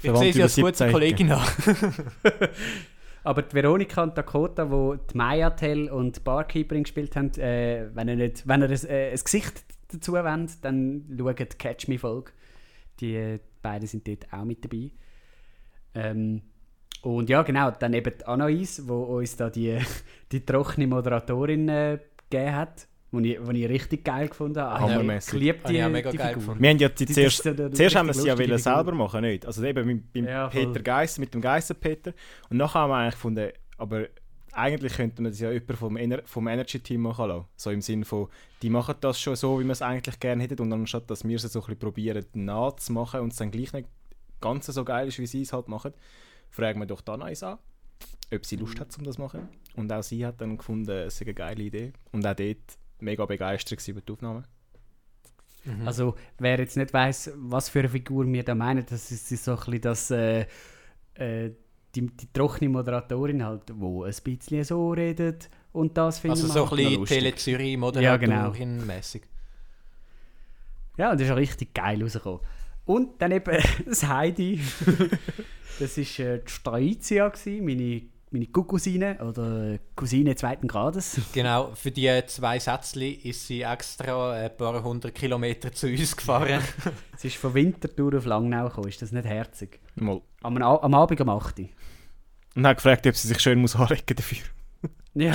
Ich 0.01 0.12
sehe 0.17 0.33
sie 0.33 0.43
als 0.43 0.55
gute 0.55 0.67
17 0.75 0.91
Kollegin 0.91 1.31
an. 1.31 1.41
Aber 3.23 3.41
die 3.41 3.53
Veronika 3.53 4.03
und 4.03 4.17
Dakota, 4.17 4.65
die 4.65 4.99
die 5.12 5.17
Maya 5.17 5.49
Tell 5.51 5.89
und 5.89 6.23
Barkeeperin 6.23 6.84
gespielt 6.84 7.15
haben, 7.15 7.32
äh, 7.34 7.89
wenn 7.93 8.08
ihr, 8.08 8.15
nicht, 8.15 8.47
wenn 8.47 8.62
ihr 8.62 8.69
ein, 8.69 8.86
äh, 8.86 9.12
ein 9.12 9.19
Gesicht 9.23 9.65
dazu 9.91 10.13
wollt, 10.13 10.63
dann 10.63 11.05
schaut 11.17 11.39
die 11.39 11.58
Catch 11.58 11.88
Me 11.88 11.99
Folge. 11.99 12.32
Die 12.99 13.15
äh, 13.15 13.39
beiden 13.62 13.88
sind 13.88 14.08
dort 14.08 14.32
auch 14.32 14.45
mit 14.45 14.63
dabei. 14.63 14.91
Ähm, 15.95 16.41
und 17.01 17.29
ja, 17.29 17.43
genau, 17.43 17.71
dann 17.71 17.93
eben 17.93 18.13
die 18.17 18.25
Anais, 18.25 18.84
wo 18.86 19.03
uns 19.03 19.36
da 19.36 19.49
die, 19.49 19.79
die 20.32 20.45
trockene 20.45 20.88
Moderatorin 20.88 21.69
äh, 21.69 21.99
gegeben 22.29 22.55
hat, 22.55 22.88
die 23.12 23.34
ich, 23.34 23.45
wo 23.45 23.52
ich 23.52 23.67
richtig 23.69 24.04
geil 24.06 24.28
gefunden 24.30 24.60
habe. 24.62 24.80
Hammermäßig. 24.80 25.34
Ich 25.34 25.39
liebe 25.39 25.60
Habe 25.63 25.74
die, 25.74 25.84
mega 25.89 26.12
die 26.12 26.17
geil 26.17 26.28
Figur. 26.30 26.41
gefunden. 26.41 26.62
Wir 26.63 26.69
haben 26.69 26.78
ja 26.78 26.89
die 26.89 27.06
Die- 27.06 27.13
zuerst, 27.13 27.45
ist 27.45 27.58
so 27.58 27.69
zuerst 27.69 27.95
haben 27.95 28.06
wir 28.08 28.12
es 28.12 28.17
ja 28.24 28.34
wollen 28.38 28.38
Figur. 28.45 28.58
selber 28.60 28.91
machen, 28.93 29.22
nicht? 29.22 29.45
Also 29.45 29.63
eben 29.63 29.86
mit, 29.88 30.13
beim 30.13 30.26
Ja. 30.26 30.48
Peter 30.48 30.80
Geiss, 30.82 31.17
mit 31.17 31.34
dem 31.34 31.41
Geisser-Peter. 31.41 32.13
Und 32.50 32.58
nachher 32.58 32.82
haben 32.82 32.89
wir 32.91 32.95
eigentlich 32.98 33.13
gefunden, 33.15 33.50
aber 33.78 34.06
eigentlich 34.52 34.93
könnte 34.93 35.22
man 35.22 35.32
das 35.32 35.39
ja 35.39 35.52
jemand 35.52 35.78
vom, 35.78 35.95
Ener 35.98 36.22
vom 36.26 36.48
Energy-Team 36.48 37.02
machen 37.02 37.28
lassen. 37.30 37.45
So 37.56 37.72
im 37.72 37.82
Sinne 37.82 38.06
von, 38.06 38.28
die 38.62 38.69
machen 38.69 38.95
das 39.02 39.19
schon 39.19 39.36
so, 39.36 39.60
wie 39.60 39.63
man 39.63 39.72
es 39.72 39.82
eigentlich 39.82 40.19
gerne 40.19 40.43
hätte. 40.43 40.62
Und 40.62 40.74
anstatt, 40.74 41.10
dass 41.10 41.24
wir 41.28 41.36
es 41.36 41.43
so 41.43 41.60
ein 41.60 41.65
bisschen 41.65 41.80
probieren 41.80 42.26
nachzumachen 42.34 43.22
und 43.22 43.32
es 43.32 43.38
dann 43.38 43.52
gleich 43.52 43.74
nicht 43.74 43.88
ganz 44.41 44.65
so 44.67 44.84
geil 44.84 45.08
ist, 45.08 45.19
wie 45.19 45.28
sie 45.28 45.41
es 45.41 45.54
halt 45.54 45.67
machen, 45.67 45.93
fragen 46.50 46.80
wir 46.80 46.86
doch 46.88 47.02
dann 47.02 47.22
eins 47.22 47.43
an, 47.43 47.58
ob 48.34 48.45
sie 48.45 48.56
Lust 48.56 48.80
hat, 48.80 48.95
um 48.98 49.04
das 49.04 49.15
zu 49.15 49.22
machen. 49.22 49.48
Und 49.76 49.91
auch 49.93 50.02
sie 50.04 50.26
hat 50.26 50.41
dann 50.41 50.58
gefunden, 50.58 50.89
es 50.91 51.17
sei 51.17 51.26
eine 51.26 51.34
geile 51.36 51.63
Idee. 51.63 51.93
Und 52.12 52.26
auch 52.26 52.36
dort 52.36 52.58
mega 53.01 53.25
begeistert 53.25 53.88
über 53.88 54.01
die 54.01 54.12
Aufnahme. 54.12 54.43
Also, 55.85 56.15
wer 56.38 56.57
jetzt 56.59 56.77
nicht 56.77 56.93
weiß, 56.93 57.33
was 57.35 57.69
für 57.69 57.79
eine 57.79 57.89
Figur 57.89 58.25
wir 58.25 58.43
da 58.43 58.55
meinen, 58.55 58.85
das 58.85 59.12
ist 59.12 59.29
so 59.43 59.51
ein 59.51 59.57
bisschen 59.57 59.81
das, 59.81 60.12
äh, 60.12 60.45
äh, 61.15 61.51
die, 61.95 62.07
die 62.07 62.31
trockene 62.31 62.69
Moderatorin 62.69 63.43
halt, 63.43 63.63
wo 63.73 64.03
ein 64.03 64.13
bisschen 64.23 64.63
so 64.63 64.91
redet 64.91 65.49
und 65.71 65.97
das 65.97 66.19
finden 66.19 66.38
Also 66.38 66.47
so 66.47 66.63
ein 66.63 66.69
bisschen 66.69 66.93
lustig. 66.99 67.17
Tele 67.17 67.35
Zürich 67.35 67.77
Ja, 68.01 68.17
genau. 68.17 68.51
Und 71.12 71.19
das 71.19 71.27
ist 71.27 71.31
auch 71.31 71.38
richtig 71.38 71.73
geil 71.73 72.01
rausgekommen. 72.01 72.41
Und 72.85 73.21
dann 73.21 73.31
eben 73.31 73.63
das 73.85 74.07
Heidi. 74.07 74.62
das 75.79 75.97
war 75.97 76.25
äh, 76.25 76.39
die 76.39 76.51
Straizia, 76.51 77.31
meine, 77.62 78.01
meine 78.31 78.45
Cousine 78.47 79.17
oder 79.27 79.79
Cousine 79.95 80.35
zweiten 80.35 80.67
Grades. 80.67 81.19
Genau, 81.33 81.71
für 81.75 81.91
die 81.91 82.21
zwei 82.27 82.59
Sätzli 82.59 83.11
ist 83.11 83.47
sie 83.47 83.61
extra 83.61 84.33
ein 84.33 84.55
paar 84.55 84.83
hundert 84.83 85.15
Kilometer 85.15 85.71
zu 85.71 85.87
uns 85.87 86.15
gefahren. 86.15 86.61
Sie 87.17 87.27
ist 87.27 87.37
von 87.37 87.53
Winterthur 87.53 88.17
auf 88.17 88.25
Langnau 88.25 88.67
gekommen, 88.69 88.87
ist 88.87 89.01
das 89.01 89.11
nicht 89.11 89.25
herzig? 89.25 89.79
Mal. 89.95 90.21
Am, 90.41 90.57
am 90.61 90.93
Abend 90.93 91.19
um 91.21 91.29
8 91.29 91.59
Uhr. 91.59 91.69
Und 92.55 92.65
hat 92.67 92.77
gefragt, 92.77 93.05
ob 93.07 93.15
sie 93.15 93.27
sich 93.27 93.39
schön 93.39 93.59
muss 93.59 93.75
anregen 93.75 94.15
dafür. 94.15 94.39
Ja, 95.15 95.33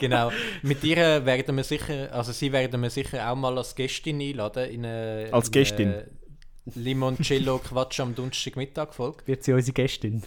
genau. 0.00 0.30
Mit 0.62 0.82
ihr 0.82 1.24
werden 1.24 1.56
wir 1.56 1.62
sicher, 1.64 2.12
also 2.12 2.32
sie 2.32 2.52
werden 2.52 2.82
wir 2.82 2.90
sicher 2.90 3.30
auch 3.30 3.36
mal 3.36 3.56
als 3.56 3.74
Gästin 3.76 4.20
einladen. 4.20 4.68
In 4.68 4.84
eine, 4.84 5.28
Als 5.30 5.46
in 5.46 5.52
Gästin? 5.52 5.88
eine 5.88 6.10
Limoncello 6.74 7.58
Quatsch 7.58 8.00
am 8.00 8.14
Donnerstagmittag 8.16 8.92
Folge. 8.92 9.26
wird 9.26 9.44
sie 9.44 9.52
unsere 9.52 9.72
Gästin. 9.72 10.22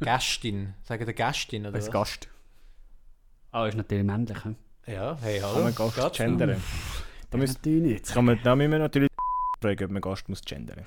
Gästin, 0.00 0.74
sagen 0.82 1.04
der 1.04 1.14
Gästin 1.14 1.66
oder 1.66 1.74
Als 1.76 1.86
was? 1.86 1.92
Gast. 1.92 2.28
Ah, 3.52 3.66
ist 3.66 3.76
natürlich 3.76 4.04
männlich. 4.04 4.38
Ja, 4.86 5.16
hey, 5.20 5.40
hallo. 5.40 5.54
Kann 5.54 5.62
man 5.64 5.74
Gast 5.74 5.96
Geht's? 5.96 6.16
gendern? 6.18 6.62
Da, 7.30 7.38
müssen, 7.38 7.54
Natürlich 7.54 7.82
nicht. 7.82 8.06
kann 8.12 8.24
man, 8.24 8.40
da 8.42 8.56
müssen 8.56 8.72
wir 8.72 8.78
natürlich 8.78 9.10
fragen, 9.60 9.84
ob 9.84 9.90
man 9.90 10.00
Gast 10.02 10.28
muss 10.28 10.40
gendern. 10.42 10.84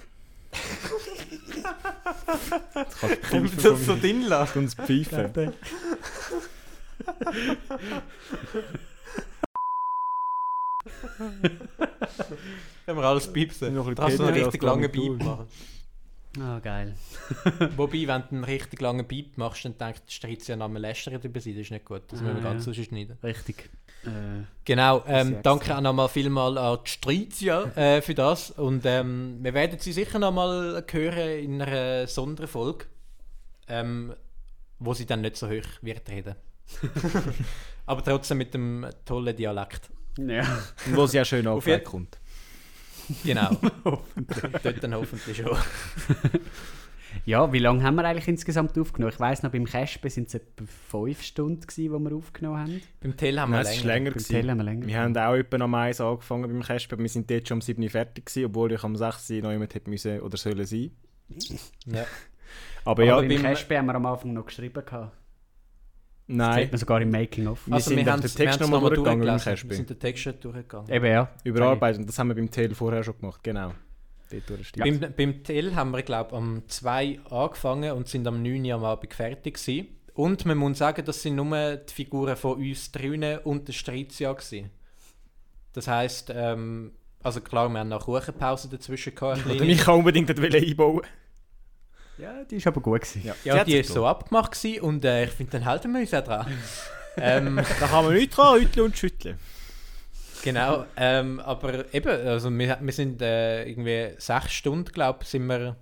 das 2.74 2.98
kannst 3.30 3.64
du 3.64 3.72
Das 3.72 3.86
so 3.86 3.96
drin 3.96 4.24
lassen. 4.24 4.60
uns 4.60 4.74
pfeifen. 4.76 5.54
Können 12.86 12.98
wir 13.00 13.04
alles 13.04 13.32
piepsen. 13.32 13.74
Noch 13.76 13.88
ein 13.88 13.96
Da 13.96 14.04
hast 14.04 14.20
du 14.20 14.24
einen 14.24 14.34
richtig 14.44 14.62
langen. 14.62 14.92
Beep 14.92 15.24
machen. 15.24 15.48
Ah, 16.40 16.60
geil. 16.60 16.96
Wobei, 17.78 18.08
wenn 18.08 18.22
du 18.22 18.28
einen 18.32 18.44
richtig 18.44 18.82
langen 18.82 19.08
Beep 19.08 19.38
machst, 19.38 19.66
dann 19.66 19.78
denkt 19.78 20.02
die 20.10 20.14
Strizia 20.14 20.58
am 20.60 20.76
lästern 20.78 21.20
über 21.22 21.40
sie. 21.40 21.54
Das 21.54 21.62
ist 21.62 21.72
nicht 21.72 21.86
gut. 21.86 22.02
Das 22.08 22.22
müssen 22.22 22.36
wir 22.38 22.42
Ah, 22.50 22.54
ganz 22.54 22.66
ja. 22.66 22.74
schneiden. 22.84 23.18
Richtig. 23.24 23.70
Äh, 24.04 24.44
Genau, 24.66 25.04
ähm, 25.08 25.38
danke 25.44 25.78
auch 25.78 25.82
nochmal 25.82 26.10
vielmal 26.10 26.58
an 26.58 26.80
die 26.86 26.90
Strizia 26.90 27.64
äh, 27.76 28.02
für 28.02 28.16
das. 28.16 28.50
Und 28.52 28.84
ähm, 28.86 29.38
wir 29.42 29.54
werden 29.54 29.78
sie 29.80 29.92
sicher 29.94 30.18
nochmal 30.20 30.84
hören 30.92 31.40
in 31.44 31.62
einer 31.62 32.08
Sonderfolge, 32.08 32.86
ähm, 33.68 34.14
wo 34.80 34.94
sie 34.96 35.06
dann 35.06 35.22
nicht 35.22 35.38
so 35.38 35.48
hoch 35.48 35.68
wird 35.82 36.10
reden. 36.10 36.36
Aber 37.86 38.04
trotzdem 38.04 38.40
mit 38.40 38.54
dem 38.54 38.88
tollen 39.06 39.36
Dialekt. 39.36 39.90
ja. 40.18 40.42
Und 40.88 40.96
wo 40.96 41.06
sie 41.06 41.20
auch 41.22 41.26
schön 41.26 41.46
Auf 41.48 41.66
jeden- 41.68 41.76
aufweg 41.82 41.84
kommt. 41.86 42.18
Genau. 43.24 43.58
Dort 44.64 44.84
dann 44.84 44.96
hoffentlich 44.96 45.38
schon. 45.38 45.58
ja, 47.26 47.52
wie 47.52 47.60
lange 47.60 47.84
haben 47.84 47.96
wir 47.96 48.06
eigentlich 48.06 48.28
insgesamt 48.28 48.78
aufgenommen? 48.78 49.14
Ich 49.14 49.20
weiss 49.20 49.44
noch, 49.44 49.52
beim 49.52 49.66
Caspen 49.66 50.10
sind 50.10 50.28
es 50.28 50.36
etwa 50.36 50.66
fünf 50.90 51.22
Stunden, 51.22 51.66
wo 51.92 52.00
wir 52.00 52.16
aufgenommen 52.16 52.60
haben. 52.60 52.82
Beim 53.02 53.18
Tell 53.18 53.40
haben 53.40 53.52
wir 53.52 53.58
Nein, 53.58 53.66
es 53.66 53.78
ist 53.78 53.84
länger. 53.84 53.94
länger. 53.94 54.12
Beim 54.12 54.14
gewesen. 54.14 54.34
Tell 54.34 54.50
haben 54.50 54.58
wir 54.58 54.64
länger. 54.64 54.88
Wir 54.88 55.00
haben 55.00 55.18
auch 55.18 55.36
etwa 55.36 55.58
am 55.64 55.74
1 55.76 56.02
angefangen 56.02 56.44
beim 56.44 56.62
Casper. 56.62 56.98
Wir 56.98 57.10
sind 57.10 57.30
dort 57.30 57.48
schon 57.48 57.58
um 57.58 57.62
7 57.62 57.84
Uhr 57.84 57.90
fertig 57.90 58.26
gewesen, 58.26 58.46
obwohl 58.46 58.72
ich 58.72 58.84
am 58.84 58.96
6 58.96 59.30
Uhr 59.30 59.42
noch 59.42 59.52
jemand 59.52 59.74
hätte 59.74 59.90
müssen 59.90 60.20
oder 60.22 60.38
sollen 60.38 60.66
sein. 60.66 60.92
Ja. 61.86 62.02
Aber, 62.02 62.08
Aber 62.86 63.04
ja, 63.04 63.22
beim 63.22 63.42
Caspen 63.42 63.78
haben 63.78 63.86
wir 63.88 63.96
am 63.96 64.06
Anfang 64.06 64.34
noch 64.34 64.46
geschrieben. 64.46 64.84
Gehabt. 64.86 65.23
Das 66.28 66.38
nein, 66.38 66.62
sieht 66.64 66.72
man 66.72 66.80
sogar 66.80 67.02
im 67.02 67.12
Making-of. 67.12 67.68
Wir 67.68 67.74
Also 67.74 67.90
sind 67.90 68.06
wir 68.06 68.12
haben 68.12 68.22
den 68.22 68.32
Text 68.32 68.60
nochmal 68.62 68.80
nochmal 68.80 68.96
durchgegangen 68.96 69.28
durchgelesen. 69.28 69.52
Casper. 69.54 69.70
Wir 69.70 69.76
sind 69.76 69.90
den 69.90 70.00
Text 70.00 70.24
schon 70.24 70.40
durchgegangen. 70.40 70.90
Eben 70.90 71.06
ja. 71.06 71.30
überarbeitet. 71.44 72.00
Und 72.02 72.08
das 72.08 72.18
haben 72.18 72.30
wir 72.30 72.36
beim 72.36 72.50
Tell 72.50 72.74
vorher 72.74 73.04
schon 73.04 73.18
gemacht, 73.20 73.44
genau. 73.44 73.74
Stimmt. 74.64 75.02
Beim, 75.02 75.14
beim 75.16 75.44
Tell 75.44 75.76
haben 75.76 75.92
wir, 75.92 76.02
glaube 76.02 76.32
ich, 76.32 76.38
am 76.38 76.64
2 76.68 77.20
angefangen 77.30 77.92
und 77.92 78.08
sind 78.08 78.26
am 78.26 78.42
9 78.42 78.66
Uhr 78.66 78.74
am 78.74 78.86
Abend 78.86 79.14
fertig 79.14 79.56
gewesen. 79.56 79.88
Und 80.14 80.46
man 80.46 80.58
muss 80.58 80.78
sagen, 80.78 81.04
das 81.06 81.22
sind 81.22 81.36
nur 81.36 81.76
die 81.76 81.94
Figuren 81.94 82.36
von 82.36 82.58
uns 82.58 82.92
drinnen 82.92 83.40
und 83.40 83.68
der 83.68 83.74
Strizia 83.74 84.32
gewesen. 84.32 84.70
Das 85.74 85.88
heisst, 85.88 86.32
ähm, 86.34 86.92
also 87.22 87.42
klar, 87.42 87.70
wir 87.70 87.80
haben 87.80 87.90
noch 87.90 88.06
Kuchenpause 88.06 88.70
dazwischen 88.70 89.16
gehabt. 89.16 89.46
Oder 89.46 89.66
mich 89.66 89.80
kann 89.80 89.96
unbedingt 89.96 90.30
einbauen. 90.30 91.02
Ja, 92.18 92.44
die 92.44 92.58
ist 92.58 92.68
aber 92.68 92.82
gut 92.82 93.02
gewesen. 93.02 93.24
Ja, 93.24 93.36
Ja, 93.44 93.64
die 93.64 93.78
ist 93.78 93.92
so 93.92 94.06
abgemacht 94.06 94.52
gewesen 94.52 94.82
und 94.82 95.06
äh, 95.06 95.26
ich 95.26 95.32
finde, 95.32 95.54
dann 95.54 95.66
halten 95.66 95.92
wir 95.92 96.02
uns 96.02 96.14
auch 96.14 96.24
dran. 96.24 96.46
ähm, 97.18 97.56
Da 97.80 97.88
kann 97.88 98.06
man 98.06 98.14
nicht 98.14 98.36
dran 98.36 98.60
rütteln 98.60 98.86
und 98.86 98.98
schütteln. 98.98 99.40
Genau, 100.44 100.86
ähm, 100.98 101.40
aber 101.40 101.94
eben, 101.94 102.10
also 102.28 102.52
wir, 102.52 102.78
wir 102.82 102.94
sind 102.94 103.22
äh, 103.22 103.64
irgendwie 103.64 104.14
sechs 104.18 104.52
Stunden, 104.54 104.92
glaube 104.92 105.20
ich, 105.22 105.30
sind 105.30 105.46
wir 105.48 105.78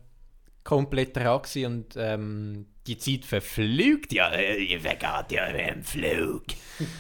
komplett 0.63 1.17
dran 1.17 1.41
gewesen 1.41 1.65
und 1.65 1.95
ähm, 1.97 2.67
die 2.85 2.97
Zeit 2.97 3.25
verflügt 3.25 4.13
ja, 4.13 4.31
äh, 4.31 4.57
die 4.65 4.79
vergeht 4.79 5.31
ja 5.31 5.43
ein 5.45 5.83
Flug. 5.83 6.43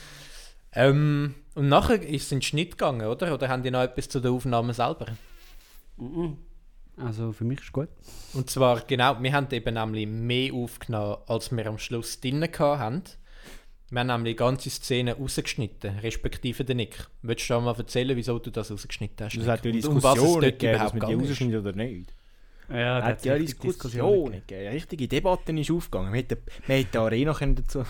ähm, 0.73 1.35
und 1.53 1.69
nachher 1.69 2.01
ist 2.01 2.25
es 2.25 2.31
in 2.31 2.37
den 2.39 2.41
Schnitt 2.43 2.71
gegangen, 2.71 3.05
oder? 3.05 3.33
Oder 3.33 3.49
haben 3.49 3.61
die 3.61 3.71
noch 3.71 3.81
etwas 3.81 4.09
zu 4.09 4.19
der 4.19 4.31
Aufnahme 4.31 4.73
selber? 4.73 5.05
Mhm. 5.97 6.37
Also 7.05 7.31
für 7.31 7.43
mich 7.43 7.61
ist 7.61 7.71
gut. 7.71 7.89
Und 8.33 8.49
zwar, 8.49 8.81
genau, 8.81 9.21
wir 9.21 9.33
haben 9.33 9.47
eben 9.51 9.73
nämlich 9.73 10.07
mehr 10.07 10.53
aufgenommen, 10.53 11.17
als 11.27 11.51
wir 11.51 11.65
am 11.67 11.77
Schluss 11.77 12.19
drinnen 12.19 12.49
hatten. 12.57 13.03
Wir 13.89 13.99
haben 13.99 14.07
nämlich 14.07 14.37
ganze 14.37 14.69
Szenen 14.69 15.15
rausgeschnitten, 15.15 15.99
respektive 15.99 16.63
den 16.63 16.77
Nick. 16.77 17.07
Willst 17.23 17.49
du 17.49 17.59
mal 17.59 17.75
erzählen, 17.77 18.15
wieso 18.15 18.39
du 18.39 18.49
das 18.49 18.71
rausgeschnitten 18.71 19.25
hast? 19.25 19.35
Nick? 19.35 19.47
hat 19.47 19.65
ja 19.65 19.71
Und 19.71 19.85
um 19.85 20.03
was 20.03 20.17
es 20.17 20.23
Diskussionen 20.23 20.41
dort 20.41 20.59
gegeben, 20.59 20.79
dass 20.79 20.93
überhaupt 20.93 21.09
wir 21.09 21.17
die 21.17 21.27
rausschneiden 21.27 21.59
oder 21.59 21.73
nicht. 21.73 22.13
Ja, 22.69 22.99
Es 22.99 23.05
hat 23.05 23.25
ja 23.25 23.37
Diskussionen 23.37 24.31
gegeben. 24.31 24.61
Eine 24.61 24.71
richtige 24.71 25.07
Debatte 25.07 25.51
ist 25.51 25.71
aufgegangen. 25.71 26.09
Man 26.09 26.15
hätte, 26.15 26.37
man 26.67 26.77
hätte 26.77 26.89
die 26.93 26.97
Arena 26.97 27.33
können 27.33 27.55
dazu 27.55 27.83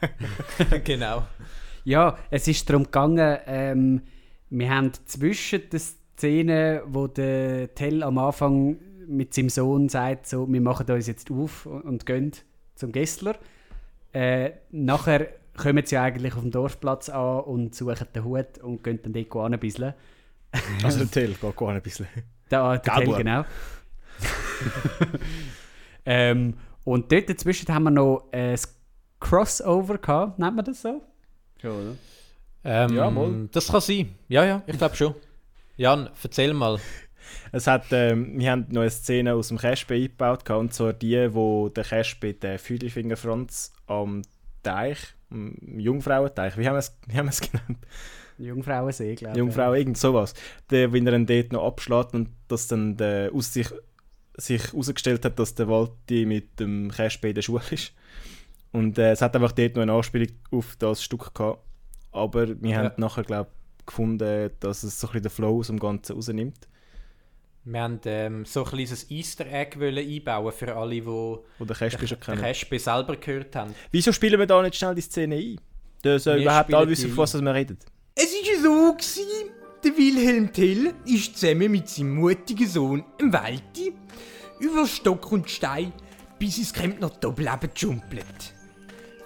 genau. 0.84 1.26
Ja, 1.84 2.18
es 2.30 2.48
ist 2.48 2.68
darum 2.68 2.84
gegangen, 2.84 3.38
ähm, 3.46 4.02
wir 4.48 4.70
haben 4.70 4.92
zwischen 5.04 5.68
den 5.70 5.80
Szene, 6.20 6.82
wo 6.86 7.06
der 7.06 7.74
Tell 7.74 8.02
am 8.02 8.18
Anfang 8.18 8.76
mit 9.06 9.32
seinem 9.32 9.48
Sohn 9.48 9.88
sagt, 9.88 10.26
so, 10.26 10.46
wir 10.52 10.60
machen 10.60 10.88
uns 10.90 11.06
jetzt 11.06 11.30
auf 11.30 11.64
und, 11.64 12.04
gehen 12.04 12.32
zum 12.74 12.92
Gessler. 12.92 13.36
Äh, 14.12 14.50
nachher 14.70 15.28
kommen 15.56 15.84
sie 15.86 15.96
eigentlich 15.96 16.34
auf 16.34 16.42
dem 16.42 16.50
Dorfplatz 16.50 17.08
an 17.08 17.40
und 17.40 17.74
suchen 17.74 18.06
den 18.14 18.24
Hut 18.24 18.58
und 18.62 18.84
gehen 18.84 19.00
dann 19.02 19.14
dort 19.14 19.52
ein 19.52 19.58
bisschen. 19.58 19.94
Also 20.84 20.98
der 20.98 21.10
Tell 21.10 21.34
geht 21.34 21.60
ein 21.62 21.82
bisschen. 21.82 22.06
Da, 22.48 22.76
der 22.76 22.94
Tell, 22.94 23.14
genau. 23.14 23.44
ähm, 26.04 26.54
und 26.84 27.10
dort 27.10 27.30
dazwischen 27.30 27.72
haben 27.72 27.84
wir 27.84 27.90
noch 27.92 28.28
ein 28.32 28.58
Crossover 29.20 29.96
gehabt, 29.98 30.38
nennt 30.38 30.56
man 30.56 30.64
das 30.64 30.82
so? 30.82 31.00
Schon, 31.62 31.70
oder? 31.70 31.96
Ähm, 32.64 32.94
Ja, 32.94 33.10
mal. 33.10 33.48
Das 33.52 33.68
kann 33.68 33.80
sein. 33.80 34.14
Ja, 34.28 34.44
ja, 34.44 34.62
ich 34.66 34.76
glaube 34.76 34.96
schon. 34.96 35.14
Jan, 35.80 36.10
erzähl 36.22 36.52
mal. 36.52 36.78
Es 37.52 37.66
hat, 37.66 37.86
ähm, 37.92 38.38
wir 38.38 38.50
haben 38.50 38.66
noch 38.68 38.82
eine 38.82 38.90
Szene 38.90 39.32
aus 39.32 39.48
dem 39.48 39.56
Casper 39.56 39.94
eingebaut, 39.94 40.44
gehabt, 40.44 40.60
und 40.60 40.74
zwar 40.74 40.92
die, 40.92 41.32
wo 41.32 41.70
der 41.70 41.84
Casper 41.84 42.34
den 42.34 42.58
Füdlifinger 42.58 43.16
Franz 43.16 43.72
am 43.86 44.20
Teich, 44.62 44.98
am 45.30 45.56
Jungfrauenteich, 45.78 46.58
wie 46.58 46.66
haben 46.66 46.74
wir 46.74 46.80
es, 46.80 46.94
wie 47.06 47.16
haben 47.16 47.24
wir 47.26 47.30
es 47.30 47.40
genannt? 47.50 47.78
Jungfrauensee, 48.36 49.14
glaube 49.14 49.32
ich. 49.32 49.38
Jungfrau, 49.38 49.72
irgend 49.72 49.96
sowas. 49.96 50.34
Der, 50.68 50.92
wenn 50.92 51.06
er 51.06 51.14
ihn 51.14 51.24
dort 51.24 51.50
noch 51.52 51.66
abschlägt 51.66 52.12
und 52.12 52.28
dass 52.48 52.66
dann 52.68 52.98
der, 52.98 53.32
aus 53.32 53.54
sich, 53.54 53.68
sich 54.34 54.72
herausgestellt 54.72 55.24
hat, 55.24 55.38
dass 55.38 55.54
der 55.54 55.66
Walti 55.68 56.26
mit 56.26 56.60
dem 56.60 56.90
Casper 56.90 57.28
in 57.28 57.36
der 57.36 57.42
Schule 57.42 57.62
ist. 57.70 57.94
Und 58.72 58.98
äh, 58.98 59.12
es 59.12 59.22
hat 59.22 59.34
einfach 59.34 59.52
dort 59.52 59.76
noch 59.76 59.82
eine 59.82 59.92
Anspielung 59.94 60.28
auf 60.50 60.76
das 60.78 61.02
Stück 61.02 61.34
gehabt. 61.34 61.62
Aber 62.12 62.48
wir 62.48 62.70
Ja. 62.70 62.78
haben 62.78 62.92
nachher, 62.98 63.24
glaube 63.24 63.48
ich, 63.50 63.59
gefunden, 63.90 64.50
dass 64.60 64.82
es 64.82 64.98
so 64.98 65.06
ein 65.06 65.12
bisschen 65.12 65.22
den 65.24 65.30
Flow 65.30 65.58
aus 65.58 65.66
dem 65.66 65.78
Ganzen 65.78 66.14
rausnimmt. 66.14 66.68
Wir 67.64 67.82
haben 67.82 68.00
ähm, 68.06 68.44
so 68.46 68.64
ein 68.64 68.70
kleines 68.70 69.10
Easter 69.10 69.46
Egg 69.46 69.76
einbauen 69.78 70.52
für 70.52 70.74
alle, 70.74 70.94
die 70.94 71.04
Wo 71.04 71.44
der 71.60 71.76
Casper 71.76 72.06
schon 72.06 72.18
den 72.18 72.24
kennen. 72.24 72.40
Casper 72.40 72.78
selber 72.78 73.16
gehört 73.16 73.54
haben. 73.54 73.74
Wieso 73.90 74.12
spielen 74.12 74.38
wir 74.38 74.46
da 74.46 74.62
nicht 74.62 74.76
schnell 74.76 74.94
die 74.94 75.02
Szene 75.02 75.36
ein? 75.36 75.60
Dass 76.02 76.26
äh, 76.26 76.36
Wir 76.36 76.42
überhaupt 76.42 76.72
alle 76.72 76.88
wissen, 76.88 77.10
von 77.10 77.18
was 77.18 77.34
wir 77.34 77.54
reden. 77.54 77.78
Es 78.14 78.32
war 78.32 78.62
so, 78.62 78.92
gewesen, 78.94 79.50
der 79.84 79.96
Wilhelm 79.96 80.52
Tell 80.52 80.94
ist 81.04 81.36
zusammen 81.36 81.70
mit 81.70 81.88
seinem 81.88 82.14
mutigen 82.14 82.66
Sohn, 82.66 83.04
dem 83.20 83.32
Walti, 83.32 83.92
über 84.58 84.86
Stock 84.86 85.30
und 85.30 85.48
Stein 85.50 85.92
bis 86.38 86.58
ins 86.58 86.72
Camp 86.72 87.00
nach 87.00 87.10
Doppelleben 87.16 87.70
jumpelt. 87.76 88.54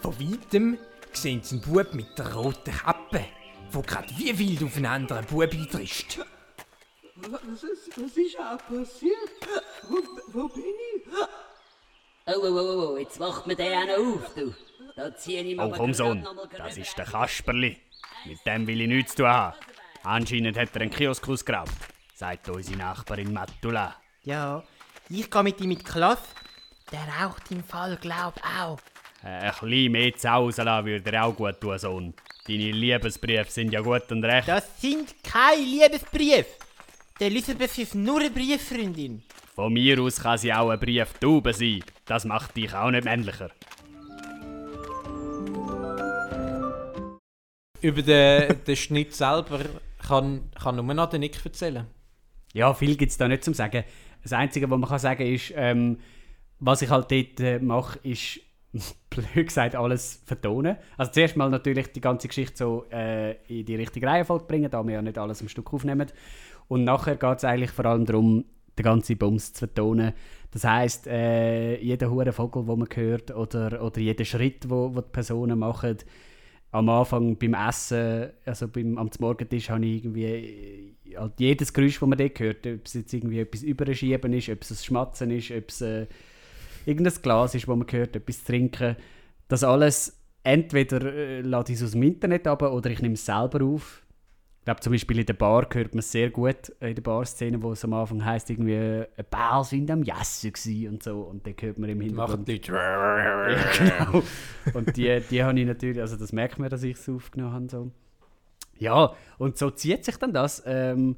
Von 0.00 0.14
weitem 0.20 0.76
sehen 1.12 1.40
sie 1.42 1.56
einen 1.56 1.72
Bub 1.72 1.94
mit 1.94 2.18
der 2.18 2.34
roten 2.34 2.72
Kappe, 2.72 3.24
der 3.74 3.82
gerade 3.82 4.08
wie 4.16 4.38
wild 4.38 4.62
auf 4.62 4.76
einen 4.76 4.86
anderen 4.86 5.26
Bub 5.26 5.52
eintrischt. 5.52 6.18
Was 7.16 7.62
ist, 7.62 8.00
was 8.00 8.16
ist 8.16 8.38
auch 8.38 8.58
passiert? 8.58 9.30
Wo, 9.88 9.96
wo 10.32 10.48
bin 10.48 10.64
ich? 10.96 11.02
Oh, 12.26 12.32
oh, 12.42 12.46
oh, 12.46 12.92
oh, 12.92 12.98
jetzt 12.98 13.20
wacht 13.20 13.46
mir 13.46 13.54
der 13.54 13.78
auch 13.78 13.86
noch 13.86 14.14
auf, 14.16 14.34
du. 14.34 14.54
Da 14.96 15.14
zieh 15.14 15.38
ich 15.38 15.58
Oh 15.58 15.62
aber 15.62 15.76
komm, 15.76 15.86
grad 15.88 15.96
Sohn, 15.96 16.22
mal 16.22 16.48
das 16.56 16.76
ist 16.76 16.96
der 16.96 17.04
Kasperli. 17.04 17.76
Mit 18.26 18.38
dem 18.46 18.66
will 18.66 18.80
ich 18.80 18.88
nichts 18.88 19.10
zu 19.12 19.18
tun 19.18 19.28
haben. 19.28 19.56
Anscheinend 20.02 20.56
hat 20.56 20.74
er 20.74 20.82
einen 20.82 20.90
Kiosk 20.90 21.28
ausgeraubt, 21.28 21.72
sagt 22.14 22.48
unsere 22.48 22.78
Nachbarin 22.78 23.32
Matula. 23.32 23.94
Ja, 24.22 24.62
ich 25.08 25.30
gehe 25.30 25.42
mit 25.42 25.60
ihm 25.60 25.70
in 25.72 25.78
die 25.78 25.84
Klasse. 25.84 26.22
Der 26.92 27.00
raucht 27.20 27.50
im 27.50 27.64
Fall, 27.64 27.96
glaub 27.96 28.34
auch. 28.58 28.78
Äh, 29.22 29.28
Ein 29.28 29.52
bisschen 29.60 29.92
mehr 29.92 30.16
zu 30.16 30.30
Hause 30.30 30.62
lassen 30.62 30.86
würde 30.86 31.10
dir 31.10 31.24
auch 31.24 31.34
gut 31.34 31.60
tun, 31.60 31.78
Sohn. 31.78 32.14
Deine 32.46 32.72
Liebesbriefe 32.72 33.50
sind 33.50 33.72
ja 33.72 33.80
gut 33.80 34.12
und 34.12 34.22
recht. 34.22 34.48
Das 34.48 34.78
sind 34.78 35.14
keine 35.22 35.62
Liebesbriefe. 35.62 36.44
Der 37.18 37.28
Elisabeth 37.28 37.78
ist 37.78 37.94
nur 37.94 38.20
eine 38.20 38.30
Brieffreundin. 38.30 39.22
Von 39.54 39.72
mir 39.72 39.98
aus 40.02 40.20
kann 40.20 40.36
sie 40.36 40.52
auch 40.52 40.68
ein 40.68 40.78
Brieftaube 40.78 41.54
sein. 41.54 41.82
Das 42.04 42.26
macht 42.26 42.54
dich 42.54 42.74
auch 42.74 42.90
nicht 42.90 43.04
männlicher. 43.04 43.50
Über 47.80 48.02
den, 48.02 48.62
den 48.64 48.76
Schnitt 48.76 49.14
selber 49.14 49.60
kann, 50.06 50.50
kann 50.62 50.76
nur 50.76 50.94
noch 50.94 51.08
der 51.08 51.20
Nick 51.20 51.42
erzählen. 51.42 51.86
Ja, 52.52 52.74
viel 52.74 52.96
gibt 52.96 53.12
es 53.12 53.16
da 53.16 53.26
nicht 53.26 53.42
zum 53.42 53.54
sagen. 53.54 53.84
Das 54.22 54.34
Einzige, 54.34 54.68
was 54.68 54.78
man 54.78 54.90
kann 54.90 54.98
sagen 54.98 55.26
ist, 55.26 55.50
ähm, 55.56 55.98
was 56.60 56.82
ich 56.82 56.90
halt 56.90 57.10
dort 57.10 57.40
äh, 57.40 57.58
mache, 57.58 57.98
ist, 58.02 58.40
blöd 59.10 59.46
gesagt, 59.46 59.74
alles 59.74 60.22
vertonen. 60.24 60.76
Also 60.96 61.12
zuerst 61.12 61.36
mal 61.36 61.50
natürlich 61.50 61.92
die 61.92 62.00
ganze 62.00 62.28
Geschichte 62.28 62.56
so 62.56 62.86
äh, 62.90 63.36
in 63.46 63.64
die 63.64 63.76
richtige 63.76 64.06
Reihenfolge 64.06 64.44
bringen, 64.44 64.70
da 64.70 64.82
wir 64.84 64.94
ja 64.94 65.02
nicht 65.02 65.18
alles 65.18 65.40
am 65.40 65.48
Stück 65.48 65.72
aufnehmen. 65.72 66.06
Und 66.68 66.84
nachher 66.84 67.16
geht 67.16 67.38
es 67.38 67.44
eigentlich 67.44 67.70
vor 67.70 67.86
allem 67.86 68.06
darum, 68.06 68.44
den 68.78 68.82
ganzen 68.82 69.16
Bums 69.18 69.52
zu 69.52 69.60
vertonen. 69.60 70.12
Das 70.50 70.64
heisst, 70.64 71.06
äh, 71.06 71.80
jeder 71.80 72.10
hure 72.10 72.32
Vogel, 72.32 72.64
den 72.64 72.78
man 72.78 72.88
hört, 72.92 73.30
oder, 73.30 73.82
oder 73.82 74.00
jeder 74.00 74.24
Schritt, 74.24 74.68
wo, 74.68 74.94
wo 74.94 75.00
die 75.00 75.10
Personen 75.10 75.58
machen, 75.58 75.98
am 76.70 76.88
Anfang 76.88 77.36
beim 77.38 77.54
Essen, 77.54 78.30
also 78.44 78.66
beim, 78.66 78.98
am 78.98 79.08
Morgentisch, 79.20 79.70
habe 79.70 79.86
ich 79.86 80.04
irgendwie 80.04 80.24
äh, 80.24 81.16
halt 81.16 81.34
jedes 81.38 81.72
Geräusch, 81.72 82.00
das 82.00 82.08
man 82.08 82.18
dort 82.18 82.40
hört, 82.40 82.66
ob 82.66 82.84
es 82.84 82.94
jetzt 82.94 83.12
irgendwie 83.12 83.40
etwas 83.40 83.62
überschieben 83.62 84.32
ist, 84.32 84.48
ob 84.48 84.62
es 84.62 84.70
ein 84.72 84.76
Schmatzen 84.76 85.30
ist, 85.30 85.52
ob 85.52 85.68
es 85.68 85.80
äh, 85.82 86.06
irgendein 86.86 87.22
Glas 87.22 87.54
ist, 87.54 87.68
das 87.68 87.76
man 87.76 87.86
hört, 87.90 88.16
etwas 88.16 88.40
zu 88.40 88.46
trinken. 88.46 88.96
Das 89.48 89.64
alles, 89.64 90.20
entweder 90.42 91.02
äh, 91.04 91.40
lade 91.40 91.72
ich 91.72 91.78
es 91.78 91.84
aus 91.84 91.92
dem 91.92 92.02
Internet 92.02 92.46
ab 92.46 92.62
oder 92.62 92.90
ich 92.90 93.02
nehme 93.02 93.14
es 93.14 93.24
selber 93.24 93.64
auf. 93.64 94.02
Ich 94.60 94.66
glaube, 94.66 94.80
zum 94.80 94.92
Beispiel 94.92 95.18
in 95.18 95.26
der 95.26 95.34
Bar 95.34 95.68
hört 95.72 95.94
man 95.94 95.98
es 95.98 96.10
sehr 96.10 96.30
gut, 96.30 96.72
äh, 96.80 96.88
in 96.88 96.94
der 96.94 97.02
Barszene, 97.02 97.62
wo 97.62 97.72
es 97.72 97.84
am 97.84 97.92
Anfang 97.92 98.24
heisst, 98.24 98.48
irgendwie, 98.48 98.72
äh, 98.72 99.06
ein 99.16 99.24
Bär 99.30 99.62
sind 99.62 99.90
am 99.90 100.02
Jessen 100.02 100.88
und 100.88 101.02
so. 101.02 101.20
Und 101.20 101.46
dann 101.46 101.54
hört 101.60 101.78
man 101.78 101.90
im 101.90 102.00
Hintergrund... 102.00 102.48
Leute. 102.48 102.72
Ja, 102.72 103.56
genau. 103.78 104.22
Und 104.72 104.96
die, 104.96 105.20
die 105.30 105.44
habe 105.44 105.60
ich 105.60 105.66
natürlich, 105.66 106.00
also 106.00 106.16
das 106.16 106.32
merkt 106.32 106.58
man, 106.58 106.70
dass 106.70 106.82
ich 106.82 106.96
es 106.96 107.06
aufgenommen 107.08 107.52
habe. 107.52 107.68
So. 107.68 107.90
Ja, 108.78 109.14
und 109.36 109.58
so 109.58 109.70
zieht 109.70 110.04
sich 110.04 110.16
dann 110.16 110.32
das. 110.32 110.62
Ähm, 110.64 111.16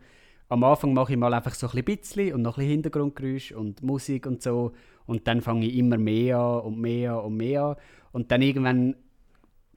am 0.49 0.65
Anfang 0.65 0.93
mache 0.93 1.13
ich 1.13 1.19
mal 1.19 1.33
einfach 1.33 1.55
so 1.55 1.69
ein 1.69 1.85
bisschen 1.85 2.35
und 2.35 2.43
noch 2.43 2.57
ein 2.57 2.63
bisschen 2.63 2.73
Hintergrundgeräusch 2.73 3.53
und 3.53 3.83
Musik 3.83 4.27
und 4.27 4.43
so. 4.43 4.73
Und 5.07 5.27
dann 5.29 5.41
fange 5.41 5.67
ich 5.67 5.77
immer 5.77 5.99
mehr 5.99 6.39
an 6.39 6.61
und 6.63 6.81
mehr 6.81 7.13
an 7.15 7.25
und 7.25 7.37
mehr 7.37 7.63
an. 7.63 7.77
Und 8.13 8.31
dann 8.31 8.43
irgendwann, 8.43 8.97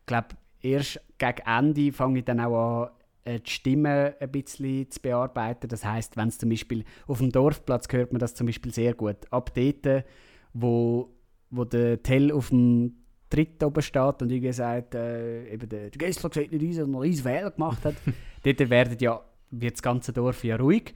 glaube 0.06 0.30
erst 0.62 1.00
gegen 1.18 1.42
Ende 1.46 1.92
fange 1.92 2.20
ich 2.20 2.26
dann 2.26 2.40
auch 2.40 2.84
an, 2.84 2.90
äh, 3.26 3.40
die 3.40 3.50
Stimme 3.52 4.16
ein 4.20 4.32
bisschen 4.32 4.90
zu 4.90 5.02
bearbeiten. 5.02 5.68
Das 5.68 5.86
heißt, 5.86 6.18
wenn 6.18 6.30
es 6.30 6.38
zum 6.38 6.50
Beispiel 6.50 6.84
auf 7.08 7.20
dem 7.20 7.32
Dorfplatz 7.32 7.88
hört 7.92 8.12
man 8.12 8.20
das 8.20 8.36
zum 8.36 8.48
Beispiel 8.48 8.74
sehr 8.74 8.94
gut. 8.94 9.18
Ab 9.32 9.52
dort, 9.54 10.06
wo, 10.54 11.14
wo 11.50 11.66
der 11.66 12.02
Tell 12.02 12.32
auf 12.32 12.50
dem 12.50 12.96
Tritt 13.30 13.64
oben 13.64 13.82
steht 13.82 14.22
und 14.22 14.32
irgendwie 14.32 14.52
sagt, 14.52 14.96
äh, 14.96 15.54
eben 15.54 15.70
der, 15.70 15.92
Gessler 15.92 16.32
sieht 16.34 16.52
nicht 16.52 16.78
er 16.78 16.84
einen 16.84 16.96
riesen 16.96 17.24
Fehler 17.24 17.52
gemacht 17.52 17.86
hat. 17.86 17.96
dort 18.44 18.70
wird, 18.70 19.02
ja, 19.02 19.22
wird 19.52 19.74
das 19.74 19.82
ganze 19.84 20.14
Dorf 20.14 20.44
ja 20.44 20.56
ruhig. 20.56 20.96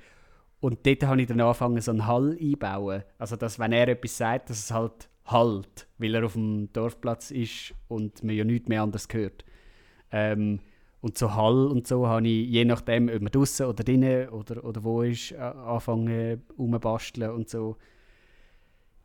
Und 0.64 0.86
dort 0.86 1.04
habe 1.04 1.22
ich 1.22 1.28
dann 1.28 1.42
angefangen, 1.42 1.82
so 1.82 1.92
einen 1.92 2.08
Hall 2.08 2.38
einbauen. 2.40 3.04
Also, 3.18 3.36
dass, 3.36 3.60
wenn 3.60 3.74
er 3.74 3.90
etwas 3.90 4.18
sagt, 4.18 4.50
dass 4.50 4.60
es 4.60 4.72
halt 4.72 5.10
halt, 5.26 5.88
weil 5.98 6.16
er 6.16 6.24
auf 6.24 6.34
dem 6.34 6.72
Dorfplatz 6.72 7.32
ist 7.32 7.74
und 7.90 8.24
man 8.24 8.34
ja 8.34 8.46
nichts 8.46 8.70
mehr 8.70 8.82
anderes 8.82 9.10
hört. 9.12 9.44
Ähm, 10.10 10.62
und 11.02 11.18
so 11.18 11.36
Hall 11.36 11.68
und 11.68 11.86
so 11.86 12.08
habe 12.08 12.26
ich, 12.26 12.48
je 12.48 12.64
nachdem, 12.64 13.10
ob 13.10 13.22
man 13.22 13.32
draußen 13.32 13.66
oder 13.66 13.84
drinnen 13.84 14.30
oder, 14.30 14.64
oder 14.64 14.82
wo 14.86 15.02
ist, 15.02 15.34
angefangen 15.34 16.44
rumbasteln 16.58 17.32
und 17.32 17.50
so. 17.50 17.76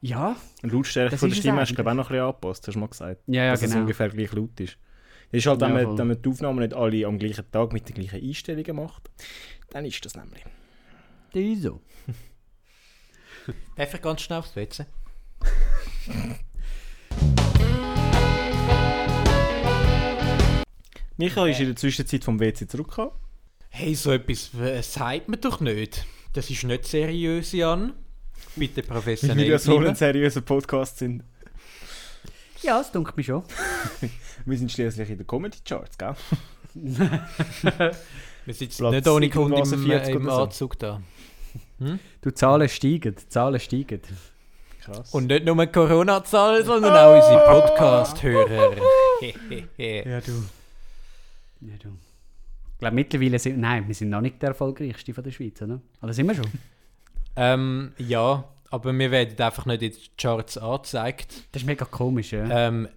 Ja. 0.01 0.37
Die 0.63 0.69
Lautstärke 0.69 1.17
von 1.17 1.29
der 1.29 1.33
ist 1.33 1.39
es 1.39 1.43
Stimme 1.43 1.61
hast 1.61 1.71
du 1.71 1.75
glaube 1.75 1.91
auch 1.91 1.95
noch 1.95 2.05
ein 2.05 2.13
bisschen 2.13 2.25
angepasst, 2.25 2.69
hast 2.69 2.75
du 2.77 2.79
mal 2.79 2.87
gesagt. 2.87 3.23
Ja, 3.27 3.47
ja, 3.47 3.51
dass 3.51 3.63
es 3.63 3.71
genau. 3.71 3.81
ungefähr 3.81 4.11
gleich 4.11 4.33
laut 4.33 4.61
ist. 4.61 4.79
Das 5.33 5.39
ist 5.41 5.47
halt, 5.49 5.61
wenn, 5.61 5.71
Ja, 5.71 5.75
man, 5.75 5.85
voll. 5.87 5.99
wenn 5.99 6.07
man 6.07 6.23
die 6.23 6.29
Aufnahmen 6.29 6.59
nicht 6.61 6.75
alle 6.75 7.05
am 7.05 7.19
gleichen 7.19 7.51
Tag 7.51 7.73
mit 7.73 7.89
den 7.89 7.97
gleichen 7.97 8.25
Einstellungen 8.25 8.77
macht, 8.77 9.11
dann 9.71 9.85
ist 9.85 10.05
das 10.05 10.15
nämlich. 10.15 10.45
Das 11.39 11.47
ist 11.47 11.63
so. 11.63 11.81
Darf 13.77 13.95
ich 13.95 14.03
ganz 14.03 14.23
schnell 14.23 14.41
aufs 14.41 14.57
WC? 14.57 14.87
Micha 21.17 21.47
ist 21.47 21.61
in 21.61 21.67
der 21.67 21.77
Zwischenzeit 21.77 22.25
vom 22.25 22.41
WC 22.41 22.67
zurückgekommen. 22.67 23.13
Hey, 23.69 23.95
so 23.95 24.11
etwas 24.11 24.53
äh, 24.55 24.83
sagt 24.83 25.29
man 25.29 25.41
doch 25.41 25.61
nicht. 25.61 26.05
Das 26.33 26.51
ist 26.51 26.65
nicht 26.65 26.87
seriös, 26.87 27.53
Jan. 27.53 27.93
Bitte 28.57 28.83
Weil 28.83 28.97
professionell 28.97 29.37
wir 29.37 29.47
ja 29.47 29.61
so 29.61 29.79
ein 29.79 29.95
seriöser 29.95 30.41
Podcast 30.41 30.99
sind. 30.99 31.23
Ja, 32.63 32.79
das 32.79 32.91
dunkelt 32.91 33.17
mich 33.17 33.27
schon. 33.27 33.45
Wir 34.45 34.59
sind 34.59 34.73
schließlich 34.73 35.09
in 35.11 35.19
den 35.19 35.27
Comedy 35.27 35.59
Charts, 35.65 35.97
gell? 35.97 36.17
Wir 36.75 38.55
sitzen 38.55 38.79
Platz 38.79 38.93
nicht 38.93 39.07
ohne 39.07 39.29
Grund 39.29 39.53
irgendwas 39.53 39.73
im, 39.73 39.85
40 39.85 40.15
im. 40.17 40.29
Anzug 40.29 40.77
da. 40.81 41.01
Hm? 41.79 41.99
Du, 42.21 42.31
Zahlen 42.31 42.69
steigen, 42.69 43.15
die 43.15 43.29
Zahlen 43.29 43.61
steigen. 43.61 44.01
Krass. 44.81 45.13
Und 45.13 45.27
nicht 45.27 45.45
nur 45.45 45.67
Corona-Zahlen, 45.67 46.65
sondern 46.65 46.95
auch 46.95 47.15
unsere 47.23 47.45
Podcast-Hörer. 47.45 48.77
Ja, 49.77 50.21
du. 50.21 50.45
Ja, 51.61 51.75
du. 51.83 51.89
Ich 51.89 52.79
glaube, 52.79 52.95
mittlerweile 52.95 53.39
sind 53.41 53.59
nein, 53.59 53.89
wir 53.89 53.95
sind 53.97 54.11
noch 54.11 54.21
nicht 54.21 54.41
der 54.41 54.51
erfolgreichste 54.51 55.13
von 55.13 55.25
der 55.25 55.33
Schweiz, 55.33 55.61
oder? 55.61 55.81
Oder 56.01 56.13
sind 56.13 56.29
wir 56.29 56.37
schon? 56.37 56.47
Ähm, 57.35 57.93
ja, 57.99 58.45
aber 58.71 58.93
wir 58.93 59.11
werden 59.11 59.37
einfach 59.45 59.67
nicht 59.67 59.83
in 59.83 59.91
den 59.91 60.01
Charts 60.17 60.57
angezeigt. 60.59 61.45
Das 61.51 61.63
ist 61.63 61.67
mega 61.67 61.85
komisch, 61.85 62.31
ja. 62.33 62.69
Ähm, 62.69 62.89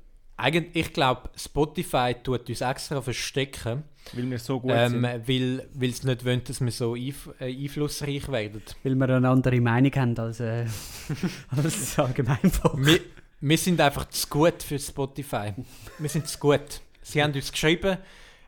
eigentlich, 0.41 0.87
ich 0.87 0.93
glaube, 0.93 1.29
Spotify 1.35 2.15
tut 2.21 2.49
uns 2.49 2.61
extra 2.61 3.01
verstecken. 3.01 3.83
Weil 4.13 4.29
wir 4.29 4.39
so 4.39 4.59
gut 4.59 4.71
ähm, 4.73 4.91
sind. 4.91 5.03
Weil, 5.03 5.67
weil 5.73 5.93
sie 5.93 6.07
nicht 6.07 6.25
wollen, 6.25 6.43
dass 6.43 6.59
wir 6.59 6.71
so 6.71 6.95
einf 6.95 7.29
äh, 7.39 7.45
einflussreich 7.45 8.27
werden. 8.29 8.63
Weil 8.83 8.95
wir 8.95 9.09
eine 9.09 9.29
andere 9.29 9.61
Meinung 9.61 9.91
haben 9.93 10.17
als, 10.17 10.39
äh, 10.39 10.65
als 11.49 11.99
Allgemeinvolk. 11.99 12.85
Wir, 12.85 12.99
wir 13.39 13.57
sind 13.57 13.79
einfach 13.79 14.09
zu 14.09 14.27
gut 14.27 14.63
für 14.63 14.79
Spotify. 14.79 15.53
Wir 15.99 16.09
sind 16.09 16.27
zu 16.27 16.39
gut. 16.39 16.81
Sie 17.03 17.21
haben 17.21 17.33
uns 17.33 17.51
geschrieben, 17.51 17.97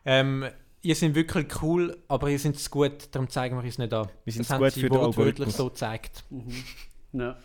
ähm, 0.04 0.44
ihr 0.82 0.94
seid 0.94 1.14
wirklich 1.14 1.62
cool, 1.62 1.96
aber 2.08 2.28
ihr 2.28 2.38
seid 2.38 2.58
zu 2.58 2.70
gut, 2.70 3.08
darum 3.12 3.28
zeigen 3.28 3.56
wir 3.56 3.64
uns 3.64 3.78
nicht 3.78 3.92
an. 3.92 4.08
Wir 4.24 4.32
sind 4.32 4.40
das 4.40 4.48
zu 4.48 4.54
haben 4.54 4.62
gut 4.62 4.72
sie 4.72 4.80
für 4.80 4.90
den 4.90 4.98
wortwörtlich 4.98 5.50
so 5.50 5.68
gezeigt. 5.68 6.24
Ja. 7.12 7.36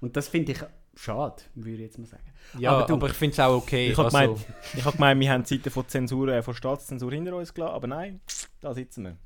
Und 0.00 0.16
das 0.16 0.28
finde 0.28 0.52
ich 0.52 0.58
schade, 1.00 1.42
würde 1.54 1.72
ich 1.76 1.80
jetzt 1.80 1.98
mal 1.98 2.06
sagen. 2.06 2.22
Ja, 2.58 2.72
aber, 2.78 2.98
du- 2.98 3.06
ich 3.06 3.12
finde 3.12 3.32
es 3.32 3.40
auch 3.40 3.56
okay. 3.56 3.90
Ich 3.90 3.96
habe 3.98 4.06
also, 4.06 4.18
gemeint, 4.18 4.46
ich 4.74 4.84
hab 4.84 4.94
gemeint, 4.94 5.20
wir 5.20 5.30
haben 5.30 5.44
Zeiten 5.44 5.70
von 5.70 5.88
Zensur, 5.88 6.28
äh, 6.28 6.42
von 6.42 6.54
Staatszensur 6.54 7.10
hinter 7.12 7.34
uns 7.36 7.54
gelassen, 7.54 7.74
aber 7.74 7.86
nein, 7.86 8.20
da 8.60 8.74
sitzen 8.74 9.04
wir. 9.04 9.16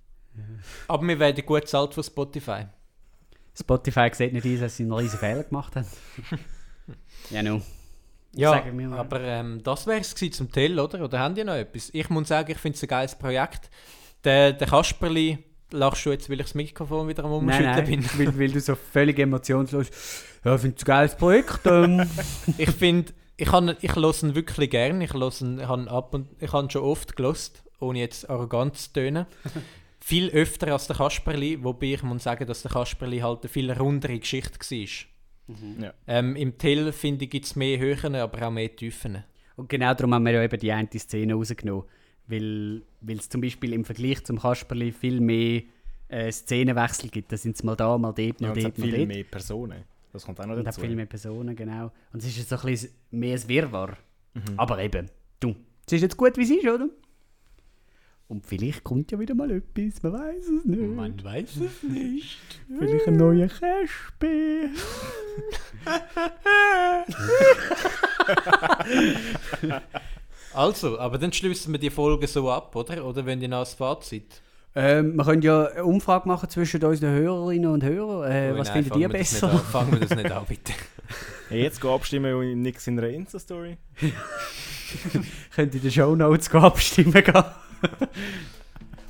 aber 0.89 1.07
wir 1.07 1.19
werden 1.19 1.45
gut 1.45 1.63
bezahlt 1.63 1.95
von 1.95 2.05
Spotify. 2.05 2.67
Spotify 3.59 4.11
sieht 4.13 4.33
nicht 4.33 4.45
ein, 4.45 4.61
dass 4.61 4.77
sie 4.77 4.83
einen 4.83 4.93
riesen 4.93 5.19
Fehler 5.19 5.45
gemacht 5.45 5.77
haben. 5.77 5.87
ja, 7.31 7.43
no. 7.43 7.61
Ja, 8.37 8.65
aber 8.97 9.21
ähm, 9.21 9.63
das 9.63 9.87
wäre 9.87 10.01
es 10.01 10.13
zum 10.15 10.51
Tell, 10.51 10.79
oder? 10.81 11.05
Oder 11.05 11.21
haben 11.21 11.37
die 11.37 11.45
noch 11.45 11.55
etwas? 11.55 11.91
Ich 11.93 12.11
muss 12.11 12.27
sagen, 12.29 12.51
ich 12.51 12.59
finde 12.59 12.77
es 12.77 12.83
ein 12.83 12.89
geiles 12.89 13.15
Projekt. 13.15 13.71
Der, 14.25 14.53
der 14.53 14.67
Kasperli, 14.67 15.39
lachst 15.75 16.07
du 16.07 16.11
jetzt, 16.11 16.29
weil 16.31 16.41
ich 16.41 16.47
das 16.47 16.55
Mikrofon 16.55 17.09
wieder 17.09 17.25
am 17.25 17.33
Umschütteln 17.33 17.71
nein, 17.71 17.85
bin? 17.85 18.05
weil, 18.19 18.39
weil 18.39 18.51
du 18.53 18.61
so 18.61 18.75
völlig 18.75 19.19
emotionslos 19.19 19.91
Ja, 20.45 20.55
ich 20.55 20.61
finde 20.61 20.77
es 20.77 20.83
ein 20.83 20.87
geiles 20.87 21.17
Projekt. 21.17 21.61
Ähm. 21.67 22.09
ich 22.59 22.71
finde, 22.71 23.13
ich, 23.37 23.51
han- 23.53 23.77
ich 23.81 23.95
höre 23.97 24.23
ihn 24.23 24.35
wirklich 24.35 24.71
gern. 24.71 25.01
Ich 25.01 25.13
ihn, 25.15 25.67
habe 25.67 25.91
ab 25.91 26.15
und 26.15 26.29
ich 26.41 26.53
habe 26.53 26.67
ihn 26.67 26.71
schon 26.71 26.83
oft 26.83 27.17
gelost, 27.17 27.63
ohne 27.81 27.99
jetzt 27.99 28.29
arrogant 28.31 28.77
zu 28.77 28.93
tönen. 28.93 29.27
viel 30.01 30.31
öfter 30.31 30.73
als 30.73 30.87
der 30.87 30.97
Kasperli, 30.97 31.65
wobei 31.65 31.95
ich 31.95 32.03
muss 32.03 32.25
sagen, 32.25 32.47
dass 32.47 32.63
der 32.63 32.71
Kasperli 32.71 33.21
halt 33.21 33.41
eine 33.43 33.49
viel 33.49 33.71
rundere 33.73 34.19
Geschichte 34.19 34.59
war. 34.61 35.55
Ja. 35.83 35.95
Ähm, 36.07 36.37
Im 36.37 36.57
Tell, 36.59 36.93
finde 36.93 37.25
ich, 37.25 37.31
gibt 37.31 37.47
es 37.47 37.57
mehr 37.57 37.79
Höhen, 37.79 38.15
aber 38.15 38.47
auch 38.47 38.51
mehr 38.51 38.75
Tiefen. 38.75 39.25
Und 39.57 39.69
genau 39.69 39.95
darum 39.95 40.15
haben 40.15 40.25
wir 40.25 40.33
ja 40.33 40.43
eben 40.43 40.59
die 40.59 40.73
eine 40.73 40.89
Szene 40.95 41.35
rausgenommen. 41.35 41.85
Weil 42.27 42.83
es 43.07 43.29
zum 43.29 43.41
Beispiel 43.41 43.73
im 43.75 43.85
Vergleich 43.85 44.25
zum 44.25 44.39
Kasperli 44.39 44.93
viel 44.93 45.21
mehr 45.21 45.63
äh, 46.09 46.31
Szenenwechsel 46.33 47.11
gibt. 47.11 47.33
Da 47.33 47.37
sind 47.37 47.57
es 47.57 47.63
mal 47.63 47.77
da, 47.77 47.99
mal 47.99 48.13
dort, 48.13 48.41
Ja, 48.41 48.49
mal 48.49 48.53
und 48.53 48.57
es 48.59 48.65
dort, 48.65 48.79
mal 48.79 48.87
viel 48.89 48.97
dort. 48.97 49.09
mehr 49.09 49.25
Personen. 49.25 49.85
Das 50.13 50.25
kommt 50.25 50.41
auch 50.41 50.47
noch 50.47 50.57
Und 50.57 50.65
dazu. 50.65 50.81
viel 50.81 50.95
mehr 50.95 51.07
Personen, 51.07 51.55
genau. 51.57 51.93
Und 52.13 52.23
es 52.23 52.27
ist 52.29 52.39
jetzt 52.39 52.49
so 52.49 52.57
ein 52.57 52.63
bisschen 52.67 52.91
mehr 53.11 53.37
ein 53.37 53.49
Wirrwarr. 53.49 53.97
Mhm. 54.35 54.59
Aber 54.59 54.79
eben, 54.83 55.11
du, 55.41 55.55
es 55.87 55.93
ist 55.93 56.03
jetzt 56.03 56.17
gut, 56.17 56.37
wie 56.39 56.43
es 56.45 56.51
ist, 56.51 56.65
oder? 56.67 56.89
Und 58.27 58.47
vielleicht 58.47 58.83
kommt 58.85 59.13
ja 59.13 59.19
wieder 59.21 59.35
mal 59.35 59.51
etwas, 59.51 60.03
man 60.03 60.13
weiß 60.15 60.49
es 60.49 60.65
nicht. 60.65 60.81
Man 60.81 61.23
weiß 61.25 61.57
es 61.57 61.83
nicht. 61.83 62.39
Vielleicht 62.79 63.07
ein 63.09 63.17
neuer 63.17 63.49
Käspe. 63.49 64.71
Also, 70.55 70.99
aber 70.99 71.19
dann 71.19 71.33
schließen 71.33 71.73
wir 71.73 71.79
die 71.81 71.91
Folge 71.91 72.27
so 72.27 72.51
ab, 72.51 72.75
oder? 72.77 73.05
Oder 73.05 73.27
wenn 73.27 73.41
ihr 73.43 73.49
noch 73.49 73.61
ein 73.61 73.67
Fazit? 73.67 74.41
Ähm, 74.77 75.17
wir 75.17 75.25
können 75.25 75.43
ja 75.43 75.67
eine 75.67 75.85
Umfrage 75.85 76.27
machen 76.29 76.49
zwischen 76.49 76.83
unseren 76.85 77.11
Hörerinnen 77.13 77.71
und 77.71 77.85
Hörern. 77.85 78.31
Äh, 78.31 78.53
Oh, 78.55 78.59
was 78.59 78.69
nein, 78.69 78.83
findet 78.85 79.01
ihr 79.01 79.09
das 79.09 79.19
besser? 79.19 79.51
an. 79.53 79.59
Fangen 79.61 79.93
wir 79.93 80.01
das 80.01 80.17
nicht 80.17 80.31
an, 80.33 80.45
bitte. 80.49 80.73
Hey, 81.51 81.63
jetzt 81.63 81.79
gehen 81.81 81.91
abstimmen 81.91 82.35
und 82.35 82.63
nichts 82.63 82.87
in 82.87 82.99
einer 82.99 83.11
Insta-Story. 83.11 83.77
Könnt 85.55 85.75
ihr 85.75 85.79
in 85.79 85.83
den 85.83 85.91
Shownotes 85.91 86.49
gehen, 86.51 86.61
abstimmen 86.63 87.13
gehen. 87.13 87.45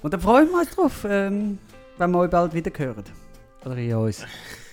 Und 0.03 0.13
dann 0.13 0.21
freuen 0.21 0.51
wir 0.51 0.59
uns 0.59 0.71
drauf, 0.75 1.07
ähm, 1.09 1.59
wenn 1.97 2.11
wir 2.11 2.19
euch 2.19 2.31
bald 2.31 2.53
wieder 2.53 2.73
hören. 2.77 3.05
Oder 3.65 3.77
ihr 3.79 3.99
uns. 3.99 4.27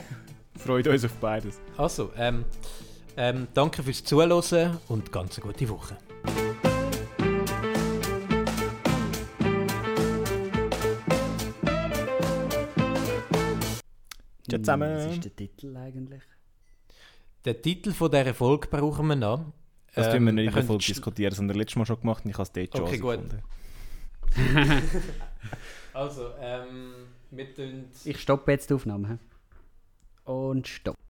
Freut 0.57 0.87
uns 0.87 1.05
auf 1.05 1.13
beides. 1.13 1.59
Also, 1.77 2.11
ähm, 2.17 2.45
ähm, 3.15 3.47
danke 3.53 3.83
fürs 3.83 4.03
Zuhören 4.03 4.77
und 4.87 5.11
ganz 5.11 5.37
eine 5.37 5.45
gute 5.53 5.69
Woche. 5.69 5.95
Zusammen. 14.59 14.95
Was 14.95 15.13
ist 15.13 15.23
der 15.25 15.35
Titel 15.35 15.75
eigentlich? 15.77 16.21
Den 17.45 17.61
Titel 17.61 17.91
von 17.91 18.11
dieser 18.11 18.33
Folge 18.33 18.67
brauchen 18.67 19.07
wir 19.07 19.15
noch. 19.15 19.45
Das 19.95 20.07
Ähm, 20.07 20.13
tun 20.13 20.25
wir 20.25 20.31
nicht 20.33 20.45
in 20.47 20.51
wir 20.51 20.55
der 20.61 20.63
Folge 20.67 20.85
diskutieren, 20.85 21.33
sondern 21.33 21.57
letztes 21.57 21.75
Mal 21.77 21.85
schon 21.85 21.99
gemacht 21.99 22.23
und 22.23 22.31
ich 22.31 22.37
habe 22.37 22.43
es 22.43 22.51
dort 22.51 22.77
schon 22.77 22.85
Okay, 22.87 22.97
gut. 22.97 23.19
herausgefunden. 23.19 24.81
Also, 25.93 26.29
ähm, 26.39 26.93
wir 27.31 27.53
tun 27.53 27.85
Ich 28.05 28.17
stoppe 28.21 28.51
jetzt 28.51 28.69
die 28.69 28.73
Aufnahme. 28.75 29.19
Und 30.23 30.67
stopp. 30.67 30.95